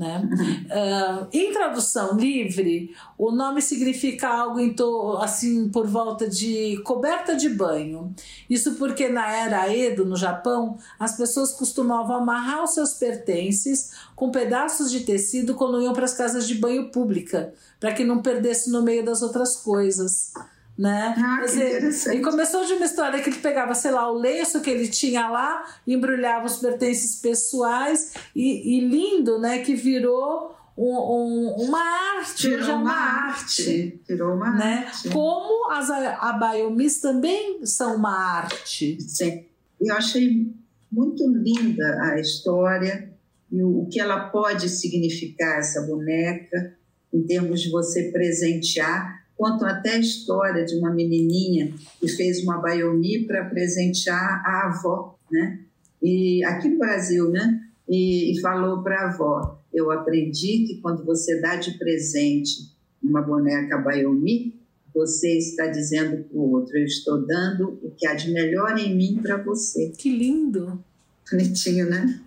Né? 0.00 0.26
Uh, 0.64 1.28
em 1.30 1.52
tradução 1.52 2.16
livre, 2.16 2.96
o 3.18 3.30
nome 3.30 3.60
significa 3.60 4.28
algo 4.28 4.58
em 4.58 4.72
to, 4.72 5.18
assim 5.20 5.68
por 5.68 5.86
volta 5.86 6.26
de 6.26 6.80
coberta 6.84 7.36
de 7.36 7.50
banho. 7.50 8.14
Isso 8.48 8.76
porque 8.76 9.10
na 9.10 9.30
era 9.30 9.70
Edo, 9.70 10.06
no 10.06 10.16
Japão, 10.16 10.78
as 10.98 11.18
pessoas 11.18 11.52
costumavam 11.52 12.16
amarrar 12.16 12.64
os 12.64 12.72
seus 12.72 12.94
pertences 12.94 13.90
com 14.16 14.30
pedaços 14.30 14.90
de 14.90 15.00
tecido 15.00 15.54
quando 15.54 15.82
iam 15.82 15.92
para 15.92 16.06
as 16.06 16.14
casas 16.14 16.48
de 16.48 16.54
banho 16.54 16.90
pública, 16.90 17.52
para 17.78 17.92
que 17.92 18.02
não 18.02 18.22
perdesse 18.22 18.70
no 18.70 18.82
meio 18.82 19.04
das 19.04 19.20
outras 19.20 19.56
coisas 19.56 20.32
né? 20.78 21.14
Ah, 21.18 21.42
dizer, 21.44 22.14
e 22.14 22.20
começou 22.20 22.64
de 22.64 22.72
uma 22.72 22.86
história 22.86 23.20
que 23.22 23.28
ele 23.28 23.38
pegava, 23.38 23.74
sei 23.74 23.90
lá, 23.90 24.10
o 24.10 24.18
lenço 24.18 24.60
que 24.62 24.70
ele 24.70 24.88
tinha 24.88 25.28
lá, 25.28 25.64
embrulhava 25.86 26.46
os 26.46 26.56
pertences 26.56 27.16
pessoais 27.16 28.14
e, 28.34 28.78
e 28.78 28.80
lindo, 28.80 29.38
né? 29.38 29.58
Que 29.58 29.74
virou 29.74 30.56
um, 30.76 30.84
um, 30.84 31.54
uma 31.66 31.82
arte, 32.18 32.48
virou 32.48 32.70
é 32.70 32.72
uma, 32.72 32.80
uma 32.80 32.92
arte, 32.92 33.62
arte, 33.62 34.00
virou 34.08 34.34
uma 34.34 34.50
né? 34.52 34.84
arte. 34.86 35.10
Como 35.10 35.70
as 35.70 35.90
abaiomis 35.90 37.00
também 37.00 37.64
são 37.66 37.96
uma 37.96 38.16
arte. 38.16 38.98
Sim, 39.02 39.44
eu 39.80 39.94
achei 39.94 40.50
muito 40.90 41.28
linda 41.28 42.02
a 42.02 42.18
história 42.18 43.12
e 43.52 43.62
o, 43.62 43.82
o 43.82 43.86
que 43.88 44.00
ela 44.00 44.30
pode 44.30 44.68
significar 44.68 45.58
essa 45.58 45.82
boneca 45.82 46.74
em 47.12 47.22
termos 47.22 47.60
de 47.60 47.70
você 47.70 48.10
presentear 48.10 49.19
contam 49.40 49.66
até 49.66 49.92
a 49.92 49.98
história 49.98 50.66
de 50.66 50.76
uma 50.76 50.92
menininha 50.92 51.72
que 51.98 52.06
fez 52.08 52.44
uma 52.44 52.58
baiomi 52.58 53.24
para 53.26 53.46
presentear 53.46 54.42
a 54.44 54.66
avó, 54.66 55.18
né? 55.32 55.60
E 56.02 56.44
aqui 56.44 56.68
no 56.68 56.78
Brasil, 56.78 57.30
né? 57.30 57.58
E, 57.88 58.32
e 58.32 58.40
falou 58.42 58.82
para 58.82 59.00
a 59.00 59.08
avó: 59.08 59.58
Eu 59.72 59.90
aprendi 59.90 60.66
que 60.66 60.78
quando 60.82 61.02
você 61.06 61.40
dá 61.40 61.56
de 61.56 61.78
presente 61.78 62.70
uma 63.02 63.22
boneca 63.22 63.78
baiomi, 63.78 64.60
você 64.94 65.38
está 65.38 65.68
dizendo 65.68 66.22
para 66.24 66.38
o 66.38 66.52
outro: 66.52 66.76
eu 66.76 66.84
estou 66.84 67.26
dando 67.26 67.80
o 67.82 67.90
que 67.96 68.06
há 68.06 68.12
de 68.12 68.30
melhor 68.30 68.78
em 68.78 68.94
mim 68.94 69.20
para 69.22 69.38
você. 69.38 69.90
Que 69.96 70.14
lindo! 70.14 70.84
Bonitinho, 71.30 71.88
né? 71.88 72.20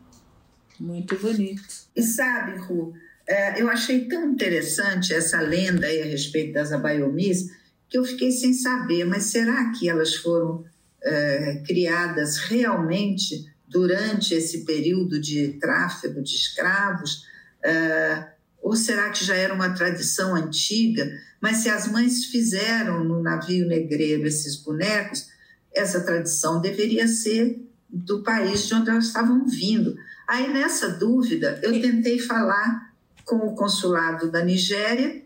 Muito 0.79 1.15
bonito. 1.19 1.61
E 1.95 2.01
sabe, 2.01 2.57
Ru, 2.57 2.93
é, 3.27 3.61
eu 3.61 3.69
achei 3.69 4.05
tão 4.05 4.31
interessante 4.31 5.13
essa 5.13 5.39
lenda 5.41 5.87
aí 5.87 6.01
a 6.01 6.05
respeito 6.05 6.53
das 6.53 6.71
abaiomis 6.71 7.49
que 7.89 7.97
eu 7.97 8.03
fiquei 8.03 8.31
sem 8.31 8.53
saber, 8.53 9.05
mas 9.05 9.25
será 9.25 9.71
que 9.71 9.87
elas 9.87 10.15
foram 10.15 10.65
é, 11.03 11.61
criadas 11.65 12.37
realmente 12.37 13.45
durante 13.67 14.33
esse 14.33 14.65
período 14.65 15.21
de 15.21 15.49
tráfego 15.59 16.21
de 16.21 16.35
escravos? 16.35 17.25
É, 17.63 18.33
ou 18.61 18.75
será 18.75 19.09
que 19.09 19.23
já 19.23 19.35
era 19.35 19.53
uma 19.53 19.69
tradição 19.69 20.35
antiga? 20.35 21.09
Mas 21.39 21.57
se 21.57 21.69
as 21.69 21.87
mães 21.87 22.25
fizeram 22.25 23.03
no 23.03 23.21
navio 23.21 23.67
negreiro 23.67 24.25
esses 24.25 24.55
bonecos, 24.55 25.27
essa 25.73 26.01
tradição 26.01 26.61
deveria 26.61 27.07
ser 27.07 27.61
do 27.89 28.23
país 28.23 28.65
de 28.65 28.73
onde 28.73 28.89
elas 28.89 29.05
estavam 29.05 29.45
vindo. 29.45 29.95
Aí, 30.27 30.51
nessa 30.51 30.89
dúvida, 30.89 31.59
eu 31.61 31.79
tentei 31.79 32.17
falar 32.17 32.92
com 33.25 33.37
o 33.37 33.55
consulado 33.55 34.31
da 34.31 34.43
Nigéria, 34.43 35.21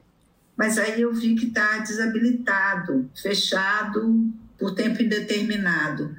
mas 0.56 0.78
aí 0.78 1.02
eu 1.02 1.14
vi 1.14 1.36
que 1.36 1.48
está 1.48 1.80
desabilitado, 1.80 3.10
fechado 3.16 4.32
por 4.58 4.74
tempo 4.74 5.02
indeterminado. 5.02 6.16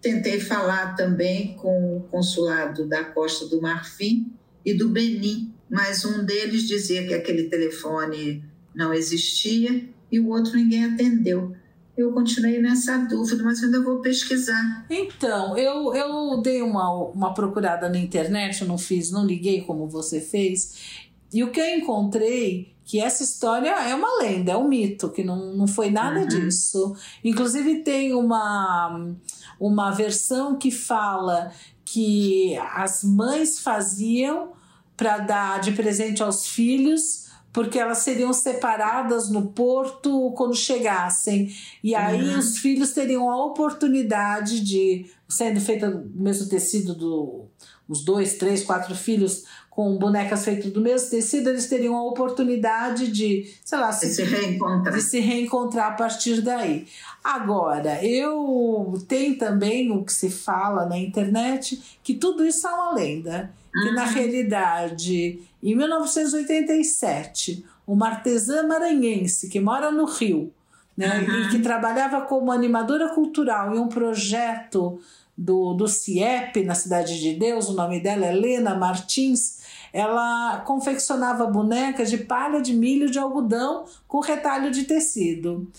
Tentei 0.00 0.40
falar 0.40 0.94
também 0.94 1.56
com 1.56 1.96
o 1.96 2.00
consulado 2.02 2.86
da 2.86 3.04
Costa 3.04 3.46
do 3.46 3.60
Marfim 3.60 4.32
e 4.64 4.74
do 4.74 4.88
Benin, 4.88 5.52
mas 5.68 6.04
um 6.04 6.24
deles 6.24 6.66
dizia 6.66 7.06
que 7.06 7.14
aquele 7.14 7.44
telefone 7.44 8.44
não 8.74 8.94
existia 8.94 9.88
e 10.10 10.20
o 10.20 10.28
outro 10.28 10.56
ninguém 10.56 10.84
atendeu 10.84 11.54
eu 12.00 12.12
continuei 12.12 12.60
nessa 12.60 12.96
dúvida, 12.98 13.42
mas 13.42 13.62
ainda 13.62 13.82
vou 13.82 14.00
pesquisar. 14.00 14.86
Então, 14.88 15.56
eu, 15.56 15.94
eu 15.94 16.40
dei 16.40 16.62
uma, 16.62 16.92
uma 17.10 17.34
procurada 17.34 17.88
na 17.88 17.98
internet, 17.98 18.62
eu 18.62 18.68
não 18.68 18.78
fiz, 18.78 19.10
não 19.10 19.26
liguei 19.26 19.62
como 19.62 19.88
você 19.88 20.20
fez, 20.20 21.09
e 21.32 21.44
o 21.44 21.50
que 21.50 21.60
eu 21.60 21.78
encontrei 21.78 22.74
que 22.84 23.00
essa 23.00 23.22
história 23.22 23.68
é 23.68 23.94
uma 23.94 24.18
lenda, 24.20 24.50
é 24.52 24.56
um 24.56 24.66
mito, 24.66 25.10
que 25.10 25.22
não, 25.22 25.54
não 25.54 25.68
foi 25.68 25.90
nada 25.90 26.20
uhum. 26.20 26.26
disso. 26.26 26.96
Inclusive 27.22 27.84
tem 27.84 28.12
uma, 28.12 29.14
uma 29.60 29.92
versão 29.92 30.58
que 30.58 30.72
fala 30.72 31.52
que 31.84 32.56
as 32.74 33.04
mães 33.04 33.60
faziam 33.60 34.52
para 34.96 35.18
dar 35.18 35.60
de 35.60 35.70
presente 35.70 36.20
aos 36.20 36.48
filhos 36.48 37.30
porque 37.52 37.78
elas 37.78 37.98
seriam 37.98 38.32
separadas 38.32 39.28
no 39.28 39.48
porto 39.48 40.32
quando 40.36 40.54
chegassem. 40.54 41.52
E 41.82 41.94
aí 41.94 42.28
uhum. 42.30 42.38
os 42.38 42.58
filhos 42.58 42.92
teriam 42.92 43.28
a 43.30 43.44
oportunidade 43.44 44.60
de, 44.60 45.06
sendo 45.28 45.60
feita 45.60 45.90
do 45.90 46.10
mesmo 46.14 46.48
tecido 46.48 46.94
do 46.94 47.46
os 47.88 48.04
dois, 48.04 48.34
três, 48.34 48.62
quatro 48.62 48.94
filhos 48.94 49.44
com 49.80 49.96
bonecas 49.96 50.44
feitas 50.44 50.70
do 50.70 50.82
mesmo 50.82 51.08
tecido, 51.08 51.48
eles 51.48 51.66
teriam 51.66 51.96
a 51.96 52.04
oportunidade 52.04 53.10
de, 53.10 53.50
sei 53.64 53.78
lá, 53.78 53.90
se, 53.90 54.12
se 54.12 54.22
reencontrar. 54.22 54.94
de 54.94 55.00
se 55.00 55.20
reencontrar 55.20 55.86
a 55.92 55.92
partir 55.92 56.42
daí. 56.42 56.86
Agora, 57.24 58.04
eu 58.04 59.02
tenho 59.08 59.38
também 59.38 59.90
o 59.90 60.04
que 60.04 60.12
se 60.12 60.28
fala 60.28 60.84
na 60.84 60.98
internet 60.98 61.98
que 62.02 62.12
tudo 62.12 62.44
isso 62.44 62.68
é 62.68 62.70
uma 62.70 62.92
lenda, 62.92 63.50
uhum. 63.74 63.82
que 63.82 63.90
na 63.92 64.04
uhum. 64.04 64.12
realidade 64.12 65.40
em 65.62 65.74
1987, 65.74 67.64
uma 67.86 68.08
artesã 68.08 68.66
maranhense 68.66 69.48
que 69.48 69.60
mora 69.60 69.90
no 69.90 70.04
Rio, 70.04 70.52
né, 70.94 71.24
uhum. 71.26 71.40
e 71.40 71.48
que 71.48 71.58
trabalhava 71.60 72.20
como 72.26 72.52
animadora 72.52 73.14
cultural 73.14 73.74
em 73.74 73.78
um 73.78 73.88
projeto 73.88 75.00
do, 75.40 75.72
do 75.72 75.88
CIEP, 75.88 76.64
na 76.64 76.74
Cidade 76.74 77.18
de 77.18 77.32
Deus, 77.32 77.70
o 77.70 77.72
nome 77.72 77.98
dela 77.98 78.26
é 78.26 78.28
Helena 78.30 78.74
Martins, 78.74 79.59
ela 79.92 80.60
confeccionava 80.66 81.46
bonecas 81.46 82.10
de 82.10 82.18
palha 82.18 82.60
de 82.60 82.74
milho 82.74 83.10
de 83.10 83.18
algodão 83.18 83.84
com 84.06 84.20
retalho 84.20 84.70
de 84.70 84.84
tecido. 84.84 85.70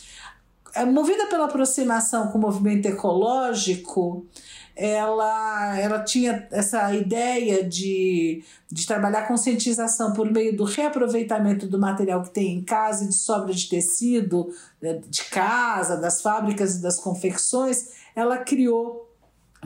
É, 0.74 0.86
movida 0.86 1.28
pela 1.28 1.46
aproximação 1.46 2.28
com 2.28 2.38
o 2.38 2.42
movimento 2.42 2.86
ecológico, 2.86 4.26
ela, 4.76 5.78
ela 5.78 6.04
tinha 6.04 6.48
essa 6.50 6.94
ideia 6.96 7.64
de, 7.64 8.44
de 8.72 8.88
trabalhar 8.88 9.28
conscientização 9.28 10.14
por 10.14 10.32
meio 10.32 10.56
do 10.56 10.64
reaproveitamento 10.64 11.68
do 11.68 11.78
material 11.78 12.24
que 12.24 12.30
tem 12.32 12.56
em 12.56 12.64
casa 12.64 13.04
e 13.04 13.10
de 13.10 13.16
sobra 13.16 13.54
de 13.54 13.68
tecido 13.68 14.50
né, 14.82 15.02
de 15.08 15.24
casa, 15.26 15.98
das 15.98 16.22
fábricas 16.22 16.76
e 16.76 16.82
das 16.82 16.98
confecções, 17.00 17.90
ela 18.16 18.38
criou, 18.38 19.10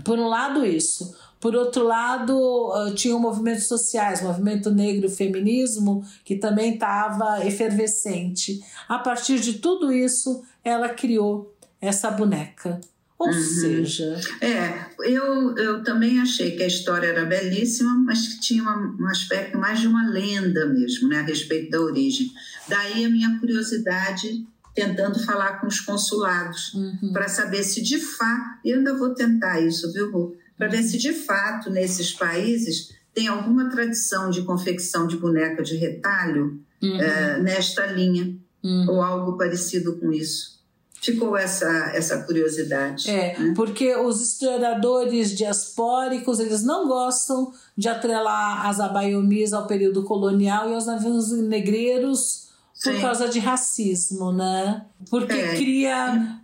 por 0.03 0.17
um 0.17 0.27
lado, 0.27 0.65
isso. 0.65 1.15
Por 1.45 1.55
outro 1.55 1.83
lado, 1.83 2.73
tinha 2.95 3.15
movimentos 3.19 3.67
sociais, 3.67 4.19
movimento 4.19 4.71
negro, 4.71 5.07
feminismo, 5.07 6.03
que 6.23 6.37
também 6.37 6.73
estava 6.73 7.45
efervescente. 7.45 8.65
A 8.89 8.97
partir 8.97 9.39
de 9.39 9.59
tudo 9.59 9.93
isso, 9.93 10.43
ela 10.63 10.89
criou 10.89 11.55
essa 11.79 12.09
boneca. 12.09 12.81
Ou 13.19 13.27
uhum. 13.27 13.33
seja. 13.33 14.19
É, 14.41 14.87
eu, 15.01 15.55
eu 15.55 15.83
também 15.83 16.19
achei 16.19 16.55
que 16.55 16.63
a 16.63 16.67
história 16.67 17.05
era 17.05 17.25
belíssima, 17.25 17.93
mas 17.93 18.27
que 18.27 18.39
tinha 18.39 18.63
um 18.63 19.05
aspecto 19.05 19.55
mais 19.55 19.79
de 19.79 19.87
uma 19.87 20.09
lenda 20.09 20.65
mesmo, 20.65 21.09
né, 21.09 21.19
a 21.19 21.25
respeito 21.25 21.69
da 21.69 21.79
origem. 21.79 22.31
Daí 22.67 23.05
a 23.05 23.09
minha 23.09 23.39
curiosidade 23.39 24.43
tentando 24.73 25.23
falar 25.23 25.61
com 25.61 25.67
os 25.67 25.79
consulados, 25.79 26.73
uhum. 26.73 27.13
para 27.13 27.27
saber 27.27 27.61
se 27.61 27.83
de 27.83 27.99
fato. 27.99 28.59
Eu 28.65 28.79
ainda 28.79 28.97
vou 28.97 29.13
tentar 29.13 29.61
isso, 29.61 29.93
viu? 29.93 30.35
Para 30.58 30.68
ver 30.68 30.84
se 30.84 30.97
de 30.97 31.14
fato 31.14 31.70
nesses 31.70 32.14
países 32.14 32.93
tem 33.14 33.28
alguma 33.28 33.70
tradição 33.70 34.30
de 34.30 34.41
confecção 34.43 35.08
de 35.08 35.18
boneca 35.18 35.64
de 35.64 35.76
retalho 35.76 36.60
uhum. 36.82 37.01
é, 37.01 37.39
nesta 37.39 37.86
linha, 37.88 38.36
uhum. 38.64 38.86
ou 38.89 39.01
algo 39.01 39.38
parecido 39.38 39.97
com 39.97 40.12
isso 40.12 40.56
ficou 41.06 41.38
essa, 41.38 41.68
essa 41.93 42.24
curiosidade. 42.24 43.10
É, 43.10 43.38
né? 43.38 43.53
porque 43.56 43.95
os 43.95 44.22
historiadores 44.22 45.38
diaspóricos, 45.38 46.39
eles 46.39 46.64
não 46.64 46.88
gostam 46.88 47.51
de 47.78 47.88
atrelar 47.88 48.66
as 48.66 48.80
abaiomis 48.80 49.53
ao 49.53 49.68
período 49.68 50.03
colonial 50.03 50.70
e 50.70 50.74
aos 50.74 50.88
navios 50.88 51.32
negreiros 51.32 52.49
por 52.84 52.93
Sim. 52.93 53.01
causa 53.01 53.30
de 53.30 53.39
racismo, 53.39 54.34
né? 54.34 54.86
Porque 55.10 55.34
é. 55.34 55.56
cria 55.56 56.39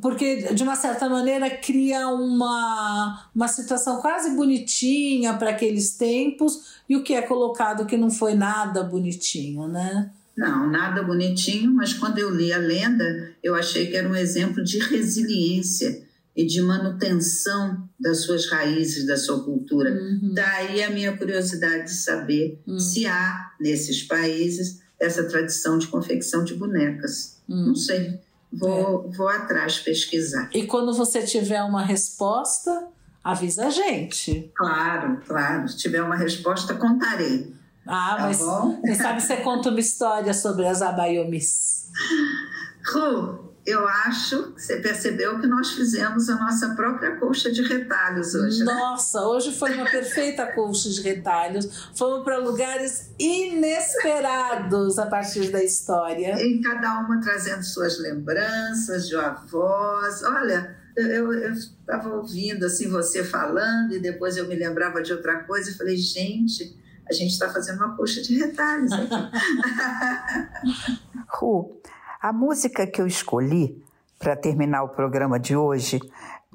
porque 0.00 0.52
de 0.52 0.62
uma 0.62 0.76
certa 0.76 1.08
maneira 1.08 1.48
cria 1.50 2.08
uma, 2.08 3.28
uma 3.34 3.48
situação 3.48 4.00
quase 4.00 4.30
bonitinha 4.36 5.34
para 5.34 5.50
aqueles 5.50 5.96
tempos 5.96 6.80
e 6.88 6.96
o 6.96 7.02
que 7.02 7.14
é 7.14 7.22
colocado 7.22 7.86
que 7.86 7.96
não 7.96 8.10
foi 8.10 8.34
nada 8.34 8.82
bonitinho, 8.82 9.68
né? 9.68 10.10
Não, 10.36 10.70
nada 10.70 11.02
bonitinho, 11.02 11.72
mas 11.72 11.92
quando 11.92 12.18
eu 12.18 12.34
li 12.34 12.52
a 12.52 12.58
lenda, 12.58 13.32
eu 13.42 13.54
achei 13.54 13.88
que 13.88 13.96
era 13.96 14.08
um 14.08 14.16
exemplo 14.16 14.62
de 14.64 14.78
resiliência 14.78 16.02
e 16.34 16.46
de 16.46 16.62
manutenção 16.62 17.88
das 17.98 18.22
suas 18.22 18.48
raízes, 18.48 19.06
da 19.06 19.16
sua 19.16 19.42
cultura. 19.44 19.90
Uhum. 19.90 20.32
Daí 20.32 20.82
a 20.82 20.90
minha 20.90 21.16
curiosidade 21.16 21.84
de 21.84 21.94
saber 21.94 22.58
uhum. 22.66 22.78
se 22.78 23.06
há 23.06 23.52
nesses 23.60 24.02
países 24.02 24.80
essa 24.98 25.24
tradição 25.24 25.78
de 25.78 25.88
confecção 25.88 26.44
de 26.44 26.54
bonecas. 26.54 27.38
Uhum. 27.48 27.68
Não 27.68 27.74
sei. 27.74 28.18
Vou, 28.52 29.08
é. 29.08 29.16
vou 29.16 29.28
atrás 29.28 29.78
pesquisar. 29.78 30.50
E 30.52 30.66
quando 30.66 30.92
você 30.92 31.22
tiver 31.22 31.62
uma 31.62 31.82
resposta, 31.82 32.88
avisa 33.22 33.66
a 33.66 33.70
gente. 33.70 34.50
Claro, 34.56 35.20
claro. 35.26 35.68
Se 35.68 35.78
tiver 35.78 36.02
uma 36.02 36.16
resposta, 36.16 36.74
contarei. 36.74 37.54
Ah, 37.86 38.16
tá 38.16 38.22
mas 38.22 38.38
bom? 38.38 38.80
quem 38.82 38.94
sabe 38.94 39.20
você 39.20 39.36
conta 39.38 39.70
uma 39.70 39.80
história 39.80 40.34
sobre 40.34 40.66
as 40.66 40.82
abaiomis. 40.82 41.90
Ru, 42.92 43.49
eu 43.66 43.86
acho 43.86 44.52
que 44.52 44.62
você 44.62 44.76
percebeu 44.76 45.38
que 45.38 45.46
nós 45.46 45.72
fizemos 45.72 46.28
a 46.28 46.36
nossa 46.36 46.74
própria 46.74 47.16
colcha 47.16 47.50
de 47.50 47.62
retalhos 47.62 48.34
hoje. 48.34 48.64
Né? 48.64 48.72
Nossa, 48.72 49.20
né? 49.20 49.26
hoje 49.26 49.56
foi 49.56 49.74
uma 49.74 49.84
perfeita 49.84 50.46
colcha 50.46 50.88
de 50.88 51.00
retalhos. 51.02 51.90
Fomos 51.94 52.24
para 52.24 52.38
lugares 52.38 53.10
inesperados 53.18 54.98
a 54.98 55.06
partir 55.06 55.50
da 55.50 55.62
história. 55.62 56.42
E 56.42 56.60
cada 56.60 57.00
uma 57.00 57.20
trazendo 57.20 57.62
suas 57.62 58.00
lembranças 58.00 59.06
de 59.06 59.16
avós. 59.16 60.22
Olha, 60.22 60.76
eu 60.96 61.52
estava 61.52 62.16
ouvindo 62.16 62.64
assim 62.64 62.88
você 62.88 63.22
falando 63.22 63.94
e 63.94 64.00
depois 64.00 64.36
eu 64.36 64.48
me 64.48 64.56
lembrava 64.56 65.02
de 65.02 65.12
outra 65.12 65.44
coisa 65.44 65.70
e 65.70 65.74
falei, 65.74 65.96
gente 65.96 66.80
a 67.10 67.12
gente 67.12 67.32
está 67.32 67.50
fazendo 67.50 67.78
uma 67.78 67.96
coxa 67.96 68.22
de 68.22 68.38
retalhos 68.38 68.92
aqui. 68.92 69.10
Ru, 71.28 71.82
a 72.20 72.34
música 72.34 72.86
que 72.86 73.00
eu 73.00 73.06
escolhi 73.06 73.82
para 74.18 74.36
terminar 74.36 74.82
o 74.82 74.90
programa 74.90 75.40
de 75.40 75.56
hoje, 75.56 75.98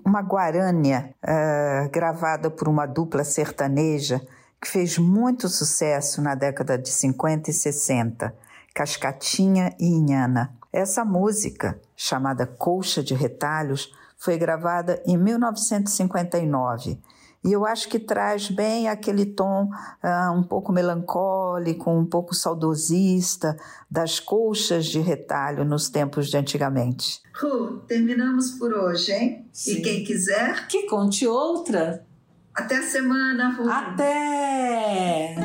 uma 0.06 0.22
guarânia 0.22 1.10
uh, 1.24 1.90
gravada 1.90 2.52
por 2.52 2.68
uma 2.68 2.86
dupla 2.86 3.24
sertaneja 3.24 4.22
que 4.62 4.68
fez 4.68 5.00
muito 5.00 5.50
sucesso 5.50 6.22
na 6.22 6.36
década 6.36 6.78
de 6.78 6.90
50 6.90 7.50
e 7.50 7.54
60, 7.54 8.36
Cascatinha 8.76 9.76
e 9.80 9.88
Inhana. 9.88 10.54
Essa 10.72 11.04
música, 11.04 11.80
chamada 11.96 12.46
Colcha 12.46 13.02
de 13.02 13.16
Retalhos, 13.16 13.92
foi 14.18 14.38
gravada 14.38 15.02
em 15.06 15.18
1959 15.18 17.00
e 17.46 17.54
eu 17.54 17.64
acho 17.64 17.88
que 17.88 18.00
traz 18.00 18.50
bem 18.50 18.90
aquele 18.90 19.24
tom 19.24 19.70
uh, 20.04 20.32
um 20.36 20.42
pouco 20.42 20.72
melancólico, 20.72 21.92
um 21.92 22.04
pouco 22.04 22.34
saudosista 22.34 23.56
das 23.90 24.20
colchas 24.20 24.88
de 24.88 25.00
retalho 25.00 25.64
nos 25.64 25.88
tempos 25.88 26.28
de 26.28 26.38
antigamente. 26.38 27.22
Ru, 27.40 27.82
terminamos 27.88 28.50
por 28.52 28.74
hoje, 28.74 29.12
hein? 29.12 29.48
Sim. 29.54 29.74
E 29.74 29.82
quem 29.84 30.04
quiser. 30.04 30.68
Que 30.68 30.88
conte 30.88 31.28
outra. 31.28 32.04
Até 32.52 32.78
a 32.78 32.84
semana, 32.84 33.52
Ru. 33.52 33.70
Até! 33.70 35.36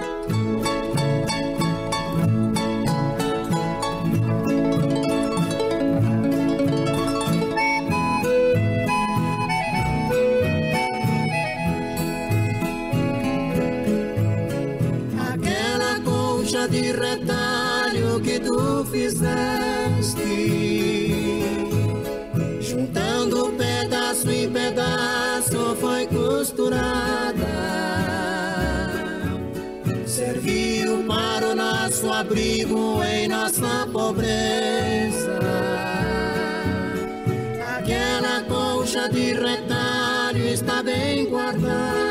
De 16.71 16.93
retalho 16.93 18.21
que 18.21 18.39
tu 18.39 18.85
fizeste, 18.85 20.23
juntando 22.61 23.53
pedaço 23.59 24.31
em 24.31 24.49
pedaço 24.51 25.77
foi 25.81 26.07
costurada, 26.07 27.35
serviu 30.07 31.05
para 31.09 31.49
o 31.49 31.57
nosso 31.57 32.13
abrigo 32.13 33.03
em 33.03 33.27
nossa 33.27 33.89
pobreza. 33.93 35.41
Aquela 37.79 38.43
colcha 38.45 39.09
de 39.09 39.33
retalho 39.33 40.47
está 40.47 40.85
bem 40.85 41.29
guardada. 41.29 42.10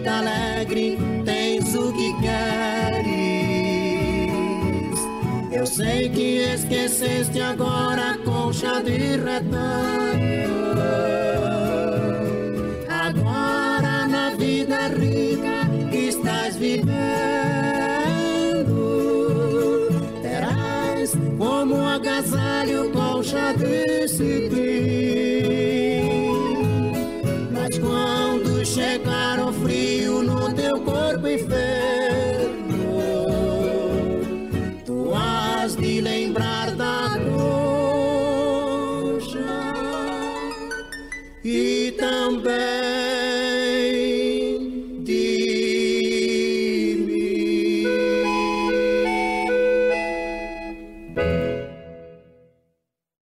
Vida 0.00 0.18
alegre 0.18 0.98
tens 1.24 1.74
o 1.74 1.92
que 1.92 2.14
queres. 2.20 3.10
Eu 5.52 5.66
sei 5.66 6.08
que 6.08 6.38
esqueceste 6.38 7.40
agora 7.40 8.12
a 8.12 8.18
concha 8.18 8.82
de 8.82 9.16
retalho. 9.16 9.99